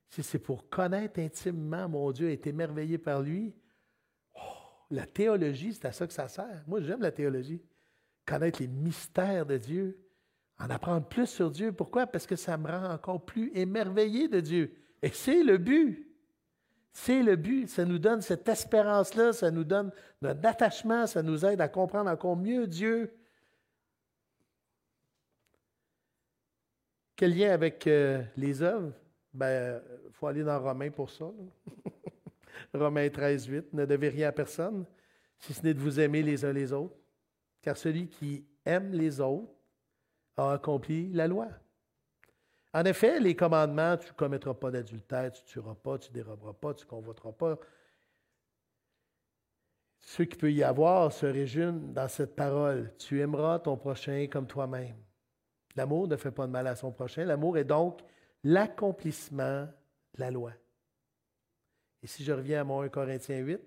Si 0.09 0.23
c'est 0.23 0.39
pour 0.39 0.69
connaître 0.69 1.19
intimement 1.19 1.87
mon 1.87 2.11
Dieu 2.11 2.29
et 2.29 2.33
être 2.33 2.47
émerveillé 2.47 2.97
par 2.97 3.21
lui, 3.21 3.55
la 4.89 5.05
théologie, 5.05 5.73
c'est 5.73 5.85
à 5.85 5.91
ça 5.91 6.07
que 6.07 6.13
ça 6.13 6.27
sert. 6.27 6.63
Moi, 6.67 6.81
j'aime 6.81 7.01
la 7.01 7.11
théologie. 7.11 7.61
Connaître 8.25 8.61
les 8.61 8.67
mystères 8.67 9.45
de 9.45 9.57
Dieu, 9.57 9.99
en 10.59 10.69
apprendre 10.69 11.07
plus 11.07 11.27
sur 11.27 11.49
Dieu. 11.51 11.71
Pourquoi? 11.71 12.07
Parce 12.07 12.27
que 12.27 12.35
ça 12.35 12.57
me 12.57 12.69
rend 12.69 12.91
encore 12.93 13.25
plus 13.25 13.51
émerveillé 13.55 14.27
de 14.27 14.39
Dieu. 14.39 14.75
Et 15.01 15.09
c'est 15.09 15.43
le 15.43 15.57
but. 15.57 16.12
C'est 16.93 17.23
le 17.23 17.35
but. 17.35 17.67
Ça 17.67 17.85
nous 17.85 17.97
donne 17.97 18.21
cette 18.21 18.47
espérance-là, 18.47 19.33
ça 19.33 19.49
nous 19.49 19.63
donne 19.63 19.91
notre 20.21 20.45
attachement, 20.47 21.07
ça 21.07 21.23
nous 21.23 21.43
aide 21.43 21.59
à 21.59 21.67
comprendre 21.67 22.09
encore 22.09 22.37
mieux 22.37 22.67
Dieu. 22.67 23.11
Quel 27.15 27.35
lien 27.35 27.51
avec 27.51 27.87
euh, 27.87 28.23
les 28.37 28.61
œuvres? 28.61 28.93
Il 29.33 29.39
ben, 29.39 29.81
faut 30.11 30.27
aller 30.27 30.43
dans 30.43 30.59
Romains 30.61 30.91
pour 30.91 31.09
ça. 31.09 31.25
Romains 32.73 33.09
13, 33.09 33.45
8, 33.45 33.73
ne 33.73 33.85
devez 33.85 34.09
rien 34.09 34.29
à 34.29 34.31
personne, 34.31 34.85
si 35.39 35.53
ce 35.53 35.63
n'est 35.63 35.73
de 35.73 35.79
vous 35.79 35.99
aimer 35.99 36.21
les 36.21 36.45
uns 36.45 36.53
les 36.53 36.71
autres, 36.71 36.95
car 37.61 37.75
celui 37.75 38.07
qui 38.07 38.45
aime 38.65 38.93
les 38.93 39.19
autres 39.19 39.51
a 40.37 40.53
accompli 40.53 41.11
la 41.11 41.27
loi. 41.27 41.47
En 42.73 42.85
effet, 42.85 43.19
les 43.19 43.35
commandements, 43.35 43.97
tu 43.97 44.07
ne 44.07 44.13
commettras 44.13 44.55
pas 44.55 44.71
d'adultère, 44.71 45.31
tu 45.31 45.41
ne 45.43 45.47
tueras 45.47 45.75
pas, 45.75 45.99
tu 45.99 46.09
ne 46.09 46.15
déroberas 46.15 46.53
pas, 46.53 46.73
tu 46.73 46.85
ne 46.85 46.89
convoiteras 46.89 47.31
pas. 47.31 47.59
Ce 50.01 50.23
qui 50.23 50.35
peut 50.35 50.51
y 50.51 50.63
avoir 50.63 51.11
se 51.11 51.25
résume 51.25 51.93
dans 51.93 52.07
cette 52.07 52.35
parole. 52.35 52.93
Tu 52.97 53.21
aimeras 53.21 53.59
ton 53.59 53.77
prochain 53.77 54.27
comme 54.29 54.47
toi-même. 54.47 54.97
L'amour 55.75 56.07
ne 56.07 56.17
fait 56.17 56.31
pas 56.31 56.47
de 56.47 56.51
mal 56.51 56.67
à 56.67 56.75
son 56.75 56.91
prochain. 56.91 57.25
L'amour 57.25 57.57
est 57.57 57.63
donc 57.63 58.01
l'accomplissement 58.43 59.65
de 60.15 60.19
la 60.19 60.31
loi. 60.31 60.51
Et 62.01 62.07
si 62.07 62.23
je 62.23 62.33
reviens 62.33 62.61
à 62.61 62.63
mon 62.63 62.81
1 62.81 62.89
Corinthiens 62.89 63.37
8, 63.37 63.61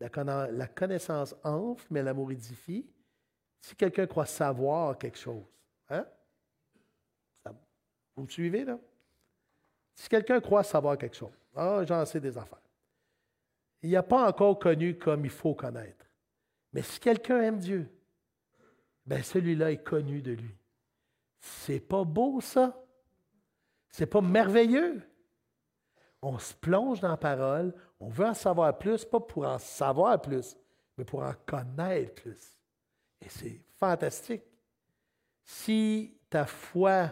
la, 0.00 0.66
connaissance 0.68 1.34
enfle, 1.42 1.86
mais 1.90 2.02
l'amour 2.02 2.32
édifie. 2.32 2.88
Si 3.60 3.74
quelqu'un 3.74 4.06
croit 4.06 4.26
savoir 4.26 4.96
quelque 4.96 5.18
chose, 5.18 5.44
hein? 5.90 6.06
Vous 8.18 8.24
me 8.24 8.28
suivez 8.28 8.64
là? 8.64 8.78
Si 9.94 10.08
quelqu'un 10.08 10.40
croit 10.40 10.64
savoir 10.64 10.98
quelque 10.98 11.16
chose, 11.16 11.32
ah, 11.54 11.82
j'en 11.84 12.04
sais 12.04 12.20
des 12.20 12.36
affaires. 12.36 12.58
Il 13.82 13.90
n'a 13.90 14.02
pas 14.02 14.28
encore 14.28 14.58
connu 14.58 14.98
comme 14.98 15.24
il 15.24 15.30
faut 15.30 15.54
connaître. 15.54 16.04
Mais 16.72 16.82
si 16.82 16.98
quelqu'un 16.98 17.40
aime 17.42 17.58
Dieu, 17.58 17.88
ben 19.06 19.22
celui-là 19.22 19.70
est 19.70 19.82
connu 19.82 20.20
de 20.20 20.32
lui. 20.32 20.54
C'est 21.40 21.80
pas 21.80 22.04
beau 22.04 22.40
ça? 22.40 22.84
C'est 23.88 24.06
pas 24.06 24.20
merveilleux? 24.20 25.02
on 26.20 26.36
se 26.38 26.52
plonge 26.52 27.00
dans 27.00 27.10
la 27.10 27.16
parole, 27.16 27.72
on 28.00 28.08
veut 28.08 28.26
en 28.26 28.34
savoir 28.34 28.76
plus, 28.76 29.04
pas 29.04 29.20
pour 29.20 29.46
en 29.46 29.58
savoir 29.58 30.20
plus, 30.20 30.56
mais 30.96 31.04
pour 31.04 31.22
en 31.22 31.32
connaître 31.46 32.22
plus. 32.22 32.58
Et 33.20 33.28
c'est 33.28 33.60
fantastique. 33.78 34.42
Si 35.44 36.18
ta 36.28 36.44
foi 36.44 37.10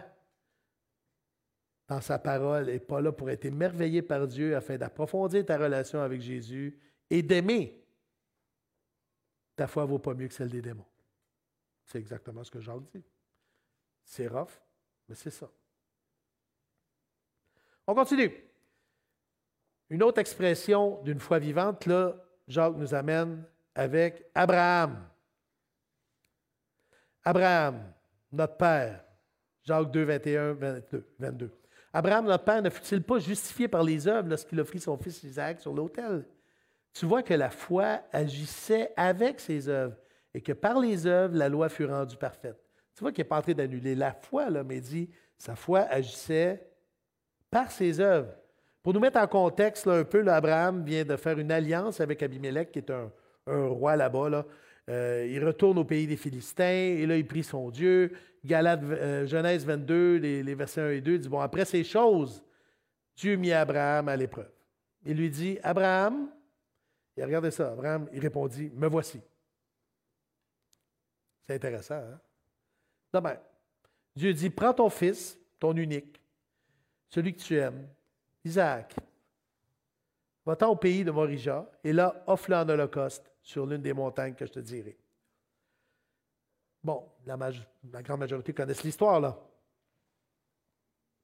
dans 1.87 2.01
sa 2.01 2.19
parole 2.19 2.65
n'est 2.65 2.79
pas 2.79 3.01
là 3.01 3.11
pour 3.11 3.29
être 3.29 3.45
émerveillé 3.45 4.01
par 4.01 4.27
Dieu 4.27 4.55
afin 4.55 4.77
d'approfondir 4.77 5.45
ta 5.45 5.57
relation 5.57 6.01
avec 6.01 6.21
Jésus 6.21 6.77
et 7.09 7.23
d'aimer, 7.23 7.85
ta 9.55 9.67
foi 9.67 9.85
vaut 9.85 9.99
pas 9.99 10.13
mieux 10.13 10.27
que 10.27 10.33
celle 10.33 10.49
des 10.49 10.61
démons. 10.61 10.85
C'est 11.85 11.99
exactement 11.99 12.43
ce 12.43 12.51
que 12.51 12.59
Jacques 12.59 12.83
dit. 12.93 13.03
C'est 14.03 14.27
rough, 14.27 14.61
mais 15.07 15.15
c'est 15.15 15.31
ça. 15.31 15.49
On 17.87 17.95
continue. 17.95 18.31
Une 19.89 20.03
autre 20.03 20.19
expression 20.19 21.01
d'une 21.03 21.19
foi 21.19 21.39
vivante, 21.39 21.85
là, 21.85 22.15
Jacques 22.47 22.75
nous 22.75 22.93
amène 22.93 23.45
avec 23.73 24.29
Abraham. 24.35 25.09
Abraham, 27.23 27.93
notre 28.31 28.57
Père. 28.57 29.05
Jacques 29.63 29.91
2, 29.91 30.03
21, 30.03 30.53
22. 31.19 31.51
Abraham, 31.93 32.25
notre 32.25 32.43
Père, 32.43 32.61
ne 32.61 32.69
fut-il 32.69 33.01
pas 33.01 33.19
justifié 33.19 33.67
par 33.67 33.83
les 33.83 34.07
œuvres 34.07 34.29
lorsqu'il 34.29 34.59
offrit 34.59 34.79
son 34.79 34.97
fils 34.97 35.23
Isaac 35.23 35.61
sur 35.61 35.73
l'autel? 35.73 36.25
Tu 36.93 37.05
vois 37.05 37.23
que 37.23 37.33
la 37.33 37.49
foi 37.49 38.01
agissait 38.11 38.91
avec 38.95 39.39
ses 39.39 39.69
œuvres 39.69 39.95
et 40.33 40.41
que 40.41 40.53
par 40.53 40.79
les 40.79 41.05
œuvres, 41.05 41.35
la 41.35 41.49
loi 41.49 41.69
fut 41.69 41.85
rendue 41.85 42.17
parfaite. 42.17 42.57
Tu 42.95 43.01
vois 43.01 43.11
qu'il 43.11 43.23
n'est 43.23 43.29
pas 43.29 43.37
en 43.37 43.41
train 43.41 43.53
d'annuler 43.53 43.95
la 43.95 44.13
foi, 44.13 44.49
là, 44.49 44.63
mais 44.63 44.79
dit 44.79 45.09
sa 45.37 45.55
foi 45.55 45.81
agissait 45.81 46.67
par 47.51 47.71
ses 47.71 47.99
œuvres. 47.99 48.33
Pour 48.81 48.93
nous 48.93 48.99
mettre 48.99 49.19
en 49.19 49.27
contexte 49.27 49.87
un 49.87 50.03
peu, 50.03 50.27
Abraham 50.27 50.83
vient 50.83 51.05
de 51.05 51.15
faire 51.15 51.37
une 51.37 51.51
alliance 51.51 51.99
avec 52.01 52.23
Abimelech, 52.23 52.71
qui 52.71 52.79
est 52.79 52.89
un, 52.89 53.11
roi 53.45 53.95
là-bas. 53.95 54.45
Euh, 54.89 55.27
il 55.29 55.43
retourne 55.45 55.77
au 55.77 55.83
pays 55.83 56.07
des 56.07 56.15
Philistins 56.15 56.63
et 56.63 57.05
là, 57.05 57.17
il 57.17 57.27
prie 57.27 57.43
son 57.43 57.69
Dieu. 57.69 58.13
Galate, 58.45 58.83
euh, 58.83 59.25
Genèse 59.25 59.65
22, 59.65 60.17
les, 60.17 60.55
versets 60.55 60.81
1 60.81 60.89
et 60.91 61.01
2, 61.01 61.19
dit 61.19 61.29
Bon, 61.29 61.39
après 61.39 61.65
ces 61.65 61.83
choses, 61.83 62.43
Dieu 63.15 63.35
mit 63.35 63.51
Abraham 63.51 64.07
à 64.07 64.15
l'épreuve. 64.15 64.51
Il 65.05 65.17
lui 65.17 65.29
dit 65.29 65.59
Abraham, 65.63 66.29
et 67.17 67.23
regardez 67.23 67.51
ça, 67.51 67.71
Abraham, 67.71 68.07
il 68.13 68.19
répondit 68.19 68.71
Me 68.75 68.87
voici. 68.87 69.19
C'est 71.45 71.55
intéressant, 71.55 71.95
hein? 71.95 72.19
Dieu 74.15 74.33
dit 74.33 74.49
Prends 74.49 74.73
ton 74.73 74.89
fils, 74.89 75.37
ton 75.59 75.75
unique, 75.75 76.21
celui 77.09 77.33
que 77.33 77.41
tu 77.41 77.57
aimes, 77.57 77.87
Isaac, 78.45 78.95
va-t'en 80.45 80.69
au 80.69 80.75
pays 80.75 81.03
de 81.03 81.11
Morija, 81.11 81.69
et 81.83 81.91
là, 81.91 82.23
offre-le 82.27 82.55
en 82.55 82.69
holocauste 82.69 83.29
sur 83.47 83.65
l'une 83.65 83.81
des 83.81 83.93
montagnes 83.93 84.33
que 84.33 84.45
je 84.45 84.51
te 84.51 84.59
dirai. 84.59 84.97
Bon, 86.83 87.09
la, 87.25 87.37
grande 88.03 88.19
majorité 88.19 88.53
connaissent 88.53 88.83
l'histoire, 88.83 89.21
là. 89.21 89.39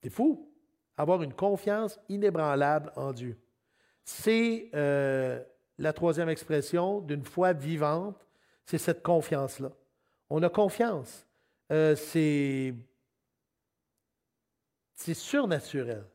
C'est 0.01 0.09
fou. 0.09 0.49
Avoir 0.95 1.21
une 1.21 1.33
confiance 1.33 1.99
inébranlable 2.07 2.93
en 2.95 3.11
Dieu. 3.11 3.37
C'est 4.05 4.69
euh, 4.73 5.43
la 5.77 5.91
troisième 5.91 6.29
expression 6.29 7.01
d'une 7.01 7.25
foi 7.25 7.51
vivante, 7.51 8.25
c'est 8.63 8.77
cette 8.77 9.03
confiance-là. 9.03 9.73
On 10.29 10.41
a 10.43 10.49
confiance. 10.49 11.27
Euh, 11.73 11.93
c'est 11.97 12.73
surnaturel. 15.13 16.05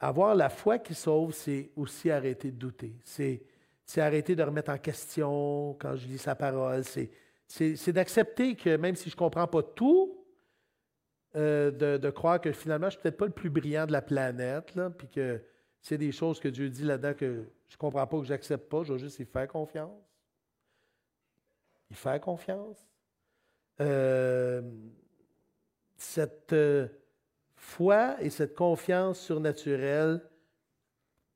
Avoir 0.00 0.34
la 0.34 0.48
foi 0.48 0.80
qui 0.80 0.96
sauve, 0.96 1.32
c'est 1.32 1.70
aussi 1.76 2.10
arrêter 2.10 2.50
de 2.50 2.56
douter. 2.56 2.96
C'est, 3.04 3.44
arrêter 3.96 4.34
de 4.34 4.42
remettre 4.42 4.70
en 4.70 4.78
question 4.78 5.74
quand 5.78 5.96
je 5.96 6.06
lis 6.06 6.18
sa 6.18 6.34
parole. 6.34 6.82
C'est, 6.84 7.92
d'accepter 7.92 8.56
que 8.56 8.76
même 8.76 8.96
si 8.96 9.08
je 9.10 9.14
ne 9.14 9.18
comprends 9.18 9.46
pas 9.46 9.62
tout, 9.62 10.24
euh, 11.36 11.70
de, 11.70 12.10
croire 12.10 12.40
que 12.40 12.52
finalement, 12.52 12.88
je 12.88 12.96
ne 12.96 13.00
suis 13.00 13.02
peut-être 13.02 13.16
pas 13.16 13.26
le 13.26 13.32
plus 13.32 13.50
brillant 13.50 13.86
de 13.86 13.92
la 13.92 14.02
planète, 14.02 14.72
puis 14.96 15.08
que 15.08 15.42
c'est 15.80 15.98
des 15.98 16.12
choses 16.12 16.40
que 16.40 16.48
Dieu 16.48 16.68
dit 16.68 16.84
là-dedans 16.84 17.14
que 17.14 17.44
je 17.68 17.74
ne 17.74 17.78
comprends 17.78 18.06
pas, 18.06 18.18
que 18.18 18.24
je 18.24 18.32
n'accepte 18.32 18.68
pas, 18.68 18.82
je 18.82 18.92
veux 18.92 18.98
juste 18.98 19.18
y 19.18 19.24
faire 19.24 19.46
confiance. 19.48 20.02
Y 21.90 21.94
faire 21.94 22.20
confiance. 22.20 22.86
Euh, 23.80 24.62
cette. 25.96 26.52
Euh, 26.52 26.88
foi 27.66 28.16
et 28.20 28.30
cette 28.30 28.54
confiance 28.54 29.20
surnaturelle 29.20 30.20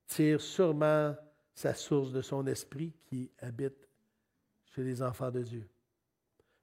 tirent 0.07 0.41
sûrement 0.41 1.15
sa 1.61 1.75
source 1.75 2.11
de 2.11 2.23
son 2.23 2.47
esprit 2.47 2.93
qui 3.05 3.31
habite 3.39 3.87
chez 4.75 4.83
les 4.83 5.03
enfants 5.03 5.31
de 5.31 5.43
Dieu. 5.43 5.69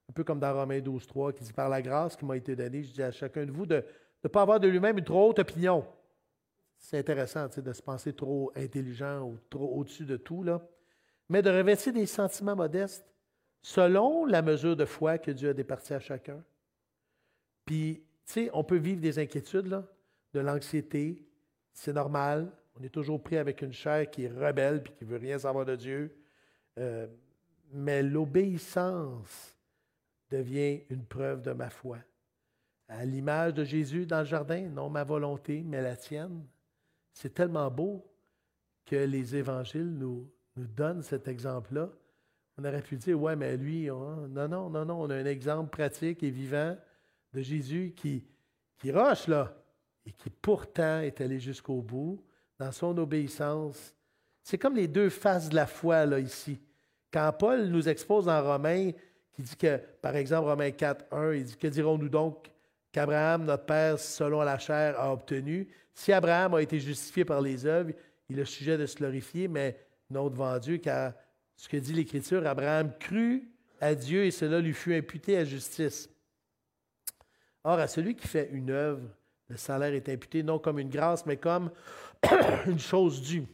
Un 0.10 0.14
peu 0.14 0.24
comme 0.24 0.40
dans 0.40 0.54
Romains 0.54 0.80
12, 0.80 1.06
3, 1.06 1.34
qui 1.34 1.44
dit 1.44 1.54
Par 1.54 1.70
la 1.70 1.82
grâce 1.84 2.16
qui 2.16 2.26
m'a 2.26 2.36
été 2.36 2.56
donnée, 2.56 2.84
je 2.84 2.92
dis 2.92 3.04
à 3.04 3.12
chacun 3.12 3.46
de 3.46 3.52
vous 3.52 3.68
de 3.68 3.84
ne 4.24 4.30
pas 4.30 4.42
avoir 4.42 4.60
de 4.60 4.68
lui-même 4.68 4.98
une 4.98 5.04
trop 5.04 5.30
haute 5.30 5.40
opinion. 5.40 5.86
C'est 6.80 6.98
intéressant 6.98 7.48
de 7.48 7.74
se 7.74 7.82
penser 7.82 8.14
trop 8.14 8.52
intelligent 8.56 9.22
ou 9.22 9.38
trop 9.50 9.78
au-dessus 9.78 10.06
de 10.06 10.18
tout, 10.18 10.42
là. 10.42 10.68
mais 11.30 11.44
de 11.44 11.50
revêtir 11.50 11.94
des 11.94 12.08
sentiments 12.08 12.56
modestes 12.56 13.06
selon 13.62 14.26
la 14.26 14.42
mesure 14.42 14.76
de 14.76 14.86
foi 14.86 15.20
que 15.20 15.30
Dieu 15.30 15.50
a 15.50 15.54
départie 15.54 15.94
à 15.94 16.00
chacun. 16.00 16.44
Puis 17.66 18.04
tu 18.26 18.34
sais, 18.34 18.50
on 18.54 18.64
peut 18.64 18.78
vivre 18.78 19.02
des 19.02 19.20
inquiétudes, 19.20 19.84
de 20.34 20.40
l'anxiété. 20.40 21.24
C'est 21.72 21.94
normal. 21.94 22.52
On 22.80 22.84
est 22.84 22.90
toujours 22.90 23.22
pris 23.22 23.38
avec 23.38 23.62
une 23.62 23.74
chair 23.74 24.10
qui 24.10 24.26
est 24.26 24.32
rebelle 24.32 24.84
et 24.86 24.90
qui 24.98 25.06
ne 25.06 25.10
veut 25.10 25.18
rien 25.18 25.40
savoir 25.40 25.66
de 25.66 25.76
Dieu. 25.76 26.16
Euh, 26.78 27.08
mais 27.72 28.04
l'obéissance 28.04 29.58
devient 30.30 30.82
une 30.90 31.04
preuve 31.04 31.42
de 31.42 31.54
ma 31.54 31.70
foi. 31.70 31.98
À 32.88 33.04
l'image 33.04 33.54
de 33.54 33.64
Jésus 33.64 34.06
dans 34.06 34.20
le 34.20 34.26
jardin, 34.26 34.70
non 34.70 34.90
ma 34.90 35.04
volonté, 35.04 35.64
mais 35.66 35.82
la 35.82 35.98
tienne. 35.98 36.46
C'est 37.14 37.34
tellement 37.34 37.70
beau 37.72 38.06
que 38.86 38.96
les 38.96 39.36
évangiles 39.36 39.92
nous, 39.92 40.30
nous 40.56 40.68
donnent 40.68 41.02
cet 41.02 41.28
exemple-là. 41.28 41.90
On 42.58 42.64
aurait 42.64 42.82
pu 42.82 42.96
dire, 42.96 43.20
ouais, 43.20 43.36
mais 43.36 43.58
lui, 43.58 43.88
non, 43.88 44.28
non, 44.28 44.70
non, 44.70 44.86
non, 44.86 45.02
on 45.02 45.10
a 45.10 45.16
un 45.16 45.26
exemple 45.26 45.70
pratique 45.70 46.24
et 46.24 46.30
vivant 46.30 46.78
de 47.34 47.42
Jésus 47.42 47.94
qui, 47.96 48.24
qui 48.78 48.92
roche 48.92 49.28
là, 49.28 49.54
et 50.06 50.12
qui 50.12 50.30
pourtant 50.30 51.02
est 51.02 51.20
allé 51.22 51.40
jusqu'au 51.40 51.82
bout 51.82 52.24
dans 52.60 52.72
son 52.72 52.98
obéissance. 52.98 53.94
C'est 54.44 54.58
comme 54.58 54.76
les 54.76 54.88
deux 54.88 55.10
faces 55.10 55.50
de 55.50 55.56
la 55.56 55.68
foi 55.68 56.06
là, 56.06 56.20
ici. 56.20 56.60
Quand 57.12 57.32
Paul 57.38 57.66
nous 57.66 57.88
expose 57.90 58.28
en 58.28 58.42
Romains, 58.42 58.92
qui 59.34 59.42
dit 59.42 59.56
que, 59.56 59.78
par 60.02 60.16
exemple, 60.16 60.50
Romains 60.50 60.72
4, 60.72 61.06
1, 61.12 61.34
il 61.34 61.44
dit 61.44 61.58
Que 61.58 61.68
dirons-nous 61.68 62.10
donc 62.10 62.50
qu'Abraham, 62.92 63.46
notre 63.46 63.66
père, 63.66 64.00
selon 64.00 64.42
la 64.42 64.58
chair, 64.58 65.00
a 65.00 65.12
obtenu? 65.14 65.68
Si 65.94 66.12
Abraham 66.12 66.56
a 66.56 66.62
été 66.62 66.80
justifié 66.80 67.26
par 67.26 67.42
les 67.42 67.66
œuvres, 67.66 67.92
il 68.30 68.40
est 68.40 68.46
sujet 68.46 68.78
de 68.78 68.86
se 68.86 68.98
glorifier, 68.98 69.48
mais 69.48 69.80
non 70.10 70.30
devant 70.30 70.58
Dieu, 70.60 70.78
car 70.78 71.14
ce 71.56 71.68
que 71.68 71.78
dit 71.78 71.94
l'Écriture, 71.94 72.46
Abraham 72.46 72.92
crut 73.00 73.44
à 73.80 73.96
Dieu 73.96 74.26
et 74.26 74.32
cela 74.32 74.60
lui 74.60 74.74
fut 74.74 74.96
imputé 74.96 75.38
à 75.38 75.44
justice. 75.44 76.10
Or, 77.64 77.80
à 77.80 77.88
celui 77.88 78.16
qui 78.16 78.28
fait 78.28 78.50
une 78.52 78.70
œuvre, 78.70 79.02
le 79.50 79.58
salaire 79.58 79.94
est 79.94 80.10
imputé 80.10 80.44
non 80.44 80.60
comme 80.60 80.80
une 80.80 80.90
grâce, 80.90 81.26
mais 81.26 81.38
comme 81.38 81.72
une 82.66 82.80
chose 82.80 83.22
due. 83.22 83.46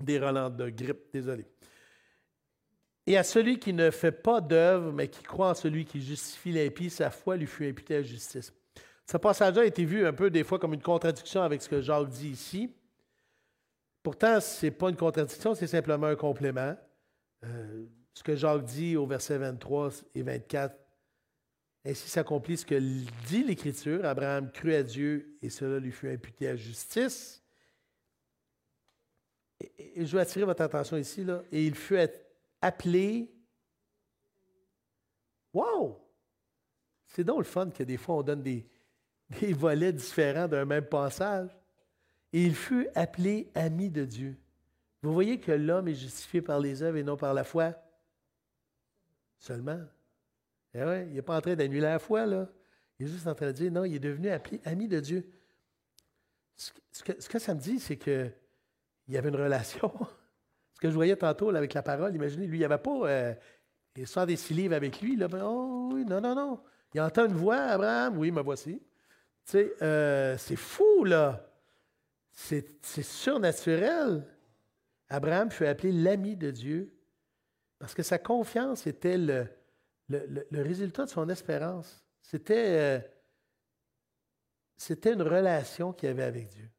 Des 0.00 0.18
relents 0.18 0.50
de 0.50 0.68
grippe, 0.70 1.12
désolé. 1.12 1.46
Et 3.06 3.16
à 3.16 3.24
celui 3.24 3.58
qui 3.58 3.72
ne 3.72 3.90
fait 3.90 4.12
pas 4.12 4.40
d'œuvre, 4.40 4.92
mais 4.92 5.08
qui 5.08 5.22
croit 5.22 5.50
en 5.50 5.54
celui 5.54 5.84
qui 5.84 6.00
justifie 6.00 6.52
l'impie, 6.52 6.88
sa 6.88 7.10
foi 7.10 7.36
lui 7.36 7.46
fut 7.46 7.68
imputée 7.68 7.96
à 7.96 8.02
justice. 8.02 8.52
Ce 9.10 9.16
passage-là 9.16 9.62
a 9.62 9.64
été 9.64 9.84
vu 9.84 10.06
un 10.06 10.12
peu 10.12 10.30
des 10.30 10.44
fois 10.44 10.58
comme 10.58 10.74
une 10.74 10.82
contradiction 10.82 11.42
avec 11.42 11.62
ce 11.62 11.68
que 11.68 11.80
Jacques 11.80 12.08
dit 12.08 12.30
ici. 12.30 12.74
Pourtant, 14.02 14.40
ce 14.40 14.66
n'est 14.66 14.72
pas 14.72 14.90
une 14.90 14.96
contradiction, 14.96 15.54
c'est 15.54 15.66
simplement 15.66 16.06
un 16.06 16.16
complément. 16.16 16.76
Euh, 17.44 17.84
ce 18.14 18.22
que 18.22 18.36
Jacques 18.36 18.64
dit 18.64 18.96
au 18.96 19.06
verset 19.06 19.38
23 19.38 19.90
et 20.14 20.22
24. 20.22 20.76
Ainsi 21.84 22.08
s'accomplit 22.08 22.56
ce 22.56 22.66
que 22.66 22.78
dit 23.26 23.42
l'Écriture. 23.42 24.04
Abraham 24.04 24.50
crut 24.52 24.74
à 24.74 24.82
Dieu 24.82 25.36
et 25.42 25.50
cela 25.50 25.80
lui 25.80 25.90
fut 25.90 26.08
imputé 26.08 26.48
à 26.48 26.54
justice. 26.54 27.42
Et, 29.60 30.06
je 30.06 30.12
veux 30.12 30.20
attirer 30.20 30.44
votre 30.44 30.62
attention 30.62 30.96
ici, 30.96 31.24
là. 31.24 31.42
Et 31.50 31.66
il 31.66 31.74
fut 31.74 31.98
appelé. 32.60 33.32
Wow! 35.52 35.98
C'est 37.08 37.24
donc 37.24 37.38
le 37.38 37.44
fun 37.44 37.70
que 37.70 37.82
des 37.82 37.98
fois 37.98 38.16
on 38.16 38.22
donne 38.22 38.42
des, 38.42 38.66
des 39.40 39.52
volets 39.52 39.92
différents 39.92 40.48
d'un 40.48 40.64
même 40.64 40.86
passage. 40.86 41.50
Et 42.32 42.44
il 42.44 42.54
fut 42.54 42.88
appelé 42.94 43.50
ami 43.54 43.90
de 43.90 44.04
Dieu. 44.04 44.36
Vous 45.02 45.12
voyez 45.12 45.38
que 45.38 45.52
l'homme 45.52 45.88
est 45.88 45.94
justifié 45.94 46.40
par 46.40 46.60
les 46.60 46.82
œuvres 46.82 46.96
et 46.96 47.02
non 47.02 47.16
par 47.16 47.34
la 47.34 47.44
foi? 47.44 47.74
Seulement. 49.36 49.80
Eh 50.74 50.78
il 50.78 51.14
n'est 51.14 51.22
pas 51.22 51.36
en 51.36 51.40
train 51.40 51.54
d'annuler 51.54 51.80
la 51.80 51.98
foi, 51.98 52.26
là. 52.26 52.48
Il 52.98 53.06
est 53.06 53.08
juste 53.08 53.26
en 53.26 53.34
train 53.34 53.48
de 53.48 53.52
dire, 53.52 53.70
non, 53.70 53.84
il 53.84 53.94
est 53.94 53.98
devenu 53.98 54.30
ami 54.64 54.88
de 54.88 55.00
Dieu. 55.00 55.26
Ce 56.56 57.02
que, 57.28 57.38
ça 57.38 57.54
me 57.54 57.60
dit, 57.60 57.80
c'est 57.80 57.96
qu'il 57.96 58.32
y 59.08 59.16
avait 59.16 59.28
une 59.28 59.36
relation. 59.36 59.92
ce 60.74 60.80
que 60.80 60.88
je 60.88 60.94
voyais 60.94 61.16
tantôt 61.16 61.50
avec 61.50 61.74
la 61.74 61.82
parole, 61.82 62.14
imaginez, 62.14 62.46
lui, 62.46 62.58
il 62.58 62.60
n'y 62.60 62.64
avait 62.64 62.78
pas. 62.78 63.08
Euh, 63.08 63.34
il 63.96 64.06
sort 64.06 64.26
des 64.26 64.36
six 64.36 64.54
livres 64.54 64.74
avec 64.74 65.00
lui. 65.00 65.16
Là, 65.16 65.28
oh 65.42 65.90
oui, 65.92 66.04
non, 66.04 66.20
non, 66.20 66.34
non. 66.34 66.62
Il 66.94 67.00
entend 67.00 67.26
une 67.26 67.34
voix, 67.34 67.56
Abraham, 67.56 68.18
oui, 68.18 68.30
me 68.30 68.40
voici. 68.42 68.78
Tu 69.44 69.52
sais, 69.52 69.74
euh, 69.82 70.36
c'est 70.38 70.56
fou, 70.56 71.04
là. 71.04 71.48
C'est 72.30 73.02
surnaturel. 73.02 74.26
Abraham 75.08 75.50
fut 75.50 75.66
appelé 75.66 75.92
l'ami 75.92 76.36
de 76.36 76.50
Dieu 76.50 76.94
parce 77.78 77.94
que 77.94 78.02
sa 78.02 78.18
confiance 78.18 78.86
était 78.86 79.18
le, 79.18 79.46
le, 80.08 80.62
résultat 80.62 81.04
de 81.04 81.10
son 81.10 81.28
espérance, 81.28 82.04
c'était, 82.20 82.78
euh, 82.78 83.00
c'était 84.76 85.12
une 85.12 85.22
relation 85.22 85.92
qu'il 85.92 86.08
avait 86.08 86.24
avec 86.24 86.48
Dieu. 86.48 86.70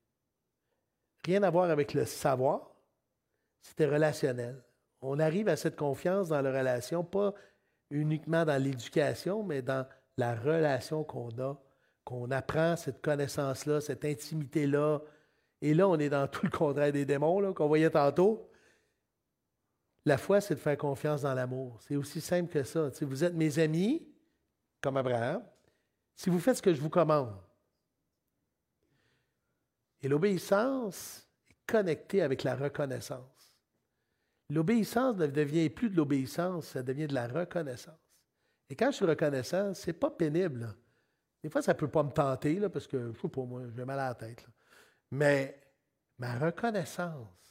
Rien 1.26 1.44
à 1.44 1.50
voir 1.50 1.70
avec 1.70 1.94
le 1.94 2.06
savoir, 2.06 2.76
c'était 3.62 3.88
relationnel. 3.88 4.62
On 5.02 5.20
arrive 5.20 5.48
à 5.48 5.56
cette 5.56 5.76
confiance 5.76 6.30
dans 6.30 6.42
la 6.42 6.52
relation, 6.52 7.04
pas 7.04 7.34
uniquement 7.90 8.46
dans 8.46 8.62
l'éducation, 8.62 9.44
mais 9.44 9.62
dans 9.62 9.86
la 10.18 10.36
relation 10.36 11.04
qu'on 11.04 11.30
a, 11.40 11.58
qu'on 12.04 12.32
apprend 12.32 12.76
cette 12.76 13.02
connaissance-là, 13.02 13.82
cette 13.82 14.06
intimité-là. 14.06 15.00
Et 15.62 15.74
là, 15.74 15.88
on 15.88 15.98
est 15.98 16.10
dans 16.10 16.28
tout 16.28 16.46
le 16.46 16.52
contraire 16.52 16.92
des 16.92 17.06
démons 17.06 17.54
qu'on 17.54 17.68
voyait 17.68 17.90
tantôt. 17.90 18.50
La 20.06 20.18
foi, 20.18 20.42
c'est 20.42 20.56
de 20.56 20.60
faire 20.60 20.78
confiance 20.78 21.22
dans 21.22 21.34
l'amour. 21.34 21.80
C'est 21.82 21.96
aussi 21.96 22.20
simple 22.20 22.52
que 22.52 22.64
ça. 22.64 22.90
vous 23.02 23.24
êtes 23.24 23.34
mes 23.34 23.60
amis, 23.60 24.06
comme 24.82 24.98
Abraham, 24.98 25.44
si 26.16 26.30
vous 26.30 26.40
faites 26.40 26.58
ce 26.58 26.62
que 26.62 26.74
je 26.74 26.82
vous 26.82 26.90
commande. 26.90 27.34
Et 30.02 30.10
l'obéissance 30.10 31.26
est 31.50 31.56
connectée 31.66 32.22
avec 32.22 32.44
la 32.44 32.56
reconnaissance. 32.56 33.58
L'obéissance 34.50 35.16
ne 35.16 35.28
devient 35.28 35.70
plus 35.70 35.90
de 35.90 35.96
l'obéissance, 35.96 36.68
ça 36.68 36.84
devient 36.84 37.08
de 37.08 37.14
la 37.14 37.28
reconnaissance. 37.28 37.96
Et 38.70 38.76
quand 38.76 38.92
je 38.92 38.98
suis 38.98 39.06
reconnaissant, 39.06 39.74
ce 39.74 39.88
n'est 39.88 39.94
pas 39.94 40.12
pénible. 40.12 40.76
Des 41.42 41.50
fois, 41.50 41.62
ça 41.62 41.74
ne 41.74 41.78
peut 41.78 41.88
pas 41.88 42.04
me 42.04 42.12
tenter, 42.12 42.60
parce 42.70 42.88
que, 42.88 43.14
je 43.14 43.20
sais 43.20 43.30
pas, 43.30 43.42
moi, 43.44 43.62
j'ai 43.74 43.86
mal 43.86 44.00
à 44.00 44.10
la 44.10 44.16
tête. 44.16 44.46
Mais 45.12 45.60
ma 46.18 46.38
reconnaissance 46.38 47.43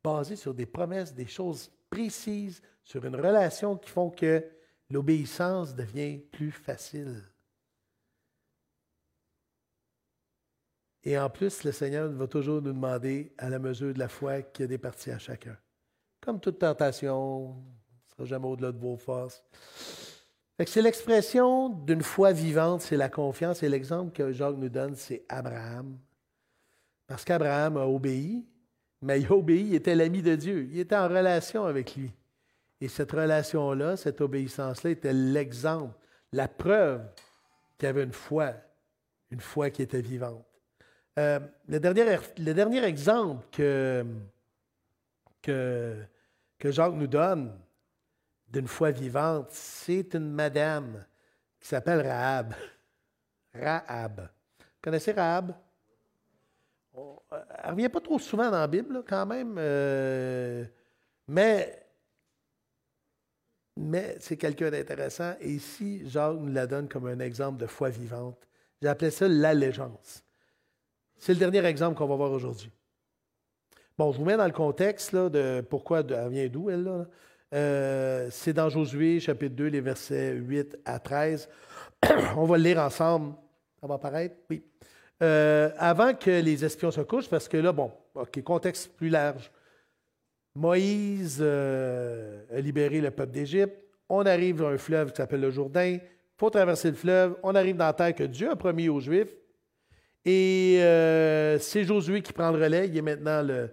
est 0.00 0.08
basée 0.08 0.36
sur 0.36 0.54
des 0.54 0.66
promesses, 0.66 1.14
des 1.14 1.26
choses 1.26 1.70
précises, 1.88 2.62
sur 2.84 3.04
une 3.04 3.16
relation 3.16 3.76
qui 3.76 3.90
font 3.90 4.10
que 4.10 4.44
l'obéissance 4.90 5.74
devient 5.74 6.18
plus 6.18 6.52
facile. 6.52 7.22
Et 11.02 11.18
en 11.18 11.30
plus, 11.30 11.64
le 11.64 11.72
Seigneur 11.72 12.10
va 12.10 12.26
toujours 12.26 12.60
nous 12.60 12.72
demander, 12.72 13.32
à 13.38 13.48
la 13.48 13.58
mesure 13.58 13.94
de 13.94 13.98
la 13.98 14.08
foi, 14.08 14.32
a 14.32 14.66
des 14.66 14.78
parties 14.78 15.10
à 15.10 15.18
chacun. 15.18 15.56
Comme 16.20 16.40
toute 16.40 16.58
tentation, 16.58 17.54
ne 17.54 18.12
sera 18.12 18.24
jamais 18.26 18.46
au-delà 18.46 18.72
de 18.72 18.78
vos 18.78 18.96
forces. 18.96 19.42
C'est 20.66 20.82
l'expression 20.82 21.70
d'une 21.70 22.02
foi 22.02 22.32
vivante, 22.32 22.82
c'est 22.82 22.98
la 22.98 23.08
confiance. 23.08 23.62
Et 23.62 23.68
l'exemple 23.70 24.12
que 24.12 24.30
Jacques 24.30 24.58
nous 24.58 24.68
donne, 24.68 24.94
c'est 24.94 25.24
Abraham. 25.30 25.98
Parce 27.06 27.24
qu'Abraham 27.24 27.78
a 27.78 27.86
obéi, 27.86 28.46
mais 29.02 29.20
il 29.20 29.26
a 29.26 29.32
obéi, 29.32 29.68
il 29.68 29.74
était 29.74 29.94
l'ami 29.94 30.22
de 30.22 30.36
Dieu. 30.36 30.68
Il 30.70 30.78
était 30.78 30.96
en 30.96 31.08
relation 31.08 31.64
avec 31.64 31.96
lui. 31.96 32.12
Et 32.80 32.88
cette 32.88 33.12
relation-là, 33.12 33.96
cette 33.96 34.20
obéissance-là 34.20 34.90
était 34.90 35.12
l'exemple, 35.12 35.94
la 36.32 36.48
preuve 36.48 37.06
qu'il 37.78 37.86
y 37.86 37.90
avait 37.90 38.04
une 38.04 38.12
foi, 38.12 38.52
une 39.30 39.40
foi 39.40 39.70
qui 39.70 39.82
était 39.82 40.00
vivante. 40.00 40.44
Euh, 41.18 41.40
le, 41.68 41.80
dernier, 41.80 42.18
le, 42.38 42.54
dernier, 42.54 42.84
exemple 42.84 43.44
que, 43.50 44.04
que, 45.42 45.96
que 46.58 46.70
Jacques 46.70 46.94
nous 46.94 47.06
donne 47.06 47.58
d'une 48.48 48.68
foi 48.68 48.90
vivante, 48.90 49.48
c'est 49.50 50.14
une 50.14 50.30
madame 50.30 51.04
qui 51.58 51.68
s'appelle 51.68 52.06
Rahab. 52.06 52.54
Rahab. 53.54 54.28
Vous 54.58 54.80
connaissez 54.82 55.12
Rahab? 55.12 55.54
Elle 57.30 57.66
ne 57.66 57.70
revient 57.72 57.88
pas 57.88 58.00
trop 58.00 58.18
souvent 58.18 58.50
dans 58.50 58.58
la 58.58 58.66
Bible, 58.66 59.02
quand 59.08 59.26
même, 59.26 59.56
euh, 59.58 60.64
mais, 61.28 61.86
c'est 64.18 64.36
quelqu'un 64.36 64.70
d'intéressant. 64.70 65.34
Et 65.40 65.50
ici, 65.50 66.02
Jacques 66.08 66.36
nous 66.36 66.52
la 66.52 66.66
donne 66.66 66.88
comme 66.88 67.06
un 67.06 67.20
exemple 67.20 67.58
de 67.58 67.66
foi 67.66 67.88
vivante. 67.88 68.46
J'appelais 68.82 69.10
ça 69.10 69.28
l'allégeance. 69.28 70.22
C'est 71.18 71.32
le 71.32 71.38
dernier 71.38 71.64
exemple 71.66 71.96
qu'on 71.96 72.06
va 72.06 72.16
voir 72.16 72.32
aujourd'hui. 72.32 72.70
Bon, 73.96 74.12
je 74.12 74.18
vous 74.18 74.24
mets 74.24 74.36
dans 74.36 74.46
le 74.46 74.52
contexte 74.52 75.14
de 75.14 75.60
pourquoi 75.60 76.00
elle 76.00 76.28
vient 76.30 76.48
d'où, 76.48 76.70
elle. 76.70 76.84
Là. 76.84 77.06
Euh, 77.52 78.28
c'est 78.30 78.52
dans 78.52 78.68
Josué, 78.68 79.20
chapitre 79.20 79.54
2, 79.54 79.66
les 79.66 79.80
versets 79.80 80.34
8 80.34 80.78
à 80.84 80.98
13. 80.98 81.48
On 82.36 82.44
va 82.44 82.56
le 82.56 82.64
lire 82.64 82.78
ensemble. 82.78 83.34
Ça 83.80 83.86
va 83.86 83.94
apparaître? 83.94 84.36
Oui. 84.48 84.64
Euh, 85.22 85.70
avant 85.76 86.14
que 86.14 86.30
les 86.30 86.64
espions 86.64 86.90
se 86.90 87.02
couchent, 87.02 87.28
parce 87.28 87.48
que 87.48 87.56
là, 87.56 87.72
bon, 87.72 87.92
OK, 88.14 88.42
contexte 88.42 88.92
plus 88.96 89.08
large. 89.08 89.50
Moïse 90.54 91.38
euh, 91.40 92.42
a 92.54 92.60
libéré 92.60 93.00
le 93.00 93.10
peuple 93.10 93.32
d'Égypte. 93.32 93.76
On 94.08 94.26
arrive 94.26 94.62
à 94.64 94.68
un 94.68 94.78
fleuve 94.78 95.10
qui 95.10 95.16
s'appelle 95.16 95.40
le 95.40 95.50
Jourdain. 95.50 95.98
Faut 96.36 96.50
traverser 96.50 96.90
le 96.90 96.96
fleuve. 96.96 97.36
On 97.42 97.54
arrive 97.54 97.76
dans 97.76 97.86
la 97.86 97.92
terre 97.92 98.14
que 98.14 98.24
Dieu 98.24 98.50
a 98.50 98.56
promis 98.56 98.88
aux 98.88 99.00
Juifs. 99.00 99.34
Et 100.24 100.78
c'est 101.60 101.84
Josué 101.84 102.20
qui 102.22 102.32
prend 102.32 102.50
le 102.50 102.62
relais. 102.62 102.88
Il 102.88 102.96
est 102.96 103.02
maintenant 103.02 103.42
le, 103.42 103.70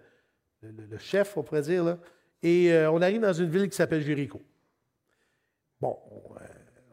le, 0.61 0.97
chef, 0.97 1.35
on 1.37 1.43
pourrait 1.43 1.61
dire. 1.61 1.83
Là. 1.83 1.97
Et 2.43 2.71
euh, 2.71 2.91
on 2.91 3.01
arrive 3.01 3.21
dans 3.21 3.33
une 3.33 3.49
ville 3.49 3.69
qui 3.69 3.75
s'appelle 3.75 4.01
Jéricho. 4.01 4.41
Bon, 5.79 5.97
euh, 6.35 6.36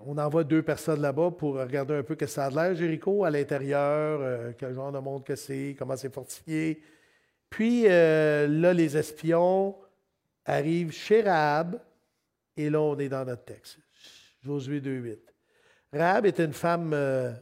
on 0.07 0.18
envoie 0.18 0.44
deux 0.44 0.62
personnes 0.62 1.00
là-bas 1.00 1.30
pour 1.30 1.55
regarder 1.55 1.94
un 1.94 2.02
peu 2.02 2.14
que 2.14 2.26
ça 2.26 2.46
a 2.46 2.50
l'air, 2.50 2.74
Jéricho, 2.74 3.24
à 3.24 3.30
l'intérieur, 3.30 4.20
euh, 4.20 4.52
quel 4.57 4.74
genre 4.74 4.92
de 4.92 4.98
monde 4.98 5.24
que 5.24 5.36
c'est, 5.36 5.74
comment 5.78 5.96
c'est 5.96 6.12
fortifié. 6.12 6.82
Puis 7.50 7.84
là, 7.84 8.72
les 8.72 8.96
espions 8.96 9.76
arrivent 10.44 10.90
chez 10.90 11.22
Rahab, 11.22 11.80
et 12.57 12.68
là, 12.68 12.80
on 12.80 12.98
est 12.98 13.09
dans 13.09 13.24
notre 13.24 13.44
texte. 13.44 13.78
Josué 14.42 14.80
2.8. 14.80 15.18
Rahab 15.92 16.26
était 16.26 16.44
une 16.44 16.52
femme, 16.52 16.92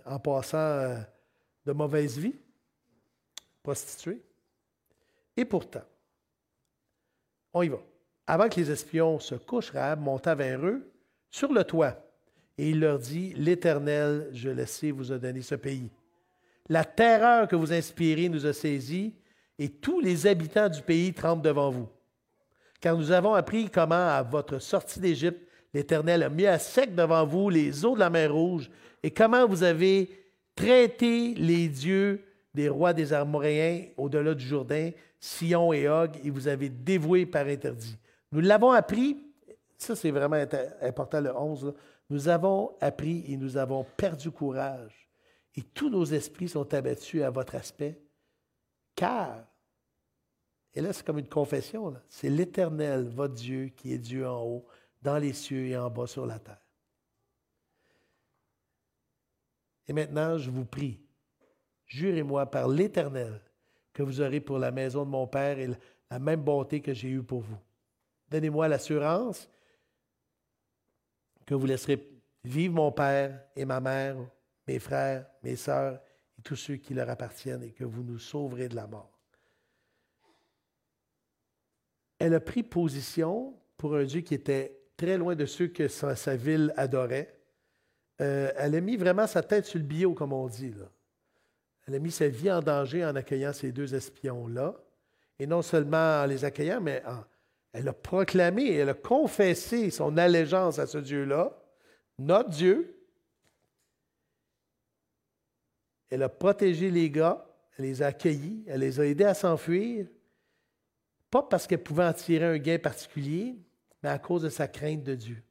en 0.04 0.18
passant, 0.18 0.94
de 1.64 1.72
mauvaise 1.72 2.18
vie, 2.18 2.34
prostituée. 3.62 4.22
Et 5.34 5.46
pourtant, 5.46 5.84
on 7.54 7.62
y 7.62 7.68
va. 7.68 7.78
Avant 8.26 8.50
que 8.50 8.56
les 8.56 8.70
espions 8.70 9.18
se 9.18 9.34
couchent, 9.34 9.70
Rahab 9.70 10.00
monta 10.00 10.34
vers 10.34 10.64
eux 10.64 10.92
sur 11.30 11.52
le 11.52 11.64
toit 11.64 11.96
et 12.58 12.70
il 12.70 12.80
leur 12.80 12.98
dit 12.98 13.34
L'Éternel, 13.36 14.28
je 14.32 14.50
le 14.50 14.66
sais, 14.66 14.90
vous 14.90 15.12
a 15.12 15.18
donné 15.18 15.42
ce 15.42 15.54
pays. 15.54 15.90
La 16.68 16.84
terreur 16.84 17.48
que 17.48 17.56
vous 17.56 17.72
inspirez 17.72 18.28
nous 18.28 18.46
a 18.46 18.52
saisis 18.52 19.14
et 19.58 19.68
tous 19.68 20.00
les 20.00 20.26
habitants 20.26 20.68
du 20.68 20.82
pays 20.82 21.12
tremblent 21.12 21.42
devant 21.42 21.70
vous. 21.70 21.88
Car 22.80 22.96
nous 22.96 23.10
avons 23.12 23.34
appris 23.34 23.70
comment, 23.70 23.94
à 23.94 24.22
votre 24.22 24.58
sortie 24.58 25.00
d'Égypte, 25.00 25.46
l'Éternel 25.72 26.22
a 26.22 26.28
mis 26.28 26.46
à 26.46 26.58
sec 26.58 26.94
devant 26.94 27.24
vous 27.24 27.48
les 27.48 27.84
eaux 27.84 27.94
de 27.94 28.00
la 28.00 28.10
mer 28.10 28.32
Rouge 28.32 28.70
et 29.02 29.10
comment 29.10 29.46
vous 29.46 29.62
avez 29.62 30.10
traité 30.54 31.34
les 31.34 31.68
dieux 31.68 32.24
des 32.54 32.68
rois 32.68 32.92
des 32.92 33.12
Amoréens 33.12 33.84
au-delà 33.96 34.34
du 34.34 34.44
Jourdain, 34.44 34.90
Sion 35.18 35.72
et 35.72 35.88
Og, 35.88 36.10
et 36.24 36.30
vous 36.30 36.48
avez 36.48 36.68
dévoué 36.68 37.24
par 37.24 37.46
interdit. 37.46 37.96
Nous 38.30 38.40
l'avons 38.40 38.72
appris, 38.72 39.16
ça 39.78 39.96
c'est 39.96 40.10
vraiment 40.10 40.42
important 40.82 41.20
le 41.20 41.34
11, 41.34 41.74
nous 42.10 42.28
avons 42.28 42.76
appris 42.80 43.24
et 43.28 43.36
nous 43.36 43.56
avons 43.56 43.84
perdu 43.96 44.30
courage. 44.30 45.08
Et 45.54 45.62
tous 45.62 45.90
nos 45.90 46.04
esprits 46.04 46.48
sont 46.48 46.72
abattus 46.72 47.22
à 47.22 47.30
votre 47.30 47.54
aspect, 47.54 48.00
car, 48.94 49.44
et 50.74 50.80
là 50.80 50.92
c'est 50.92 51.04
comme 51.04 51.18
une 51.18 51.28
confession, 51.28 51.94
c'est 52.08 52.30
l'Éternel, 52.30 53.08
votre 53.08 53.34
Dieu, 53.34 53.66
qui 53.68 53.92
est 53.92 53.98
Dieu 53.98 54.26
en 54.26 54.42
haut, 54.42 54.66
dans 55.02 55.18
les 55.18 55.32
cieux 55.32 55.66
et 55.66 55.76
en 55.76 55.90
bas 55.90 56.06
sur 56.06 56.24
la 56.24 56.38
terre. 56.38 56.62
Et 59.88 59.92
maintenant, 59.92 60.38
je 60.38 60.50
vous 60.50 60.64
prie, 60.64 61.00
jurez-moi 61.86 62.46
par 62.46 62.68
l'Éternel 62.68 63.40
que 63.92 64.02
vous 64.02 64.20
aurez 64.20 64.40
pour 64.40 64.58
la 64.58 64.70
maison 64.70 65.04
de 65.04 65.10
mon 65.10 65.26
Père 65.26 65.58
et 65.58 65.68
la 66.10 66.18
même 66.18 66.42
bonté 66.42 66.80
que 66.80 66.94
j'ai 66.94 67.10
eue 67.10 67.22
pour 67.22 67.40
vous. 67.40 67.58
Donnez-moi 68.30 68.68
l'assurance 68.68 69.50
que 71.52 71.56
vous 71.58 71.66
laisserez 71.66 72.08
vivre 72.44 72.74
mon 72.74 72.90
Père 72.92 73.44
et 73.54 73.66
ma 73.66 73.78
mère, 73.78 74.16
mes 74.66 74.78
frères, 74.78 75.26
mes 75.42 75.54
sœurs 75.54 76.00
et 76.38 76.40
tous 76.40 76.56
ceux 76.56 76.76
qui 76.76 76.94
leur 76.94 77.10
appartiennent 77.10 77.62
et 77.62 77.72
que 77.72 77.84
vous 77.84 78.02
nous 78.02 78.18
sauverez 78.18 78.70
de 78.70 78.74
la 78.74 78.86
mort. 78.86 79.18
Elle 82.18 82.32
a 82.32 82.40
pris 82.40 82.62
position 82.62 83.54
pour 83.76 83.94
un 83.96 84.04
Dieu 84.04 84.22
qui 84.22 84.32
était 84.32 84.80
très 84.96 85.18
loin 85.18 85.34
de 85.34 85.44
ceux 85.44 85.68
que 85.68 85.88
sa, 85.88 86.36
ville 86.36 86.72
adorait. 86.78 87.38
Euh, 88.22 88.50
elle 88.56 88.74
a 88.74 88.80
mis 88.80 88.96
vraiment 88.96 89.26
sa 89.26 89.42
tête 89.42 89.66
sur 89.66 89.78
le 89.78 89.84
bio, 89.84 90.14
comme 90.14 90.32
on 90.32 90.48
dit. 90.48 90.70
Là. 90.70 90.90
Elle 91.86 91.96
a 91.96 91.98
mis 91.98 92.12
sa 92.12 92.28
vie 92.28 92.50
en 92.50 92.62
danger 92.62 93.04
en 93.04 93.14
accueillant 93.14 93.52
ces 93.52 93.72
deux 93.72 93.94
espions-là. 93.94 94.74
Et 95.38 95.46
non 95.46 95.60
seulement 95.60 96.22
en 96.22 96.24
les 96.24 96.46
accueillant, 96.46 96.80
mais 96.80 97.02
en, 97.04 97.24
elle 97.72 97.88
a 97.88 97.92
proclamé, 97.92 98.74
elle 98.74 98.90
a 98.90 98.94
confessé 98.94 99.90
son 99.90 100.16
allégeance 100.18 100.78
à 100.78 100.86
ce 100.86 100.98
Dieu-là, 100.98 101.58
notre 102.18 102.50
Dieu. 102.50 102.98
Elle 106.10 106.22
a 106.22 106.28
protégé 106.28 106.90
les 106.90 107.10
gars, 107.10 107.46
elle 107.76 107.86
les 107.86 108.02
a 108.02 108.08
accueillis, 108.08 108.64
elle 108.66 108.80
les 108.80 109.00
a 109.00 109.06
aidés 109.06 109.24
à 109.24 109.34
s'enfuir, 109.34 110.06
pas 111.30 111.42
parce 111.42 111.66
qu'elle 111.66 111.82
pouvait 111.82 112.04
en 112.04 112.12
tirer 112.12 112.44
un 112.44 112.58
gain 112.58 112.78
particulier, 112.78 113.56
mais 114.02 114.10
à 114.10 114.18
cause 114.18 114.42
de 114.42 114.50
sa 114.50 114.68
crainte 114.68 115.02
de 115.02 115.14
Dieu. 115.14 115.42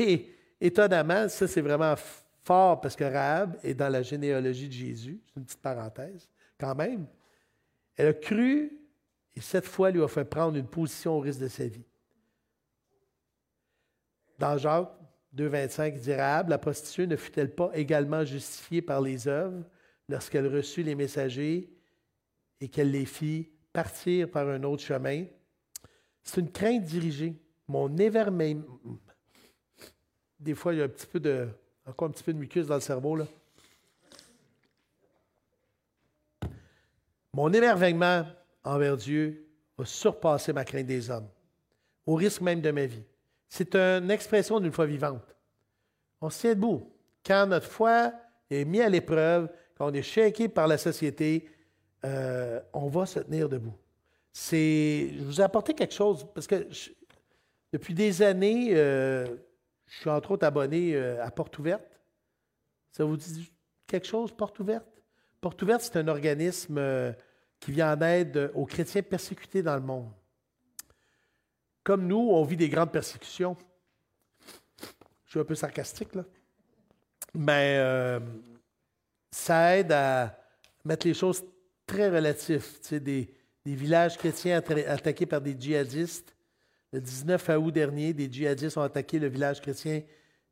Et 0.00 0.34
étonnamment, 0.60 1.28
ça 1.28 1.46
c'est 1.46 1.60
vraiment 1.60 1.94
fort 2.42 2.80
parce 2.80 2.96
que 2.96 3.04
Rahab 3.04 3.56
est 3.62 3.74
dans 3.74 3.88
la 3.88 4.02
généalogie 4.02 4.66
de 4.66 4.72
Jésus. 4.72 5.20
C'est 5.26 5.38
une 5.38 5.46
petite 5.46 5.62
parenthèse, 5.62 6.28
quand 6.58 6.74
même. 6.74 7.06
Elle 7.94 8.08
a 8.08 8.14
cru 8.14 8.79
et 9.36 9.40
cette 9.40 9.66
fois 9.66 9.90
lui 9.90 10.02
a 10.02 10.08
fait 10.08 10.24
prendre 10.24 10.56
une 10.56 10.66
position 10.66 11.16
au 11.16 11.20
risque 11.20 11.40
de 11.40 11.48
sa 11.48 11.66
vie. 11.66 11.84
Dans 14.38 14.56
Jacques 14.56 14.90
2,25, 15.36 15.92
il 15.94 16.00
dit 16.00 16.14
Rahab, 16.14 16.48
la 16.48 16.58
prostituée, 16.58 17.06
ne 17.06 17.16
fut-elle 17.16 17.54
pas 17.54 17.70
également 17.74 18.24
justifiée 18.24 18.82
par 18.82 19.00
les 19.00 19.28
œuvres 19.28 19.64
lorsqu'elle 20.08 20.46
reçut 20.46 20.82
les 20.82 20.94
messagers 20.94 21.70
et 22.60 22.68
qu'elle 22.68 22.90
les 22.90 23.06
fit 23.06 23.50
partir 23.72 24.30
par 24.30 24.48
un 24.48 24.62
autre 24.64 24.82
chemin? 24.82 25.24
C'est 26.22 26.40
une 26.40 26.50
crainte 26.50 26.84
dirigée. 26.84 27.34
Mon 27.68 27.96
évermeillement. 27.96 28.64
Des 30.38 30.54
fois, 30.54 30.72
il 30.72 30.78
y 30.78 30.82
a 30.82 30.86
un 30.86 30.88
petit 30.88 31.06
peu 31.06 31.20
de. 31.20 31.48
Encore 31.86 32.08
un 32.08 32.10
petit 32.10 32.24
peu 32.24 32.32
de 32.32 32.38
mucus 32.38 32.66
dans 32.66 32.74
le 32.74 32.80
cerveau, 32.80 33.16
là. 33.16 33.26
Mon 37.32 37.52
émerveillement 37.52 38.26
envers 38.64 38.96
Dieu 38.96 39.46
va 39.76 39.84
surpasser 39.84 40.52
ma 40.52 40.64
crainte 40.64 40.86
des 40.86 41.10
hommes, 41.10 41.28
au 42.06 42.14
risque 42.14 42.40
même 42.40 42.60
de 42.60 42.70
ma 42.70 42.86
vie. 42.86 43.04
C'est 43.48 43.74
une 43.74 44.10
expression 44.10 44.60
d'une 44.60 44.72
foi 44.72 44.86
vivante. 44.86 45.36
On 46.20 46.30
se 46.30 46.40
tient 46.40 46.54
debout. 46.54 46.88
Quand 47.24 47.46
notre 47.46 47.66
foi 47.66 48.12
est 48.50 48.64
mise 48.64 48.82
à 48.82 48.88
l'épreuve, 48.88 49.50
quand 49.76 49.90
on 49.90 49.94
est 49.94 50.02
shaké 50.02 50.48
par 50.48 50.66
la 50.66 50.78
société, 50.78 51.48
euh, 52.04 52.60
on 52.72 52.88
va 52.88 53.06
se 53.06 53.20
tenir 53.20 53.48
debout. 53.48 53.76
C'est, 54.32 55.10
je 55.18 55.24
vous 55.24 55.40
ai 55.40 55.44
apporté 55.44 55.74
quelque 55.74 55.94
chose 55.94 56.26
parce 56.32 56.46
que 56.46 56.68
depuis 57.72 57.94
des 57.94 58.22
années, 58.22 58.70
euh, 58.72 59.26
je 59.86 60.00
suis 60.00 60.10
entre 60.10 60.32
autres 60.32 60.46
abonné 60.46 60.94
euh, 60.94 61.24
à 61.24 61.30
Porte 61.30 61.58
Ouverte. 61.58 62.00
Ça 62.92 63.04
vous 63.04 63.16
dit 63.16 63.52
quelque 63.86 64.06
chose, 64.06 64.32
Porte 64.32 64.58
Ouverte? 64.60 64.86
Porte 65.40 65.60
Ouverte, 65.62 65.82
c'est 65.82 65.96
un 65.96 66.08
organisme 66.08 66.78
qui 67.60 67.72
vient 67.72 67.94
en 67.94 68.00
aide 68.00 68.50
aux 68.54 68.64
chrétiens 68.64 69.02
persécutés 69.02 69.62
dans 69.62 69.76
le 69.76 69.82
monde. 69.82 70.10
Comme 71.84 72.06
nous, 72.06 72.30
on 72.30 72.42
vit 72.42 72.56
des 72.56 72.68
grandes 72.68 72.90
persécutions. 72.90 73.56
Je 75.26 75.30
suis 75.30 75.40
un 75.40 75.44
peu 75.44 75.54
sarcastique, 75.54 76.14
là. 76.14 76.24
Mais 77.34 77.76
euh, 77.78 78.18
ça 79.30 79.76
aide 79.76 79.92
à 79.92 80.36
mettre 80.84 81.06
les 81.06 81.14
choses 81.14 81.44
très 81.86 82.08
relatives. 82.08 82.66
Tu 82.82 82.88
sais, 82.88 83.00
des, 83.00 83.34
villages 83.64 84.18
chrétiens 84.18 84.60
attaqués 84.88 85.26
par 85.26 85.40
des 85.40 85.54
djihadistes. 85.58 86.34
Le 86.92 87.00
19 87.00 87.50
août 87.60 87.70
dernier, 87.70 88.12
des 88.12 88.30
djihadistes 88.30 88.76
ont 88.76 88.82
attaqué 88.82 89.20
le 89.20 89.28
village 89.28 89.60
chrétien 89.60 90.02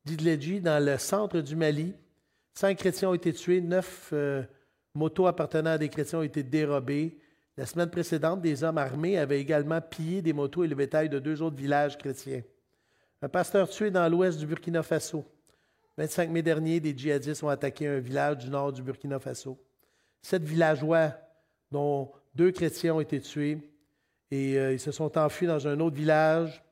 d'Idledji 0.05 0.61
dans 0.61 0.83
le 0.85 0.97
centre 0.99 1.41
du 1.41 1.57
Mali. 1.57 1.95
Cinq 2.55 2.79
chrétiens 2.79 3.11
ont 3.11 3.15
été 3.15 3.33
tués, 3.33 3.61
neuf 3.61 4.11
euh, 4.13 4.45
motos 4.99 5.27
appartenant 5.27 5.71
à 5.71 5.79
des 5.79 5.89
chrétiens 5.89 6.19
ont 6.19 6.23
été 6.23 6.43
dérobées. 6.43 7.19
La 7.57 7.67
semaine 7.67 7.91
précédente, 7.91 8.43
des 8.43 8.63
hommes 8.63 8.79
armés 8.79 9.17
avaient 9.17 9.41
également 9.41 9.81
pillé 9.81 10.21
des 10.21 10.33
motos 10.33 10.65
et 10.65 10.69
le 10.69 10.75
bétail 10.75 11.09
de 11.09 11.19
deux 11.19 11.41
autres 11.41 11.57
villages 11.57 11.97
chrétiens. 11.97 12.43
Un 13.23 13.29
pasteur 13.29 13.69
tué 13.69 13.91
dans 13.91 14.09
l'ouest 14.09 14.39
du 14.39 14.47
Burkina 14.47 14.83
Faso. 14.83 15.25
25 15.97 16.31
mai 16.31 16.43
dernier, 16.43 16.79
des 16.79 16.97
djihadistes 16.97 17.43
ont 17.43 17.49
attaqué 17.49 17.89
un 17.89 17.99
village 17.99 18.39
du 18.39 18.51
nord 18.51 18.73
du 18.73 18.83
Burkina 18.83 19.19
Faso. 19.19 19.59
Sept 20.23 20.43
villageois, 20.43 21.13
dont 21.71 22.13
deux 22.35 22.53
chrétiens, 22.53 22.95
ont 22.95 23.01
été 23.01 23.21
tués 23.21 23.59
et 24.31 24.59
euh, 24.59 24.75
ils 24.75 24.81
se 24.81 24.93
sont 24.93 25.17
enfuis 25.17 25.47
dans 25.47 25.67
un 25.67 25.81
autre 25.81 25.97
village. 25.97 26.63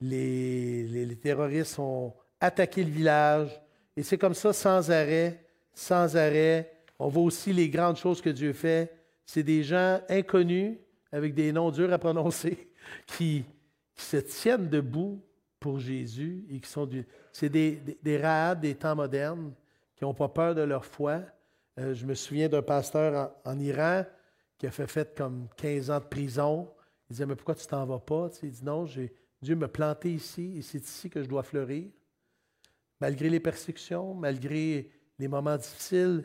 les 0.00 1.18
terroristes 1.20 1.78
ont 1.78 2.14
attaqué 2.40 2.82
le 2.82 2.90
village 2.90 3.60
et 3.96 4.02
c'est 4.02 4.18
comme 4.18 4.34
ça 4.34 4.52
sans 4.52 4.90
arrêt, 4.90 5.44
sans 5.74 6.16
arrêt. 6.16 6.77
On 6.98 7.08
voit 7.08 7.22
aussi 7.22 7.52
les 7.52 7.68
grandes 7.68 7.96
choses 7.96 8.20
que 8.20 8.30
Dieu 8.30 8.52
fait 8.52 8.98
c'est 9.28 9.42
des 9.42 9.62
gens 9.62 10.00
inconnus, 10.08 10.78
avec 11.12 11.34
des 11.34 11.52
noms 11.52 11.70
durs 11.70 11.92
à 11.92 11.98
prononcer, 11.98 12.70
qui, 13.06 13.44
se 13.94 14.16
tiennent 14.16 14.68
debout 14.68 15.20
pour 15.58 15.80
Jésus 15.80 16.46
et 16.48 16.60
qui 16.60 16.70
sont. 16.70 16.88
C'est 17.32 17.48
des, 17.48 17.72
des, 18.00 18.22
des 18.60 18.74
temps 18.76 18.94
modernes 18.94 19.52
qui 19.96 20.04
n'ont 20.04 20.14
pas 20.14 20.28
peur 20.28 20.54
de 20.54 20.62
leur 20.62 20.84
foi. 20.84 21.20
Euh, 21.80 21.94
je 21.94 22.06
me 22.06 22.14
souviens 22.14 22.48
d'un 22.48 22.62
pasteur 22.62 23.32
en, 23.44 23.58
Iran 23.58 24.04
qui 24.56 24.68
a 24.68 24.70
fait, 24.70 24.86
fait 24.86 25.16
comme 25.16 25.48
15 25.56 25.90
ans 25.90 25.98
de 25.98 26.04
prison. 26.04 26.70
Il 27.10 27.14
disait 27.14 27.26
Mais 27.26 27.34
pourquoi 27.34 27.56
tu 27.56 27.66
t'en 27.66 27.84
vas 27.84 27.98
pas 27.98 28.30
Il 28.44 28.52
dit 28.52 28.64
Non, 28.64 28.86
Dieu 29.42 29.56
m'a 29.56 29.68
planté 29.68 30.12
ici 30.12 30.58
et 30.58 30.62
c'est 30.62 30.78
ici 30.78 31.10
que 31.10 31.20
je 31.20 31.28
dois 31.28 31.42
fleurir. 31.42 31.90
Malgré 33.00 33.28
les 33.28 33.40
persécutions, 33.40 34.14
malgré 34.14 34.90
les 35.18 35.28
moments 35.28 35.56
difficiles, 35.56 36.24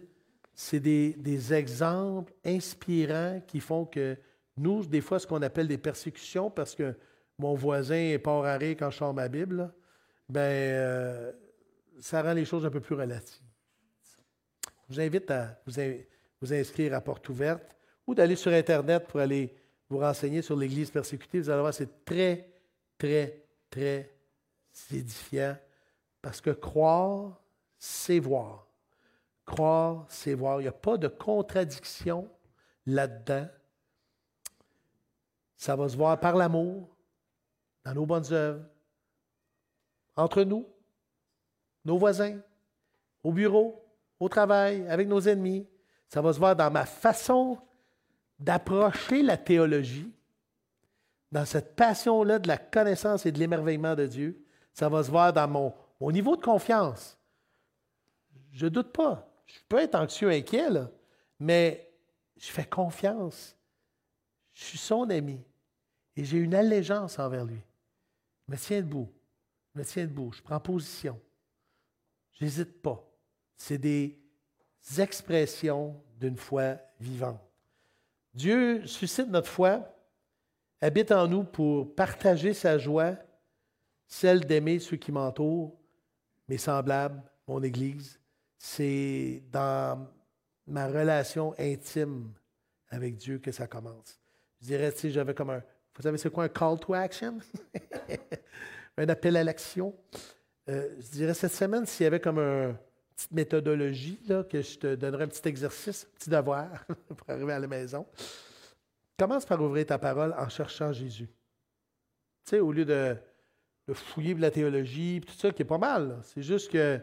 c'est 0.53 0.79
des, 0.79 1.53
exemples 1.53 2.33
inspirants 2.45 3.41
qui 3.47 3.59
font 3.59 3.85
que 3.85 4.17
nous, 4.57 4.85
des 4.85 5.01
fois, 5.01 5.19
ce 5.19 5.25
qu'on 5.25 5.41
appelle 5.41 5.67
des 5.67 5.77
persécutions, 5.77 6.51
parce 6.51 6.75
que 6.75 6.95
mon 7.39 7.55
voisin 7.55 7.95
est 7.95 8.19
pas 8.19 8.47
arrêt 8.47 8.75
quand 8.75 8.91
je 8.91 8.97
sors 8.97 9.13
ma 9.13 9.27
Bible, 9.27 9.73
ben, 10.29 10.39
euh, 10.41 11.31
ça 11.99 12.21
rend 12.21 12.33
les 12.33 12.45
choses 12.45 12.65
un 12.65 12.69
peu 12.69 12.79
plus 12.79 12.95
relatives. 12.95 13.41
Je 14.89 14.95
vous 14.95 15.01
invite 15.01 15.31
à 15.31 15.59
vous, 15.65 16.53
inscrire 16.53 16.93
à 16.93 17.01
Porte 17.01 17.27
Ouverte 17.29 17.75
ou 18.05 18.13
d'aller 18.13 18.35
sur 18.35 18.51
Internet 18.51 19.07
pour 19.07 19.19
aller 19.19 19.55
vous 19.89 19.99
renseigner 19.99 20.41
sur 20.41 20.55
l'Église 20.55 20.91
persécutée. 20.91 21.39
Vous 21.39 21.49
allez 21.49 21.61
voir, 21.61 21.73
c'est 21.73 22.05
très, 22.05 22.49
très, 22.97 23.45
très 23.69 24.11
édifiant 24.91 25.57
parce 26.21 26.41
que 26.41 26.51
croire, 26.51 27.41
c'est 27.79 28.19
voir. 28.19 28.67
Croire, 29.45 30.05
c'est 30.09 30.33
voir. 30.33 30.59
Il 30.59 30.63
n'y 30.63 30.69
a 30.69 30.73
pas 30.73 30.97
de 30.97 31.07
contradiction 31.07 32.29
là-dedans. 32.85 33.47
Ça 35.57 35.75
va 35.75 35.87
se 35.87 35.97
voir 35.97 36.19
par 36.19 36.35
l'amour, 36.35 36.89
dans 37.85 37.93
nos 37.93 38.05
bonnes 38.05 38.31
œuvres, 38.31 38.65
entre 40.15 40.43
nous, 40.43 40.67
nos 41.85 41.97
voisins, 41.97 42.39
au 43.23 43.31
bureau, 43.31 43.85
au 44.19 44.29
travail, 44.29 44.87
avec 44.87 45.07
nos 45.07 45.21
ennemis. 45.21 45.67
Ça 46.07 46.21
va 46.21 46.33
se 46.33 46.39
voir 46.39 46.55
dans 46.55 46.71
ma 46.71 46.85
façon 46.85 47.57
d'approcher 48.39 49.21
la 49.21 49.37
théologie, 49.37 50.11
dans 51.31 51.45
cette 51.45 51.75
passion-là 51.75 52.39
de 52.39 52.47
la 52.47 52.57
connaissance 52.57 53.25
et 53.25 53.31
de 53.31 53.39
l'émerveillement 53.39 53.95
de 53.95 54.05
Dieu. 54.05 54.45
Ça 54.73 54.89
va 54.89 55.03
se 55.03 55.09
voir 55.09 55.33
dans 55.33 55.47
mon, 55.47 55.73
mon 55.99 56.11
niveau 56.11 56.35
de 56.35 56.43
confiance. 56.43 57.17
Je 58.51 58.65
ne 58.65 58.69
doute 58.69 58.91
pas. 58.91 59.32
Je 59.45 59.59
peux 59.67 59.79
être 59.79 59.95
anxieux, 59.95 60.29
inquiet, 60.29 60.69
là, 60.69 60.89
mais 61.39 61.91
je 62.37 62.47
fais 62.47 62.65
confiance. 62.65 63.55
Je 64.53 64.63
suis 64.63 64.77
son 64.77 65.09
ami 65.09 65.41
et 66.15 66.23
j'ai 66.23 66.37
une 66.37 66.55
allégeance 66.55 67.19
envers 67.19 67.45
lui. 67.45 67.59
Je 68.47 68.51
me 68.51 68.57
tiens 68.57 68.81
debout. 68.81 69.09
Je 69.73 69.79
me 69.79 69.85
tiens 69.85 70.05
debout. 70.05 70.31
Je 70.31 70.41
prends 70.41 70.59
position. 70.59 71.19
Je 72.33 72.45
n'hésite 72.45 72.81
pas. 72.81 73.03
C'est 73.55 73.77
des 73.77 74.19
expressions 74.97 76.01
d'une 76.19 76.37
foi 76.37 76.77
vivante. 76.99 77.41
Dieu 78.33 78.85
suscite 78.87 79.29
notre 79.29 79.49
foi, 79.49 79.87
habite 80.81 81.11
en 81.11 81.27
nous 81.27 81.43
pour 81.43 81.93
partager 81.95 82.53
sa 82.53 82.77
joie, 82.77 83.15
celle 84.07 84.45
d'aimer 84.45 84.79
ceux 84.79 84.97
qui 84.97 85.11
m'entourent, 85.11 85.79
mes 86.47 86.57
semblables, 86.57 87.21
mon 87.47 87.61
Église, 87.61 88.19
c'est 88.65 89.43
dans 89.51 90.07
ma 90.67 90.87
relation 90.87 91.53
intime 91.59 92.31
avec 92.87 93.17
Dieu 93.17 93.37
que 93.39 93.51
ça 93.51 93.67
commence. 93.67 94.21
Je 94.61 94.67
dirais, 94.67 94.91
si 94.95 95.11
j'avais 95.11 95.33
comme 95.33 95.49
un. 95.49 95.61
Vous 95.97 96.01
savez, 96.01 96.17
c'est 96.17 96.29
quoi 96.29 96.45
un 96.45 96.49
call 96.49 96.79
to 96.79 96.93
action? 96.93 97.39
un 98.97 99.09
appel 99.09 99.35
à 99.35 99.43
l'action. 99.43 99.93
Euh, 100.69 100.95
je 100.97 101.09
dirais, 101.11 101.33
cette 101.33 101.51
semaine, 101.51 101.85
s'il 101.85 102.05
y 102.05 102.07
avait 102.07 102.21
comme 102.21 102.39
une 102.39 102.77
petite 103.13 103.33
méthodologie, 103.33 104.21
là, 104.29 104.45
que 104.45 104.61
je 104.61 104.79
te 104.79 104.95
donnerais 104.95 105.25
un 105.25 105.27
petit 105.27 105.47
exercice, 105.49 106.05
un 106.05 106.15
petit 106.17 106.29
devoir 106.29 106.69
pour 107.17 107.29
arriver 107.29 107.51
à 107.51 107.59
la 107.59 107.67
maison, 107.67 108.07
commence 109.19 109.45
par 109.45 109.61
ouvrir 109.61 109.87
ta 109.87 109.99
parole 109.99 110.33
en 110.37 110.47
cherchant 110.47 110.93
Jésus. 110.93 111.27
Tu 112.45 112.51
sais, 112.51 112.59
au 112.61 112.71
lieu 112.71 112.85
de, 112.85 113.17
fouiller 113.91 114.35
de 114.35 114.41
la 114.41 114.51
théologie, 114.51 115.19
tout 115.19 115.33
ça, 115.33 115.51
qui 115.51 115.63
est 115.63 115.65
pas 115.65 115.77
mal, 115.77 116.21
c'est 116.23 116.41
juste 116.41 116.71
que 116.71 117.01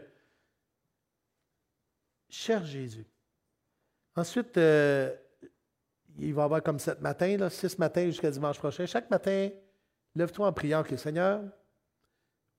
cherche 2.31 2.69
Jésus. 2.69 3.05
Ensuite, 4.15 4.57
euh, 4.57 5.13
il 6.17 6.33
va 6.33 6.41
y 6.43 6.45
avoir 6.45 6.63
comme 6.63 6.79
sept 6.79 7.01
matins, 7.01 7.37
là, 7.37 7.49
six 7.49 7.77
matins 7.77 8.05
jusqu'à 8.05 8.31
dimanche 8.31 8.57
prochain. 8.57 8.85
Chaque 8.85 9.09
matin, 9.09 9.49
lève-toi 10.15 10.47
en 10.47 10.53
priant 10.53 10.83
que 10.83 10.97
Seigneur, 10.97 11.43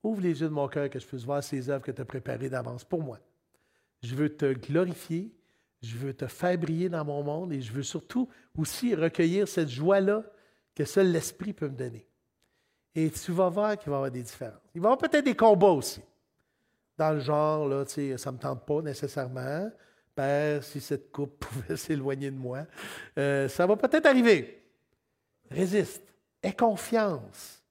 ouvre 0.02 0.22
les 0.22 0.40
yeux 0.40 0.48
de 0.48 0.54
mon 0.54 0.68
cœur 0.68 0.88
que 0.90 0.98
je 0.98 1.06
puisse 1.06 1.24
voir 1.24 1.42
ces 1.42 1.68
œuvres 1.68 1.84
que 1.84 1.90
tu 1.90 2.00
as 2.00 2.04
préparées 2.04 2.48
d'avance 2.48 2.84
pour 2.84 3.02
moi. 3.02 3.18
Je 4.02 4.14
veux 4.14 4.34
te 4.34 4.52
glorifier, 4.52 5.32
je 5.82 5.96
veux 5.96 6.14
te 6.14 6.26
faire 6.26 6.58
briller 6.58 6.88
dans 6.88 7.04
mon 7.04 7.22
monde 7.22 7.52
et 7.52 7.60
je 7.60 7.72
veux 7.72 7.82
surtout 7.82 8.28
aussi 8.56 8.94
recueillir 8.94 9.46
cette 9.46 9.68
joie-là 9.68 10.24
que 10.74 10.84
seul 10.84 11.12
l'Esprit 11.12 11.52
peut 11.52 11.68
me 11.68 11.76
donner. 11.76 12.06
Et 12.94 13.10
tu 13.10 13.32
vas 13.32 13.48
voir 13.48 13.78
qu'il 13.78 13.90
va 13.90 13.96
y 13.96 13.98
avoir 13.98 14.10
des 14.10 14.22
différences. 14.22 14.60
Il 14.74 14.80
va 14.80 14.88
y 14.88 14.92
avoir 14.92 14.98
peut-être 14.98 15.24
des 15.24 15.36
combats 15.36 15.68
aussi. 15.68 16.02
Dans 16.97 17.12
le 17.12 17.20
genre, 17.20 17.68
là, 17.68 17.84
tu 17.84 17.93
sais, 17.93 18.18
ça 18.18 18.30
me 18.32 18.38
tente 18.38 18.64
pas 18.66 18.82
nécessairement. 18.82 19.70
Père, 20.14 20.62
si 20.62 20.80
cette 20.80 21.11
coupe 21.11 21.38
pouvait 21.45 21.76
s'éloigner 21.76 22.30
de 22.30 22.36
moi, 22.36 22.66
euh, 23.18 23.49
ça 23.49 23.66
va 23.66 23.76
peut-être 23.76 24.07
arriver. 24.07 24.62
Résiste. 25.51 26.03
Aie 26.43 26.53
confiance. 26.53 27.62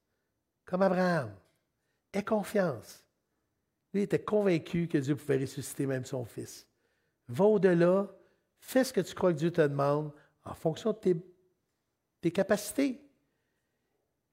Comme 0.66 0.82
Abraham. 0.82 1.32
Aie 2.14 2.24
confiance. 2.24 3.04
Lui 3.94 4.04
était 4.04 4.24
convaincu 4.24 4.88
que 4.88 4.98
Dieu 4.98 5.16
pouvait 5.16 5.38
ressusciter 5.38 5.86
même 5.86 6.06
son 6.06 6.26
fils. 6.26 6.66
Va 7.28 7.46
au-delà. 7.46 8.10
Fais 8.60 8.84
ce 8.84 8.94
que 8.94 9.02
tu 9.02 9.14
crois 9.14 9.34
que 9.34 9.38
Dieu 9.38 9.52
te 9.52 9.62
demande 9.62 10.12
en 10.44 10.54
fonction 10.54 10.92
de 10.94 11.18
tes 12.22 12.32
capacités. 12.32 13.02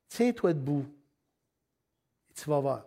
Tiens-toi 0.08 0.52
debout. 0.54 0.86
Et 2.30 2.34
tu 2.34 2.48
vas 2.48 2.60
voir. 2.60 2.86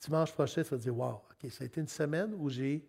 Dimanche 0.00 0.32
prochain, 0.32 0.62
tu 0.62 0.70
vas 0.70 0.76
dire 0.78 0.96
Wow, 0.96 1.22
OK, 1.30 1.50
ça 1.50 1.64
a 1.64 1.66
été 1.66 1.80
une 1.80 1.88
semaine 1.88 2.34
où 2.34 2.48
j'ai 2.48 2.86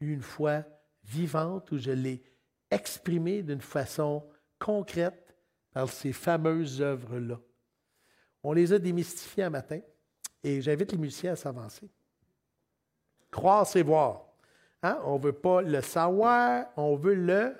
eu 0.00 0.12
une 0.12 0.22
foi 0.22 0.62
vivante, 1.02 1.70
où 1.72 1.78
je 1.78 1.90
l'ai 1.90 2.22
exprimée 2.70 3.42
d'une 3.42 3.60
façon 3.60 4.24
concrète 4.58 5.36
par 5.72 5.88
ces 5.88 6.12
fameuses 6.12 6.80
œuvres-là. 6.80 7.40
On 8.42 8.52
les 8.52 8.72
a 8.72 8.78
démystifiées 8.78 9.44
un 9.44 9.50
matin 9.50 9.80
et 10.42 10.60
j'invite 10.60 10.92
les 10.92 10.98
musiciens 10.98 11.32
à 11.32 11.36
s'avancer. 11.36 11.90
Croire, 13.30 13.66
c'est 13.66 13.82
voir. 13.82 14.26
Hein? 14.82 15.00
On 15.04 15.18
ne 15.18 15.22
veut 15.22 15.32
pas 15.32 15.62
le 15.62 15.80
savoir, 15.80 16.66
on 16.76 16.94
veut 16.94 17.14
le. 17.14 17.56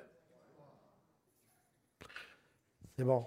C'est 2.97 3.05
bon. 3.05 3.27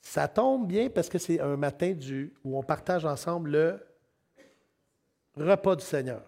Ça 0.00 0.26
tombe 0.26 0.66
bien 0.66 0.90
parce 0.90 1.08
que 1.08 1.18
c'est 1.18 1.40
un 1.40 1.56
matin 1.56 1.92
du, 1.92 2.34
où 2.42 2.58
on 2.58 2.62
partage 2.62 3.04
ensemble 3.04 3.50
le 3.50 3.91
repas 5.36 5.76
du 5.76 5.84
Seigneur. 5.84 6.22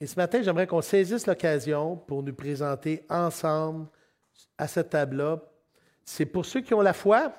Et 0.00 0.06
ce 0.06 0.16
matin, 0.16 0.42
j'aimerais 0.42 0.66
qu'on 0.66 0.82
saisisse 0.82 1.26
l'occasion 1.26 1.96
pour 1.96 2.22
nous 2.22 2.34
présenter 2.34 3.04
ensemble 3.08 3.86
à 4.58 4.66
cette 4.66 4.90
table-là. 4.90 5.40
C'est 6.04 6.26
pour 6.26 6.44
ceux 6.44 6.60
qui 6.60 6.74
ont 6.74 6.80
la 6.80 6.92
foi, 6.92 7.32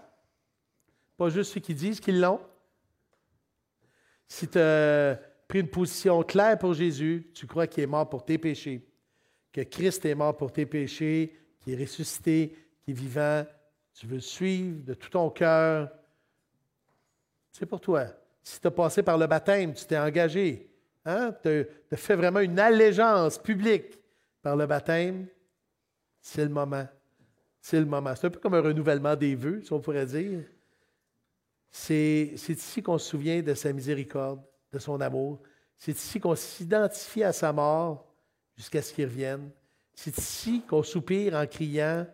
pas 1.18 1.30
juste 1.30 1.54
ceux 1.54 1.60
qui 1.60 1.76
disent 1.76 2.00
qu'ils 2.00 2.22
l'ont. 2.22 2.40
Si 4.30 4.48
tu 4.48 4.58
as 4.60 5.20
pris 5.48 5.60
une 5.60 5.70
position 5.70 6.24
claire 6.24 6.58
pour 6.58 6.74
Jésus, 6.74 7.30
tu 7.34 7.48
crois 7.48 7.68
qu'il 7.68 7.84
est 7.84 7.88
mort 7.88 8.10
pour 8.10 8.24
tes 8.24 8.38
péchés, 8.38 8.90
que 9.52 9.62
Christ 9.62 10.06
est 10.06 10.16
mort 10.16 10.38
pour 10.38 10.52
tes 10.52 10.66
péchés, 10.66 11.38
qu'il 11.60 11.74
est 11.74 11.84
ressuscité, 11.84 12.56
qu'il 12.82 12.96
est 12.96 12.98
vivant, 12.98 13.46
tu 13.94 14.08
veux 14.08 14.20
suivre 14.20 14.84
de 14.86 14.94
tout 14.94 15.10
ton 15.10 15.30
cœur, 15.30 15.92
c'est 17.52 17.66
pour 17.66 17.82
toi. 17.82 18.08
Si 18.44 18.60
tu 18.60 18.68
as 18.68 18.72
passé 18.72 19.02
par 19.02 19.18
le 19.18 19.26
baptême, 19.26 19.74
tu 19.74 19.86
t'es 19.86 19.98
engagé, 19.98 20.70
hein? 21.06 21.34
tu 21.42 21.66
as 21.92 21.98
fait 21.98 22.16
vraiment 22.16 22.42
une 22.42 22.60
allégeance 22.60 23.38
publique 23.38 24.00
par 24.42 24.56
le 24.56 24.66
baptême, 24.66 25.28
c'est 26.22 26.44
le 26.44 26.50
moment. 26.50 26.88
C'est 27.62 27.80
le 27.80 27.86
moment. 27.86 28.14
C'est 28.16 28.28
un 28.28 28.30
peu 28.30 28.40
comme 28.40 28.56
un 28.56 28.62
renouvellement 28.62 29.16
des 29.16 29.36
vœux, 29.36 29.62
si 29.64 29.72
on 29.72 29.80
pourrait 29.80 30.06
dire. 30.06 30.44
C'est 31.72 32.34
ici 32.50 32.84
qu'on 32.84 32.98
se 32.98 33.10
souvient 33.10 33.42
de 33.42 33.54
sa 33.54 33.72
miséricorde, 33.72 34.42
de 34.72 34.80
son 34.80 35.00
amour. 35.00 35.42
C'est 35.78 35.94
ici 35.94 36.20
qu'on 36.20 36.36
s'identifie 36.36 37.24
à 37.24 37.32
sa 37.32 37.52
mort 37.54 38.14
jusqu'à 38.56 38.82
ce 38.82 38.94
qu'il 38.94 39.06
revienne. 39.06 39.50
C'est 39.94 40.18
ici 40.18 40.62
qu'on 40.68 40.84
soupire 40.84 41.36
en 41.36 41.48
criant 41.48 42.06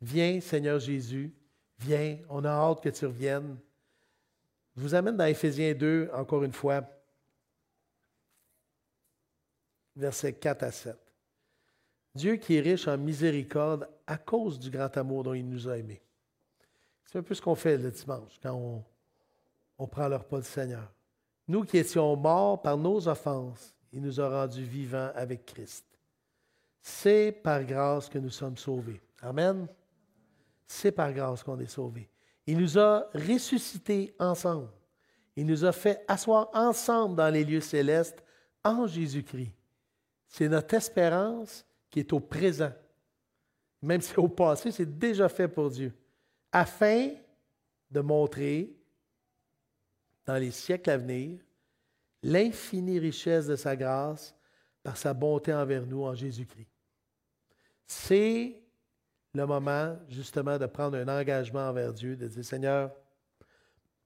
Viens, 0.00 0.40
Seigneur 0.40 0.78
Jésus, 0.78 1.34
viens, 1.78 2.18
on 2.28 2.44
a 2.44 2.50
hâte 2.50 2.82
que 2.82 2.88
tu 2.88 3.04
reviennes. 3.06 3.56
Je 4.78 4.82
vous 4.84 4.94
amène 4.94 5.16
dans 5.16 5.24
Éphésiens 5.24 5.74
2, 5.74 6.10
encore 6.14 6.44
une 6.44 6.52
fois, 6.52 6.82
versets 9.96 10.34
4 10.34 10.62
à 10.62 10.70
7. 10.70 10.96
Dieu 12.14 12.36
qui 12.36 12.54
est 12.54 12.60
riche 12.60 12.86
en 12.86 12.96
miséricorde 12.96 13.88
à 14.06 14.16
cause 14.16 14.56
du 14.56 14.70
grand 14.70 14.96
amour 14.96 15.24
dont 15.24 15.34
il 15.34 15.48
nous 15.48 15.68
a 15.68 15.78
aimés. 15.78 16.00
C'est 17.04 17.18
un 17.18 17.24
peu 17.24 17.34
ce 17.34 17.42
qu'on 17.42 17.56
fait 17.56 17.76
le 17.76 17.90
dimanche 17.90 18.38
quand 18.40 18.84
on, 19.78 19.86
prend 19.88 20.06
le 20.06 20.14
repas 20.14 20.38
du 20.38 20.46
Seigneur. 20.46 20.92
Nous 21.48 21.64
qui 21.64 21.78
étions 21.78 22.14
morts 22.14 22.62
par 22.62 22.76
nos 22.76 23.08
offenses, 23.08 23.74
il 23.92 24.00
nous 24.00 24.20
a 24.20 24.28
rendus 24.28 24.62
vivants 24.62 25.10
avec 25.16 25.44
Christ. 25.44 25.86
C'est 26.80 27.32
par 27.32 27.64
grâce 27.64 28.08
que 28.08 28.18
nous 28.18 28.30
sommes 28.30 28.56
sauvés. 28.56 29.00
Amen. 29.22 29.66
C'est 30.68 30.92
par 30.92 31.12
grâce 31.12 31.42
qu'on 31.42 31.58
est 31.58 31.66
sauvés. 31.66 32.08
Il 32.48 32.56
nous 32.56 32.78
a 32.78 33.10
ressuscités 33.12 34.14
ensemble. 34.18 34.70
Il 35.36 35.44
nous 35.44 35.66
a 35.66 35.70
fait 35.70 36.02
asseoir 36.08 36.48
ensemble 36.54 37.14
dans 37.14 37.28
les 37.28 37.44
lieux 37.44 37.60
célestes 37.60 38.24
en 38.64 38.86
Jésus-Christ. 38.86 39.52
C'est 40.26 40.48
notre 40.48 40.72
espérance 40.72 41.66
qui 41.90 42.00
est 42.00 42.10
au 42.14 42.20
présent. 42.20 42.72
Même 43.82 44.00
si 44.00 44.16
au 44.16 44.28
passé, 44.28 44.72
c'est 44.72 44.98
déjà 44.98 45.28
fait 45.28 45.46
pour 45.46 45.68
Dieu. 45.68 45.92
Afin 46.50 47.10
de 47.90 48.00
montrer 48.00 48.74
dans 50.24 50.36
les 50.36 50.50
siècles 50.50 50.88
à 50.88 50.96
venir 50.96 51.38
l'infinie 52.22 52.98
richesse 52.98 53.46
de 53.46 53.56
sa 53.56 53.76
grâce 53.76 54.34
par 54.82 54.96
sa 54.96 55.12
bonté 55.12 55.52
envers 55.52 55.84
nous 55.84 56.02
en 56.02 56.14
Jésus-Christ. 56.14 56.70
C'est 57.86 58.62
le 59.34 59.46
moment 59.46 59.96
justement 60.08 60.58
de 60.58 60.66
prendre 60.66 60.96
un 60.96 61.08
engagement 61.08 61.68
envers 61.68 61.92
Dieu, 61.92 62.16
de 62.16 62.26
dire 62.28 62.44
Seigneur, 62.44 62.90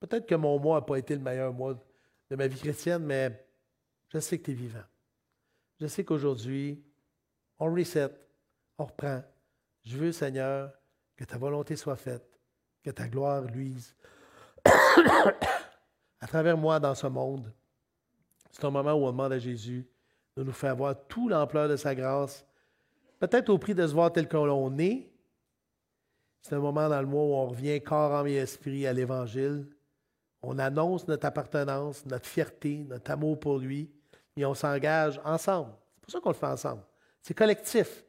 peut-être 0.00 0.26
que 0.26 0.34
mon 0.34 0.58
mois 0.58 0.80
n'a 0.80 0.86
pas 0.86 0.96
été 0.96 1.14
le 1.14 1.22
meilleur 1.22 1.52
mois 1.52 1.74
de 2.30 2.36
ma 2.36 2.46
vie 2.46 2.58
chrétienne, 2.58 3.04
mais 3.04 3.44
je 4.08 4.18
sais 4.18 4.38
que 4.38 4.44
tu 4.44 4.50
es 4.50 4.54
vivant. 4.54 4.84
Je 5.80 5.86
sais 5.86 6.04
qu'aujourd'hui, 6.04 6.82
on 7.58 7.72
reset, 7.72 8.10
on 8.78 8.84
reprend. 8.84 9.22
Je 9.84 9.96
veux, 9.96 10.12
Seigneur, 10.12 10.72
que 11.16 11.24
ta 11.24 11.38
volonté 11.38 11.76
soit 11.76 11.96
faite, 11.96 12.38
que 12.82 12.90
ta 12.90 13.08
gloire 13.08 13.42
luise 13.42 13.94
à 16.20 16.26
travers 16.26 16.56
moi 16.56 16.78
dans 16.80 16.94
ce 16.94 17.06
monde. 17.06 17.52
C'est 18.50 18.64
un 18.64 18.70
moment 18.70 18.92
où 18.92 19.04
on 19.04 19.12
demande 19.12 19.32
à 19.32 19.38
Jésus 19.38 19.86
de 20.36 20.42
nous 20.42 20.52
faire 20.52 20.76
voir 20.76 20.96
toute 21.08 21.30
l'ampleur 21.30 21.68
de 21.68 21.76
sa 21.76 21.94
grâce, 21.94 22.44
peut-être 23.18 23.48
au 23.50 23.58
prix 23.58 23.74
de 23.74 23.86
se 23.86 23.92
voir 23.92 24.12
tel 24.12 24.28
qu'on 24.28 24.78
est, 24.78 25.11
c'est 26.42 26.56
un 26.56 26.60
moment 26.60 26.88
dans 26.88 27.00
le 27.00 27.06
mois 27.06 27.22
où 27.22 27.34
on 27.34 27.46
revient 27.46 27.80
corps, 27.80 28.12
âme 28.12 28.26
et 28.26 28.34
esprit 28.34 28.86
à 28.86 28.92
l'Évangile. 28.92 29.66
On 30.42 30.58
annonce 30.58 31.06
notre 31.06 31.26
appartenance, 31.26 32.04
notre 32.04 32.26
fierté, 32.26 32.84
notre 32.88 33.12
amour 33.12 33.38
pour 33.38 33.58
lui, 33.58 33.88
et 34.36 34.44
on 34.44 34.54
s'engage 34.54 35.20
ensemble. 35.24 35.72
C'est 35.94 36.00
pour 36.00 36.10
ça 36.10 36.20
qu'on 36.20 36.30
le 36.30 36.34
fait 36.34 36.46
ensemble. 36.46 36.82
C'est 37.22 37.34
collectif. 37.34 38.04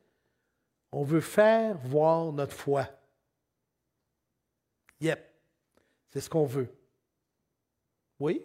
On 0.92 1.04
veut 1.04 1.22
faire 1.22 1.78
voir 1.78 2.32
notre 2.32 2.56
foi. 2.56 2.88
Yep. 5.00 5.20
C'est 6.10 6.22
ce 6.22 6.30
qu'on 6.30 6.46
veut. 6.46 6.70
Oui? 8.20 8.44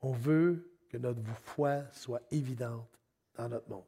On 0.00 0.12
veut 0.12 0.72
que 0.88 0.96
notre 0.96 1.20
foi 1.42 1.82
soit 1.92 2.22
évidente 2.30 2.88
dans 3.34 3.48
notre 3.48 3.68
monde. 3.68 3.84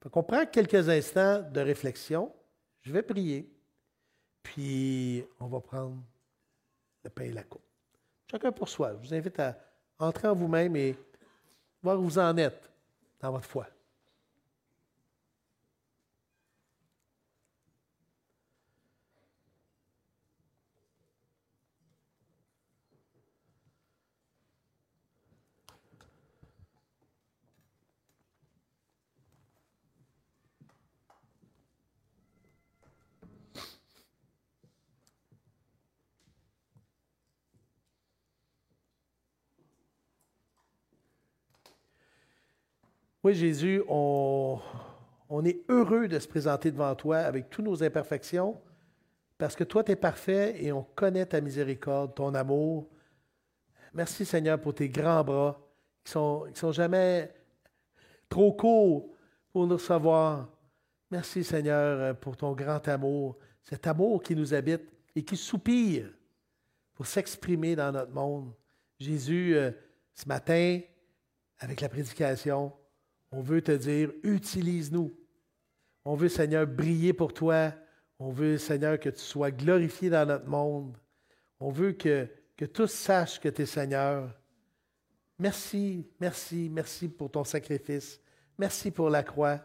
Donc, 0.00 0.16
on 0.16 0.22
prend 0.22 0.46
quelques 0.46 0.88
instants 0.88 1.42
de 1.42 1.60
réflexion. 1.60 2.32
Je 2.80 2.92
vais 2.92 3.02
prier. 3.02 3.52
Puis, 4.42 5.24
on 5.40 5.46
va 5.46 5.60
prendre 5.60 6.02
le 7.04 7.10
pain 7.10 7.24
et 7.24 7.32
la 7.32 7.42
coupe. 7.42 7.62
Chacun 8.30 8.52
pour 8.52 8.68
soi. 8.68 8.92
Je 8.94 9.08
vous 9.08 9.14
invite 9.14 9.38
à 9.38 9.56
entrer 9.98 10.28
en 10.28 10.34
vous-même 10.34 10.74
et 10.76 10.96
voir 11.82 11.98
où 11.98 12.04
vous 12.04 12.18
en 12.18 12.36
êtes 12.36 12.70
dans 13.20 13.30
votre 13.30 13.48
foi. 13.48 13.66
Oui, 43.24 43.34
Jésus, 43.34 43.80
on, 43.86 44.60
est 45.44 45.60
heureux 45.68 46.08
de 46.08 46.18
se 46.18 46.26
présenter 46.26 46.72
devant 46.72 46.92
toi 46.96 47.18
avec 47.18 47.50
toutes 47.50 47.64
nos 47.64 47.80
imperfections, 47.80 48.60
parce 49.38 49.54
que 49.54 49.62
toi, 49.62 49.84
tu 49.84 49.92
es 49.92 49.96
parfait 49.96 50.56
et 50.60 50.72
on 50.72 50.82
connaît 50.82 51.26
ta 51.26 51.40
miséricorde, 51.40 52.16
ton 52.16 52.34
amour. 52.34 52.88
Merci 53.94 54.24
Seigneur 54.24 54.60
pour 54.60 54.74
tes 54.74 54.88
grands 54.88 55.22
bras 55.22 55.60
qui 56.02 56.10
sont, 56.10 56.48
qui 56.52 56.58
sont 56.58 56.72
jamais 56.72 57.32
trop 58.28 58.52
courts 58.54 59.08
pour 59.52 59.68
nous 59.68 59.74
recevoir. 59.74 60.48
Merci 61.08 61.44
Seigneur 61.44 62.16
pour 62.16 62.36
ton 62.36 62.54
grand 62.54 62.88
amour, 62.88 63.38
cet 63.62 63.86
amour 63.86 64.20
qui 64.20 64.34
nous 64.34 64.52
habite 64.52 64.82
et 65.14 65.22
qui 65.22 65.36
soupire 65.36 66.10
pour 66.92 67.06
s'exprimer 67.06 67.76
dans 67.76 67.92
notre 67.92 68.12
monde. 68.12 68.52
Jésus, 68.98 69.54
euh, 69.54 69.70
ce 70.12 70.26
matin, 70.26 70.80
avec 71.60 71.80
la 71.80 71.88
prédication, 71.88 72.72
on 73.32 73.40
veut 73.40 73.62
te 73.62 73.72
dire, 73.72 74.12
utilise-nous. 74.22 75.10
On 76.04 76.14
veut, 76.14 76.28
Seigneur, 76.28 76.66
briller 76.66 77.12
pour 77.12 77.32
toi. 77.32 77.72
On 78.18 78.30
veut, 78.30 78.58
Seigneur, 78.58 79.00
que 79.00 79.08
tu 79.08 79.20
sois 79.20 79.50
glorifié 79.50 80.10
dans 80.10 80.26
notre 80.26 80.46
monde. 80.46 80.96
On 81.58 81.70
veut 81.70 81.92
que, 81.92 82.28
que 82.56 82.66
tous 82.66 82.90
sachent 82.90 83.40
que 83.40 83.48
tu 83.48 83.62
es 83.62 83.66
Seigneur. 83.66 84.38
Merci, 85.38 86.06
merci, 86.20 86.68
merci 86.70 87.08
pour 87.08 87.30
ton 87.30 87.42
sacrifice. 87.42 88.20
Merci 88.58 88.90
pour 88.90 89.08
la 89.08 89.22
croix. 89.22 89.60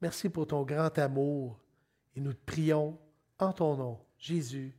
Merci 0.00 0.28
pour 0.28 0.46
ton 0.46 0.62
grand 0.62 0.96
amour. 0.98 1.58
Et 2.14 2.20
nous 2.20 2.34
te 2.34 2.44
prions 2.44 2.98
en 3.38 3.52
ton 3.52 3.76
nom, 3.76 3.98
Jésus. 4.18 4.76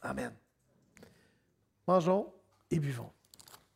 Amen. 0.00 0.32
Mangeons 1.86 2.32
et 2.70 2.78
buvons. 2.78 3.17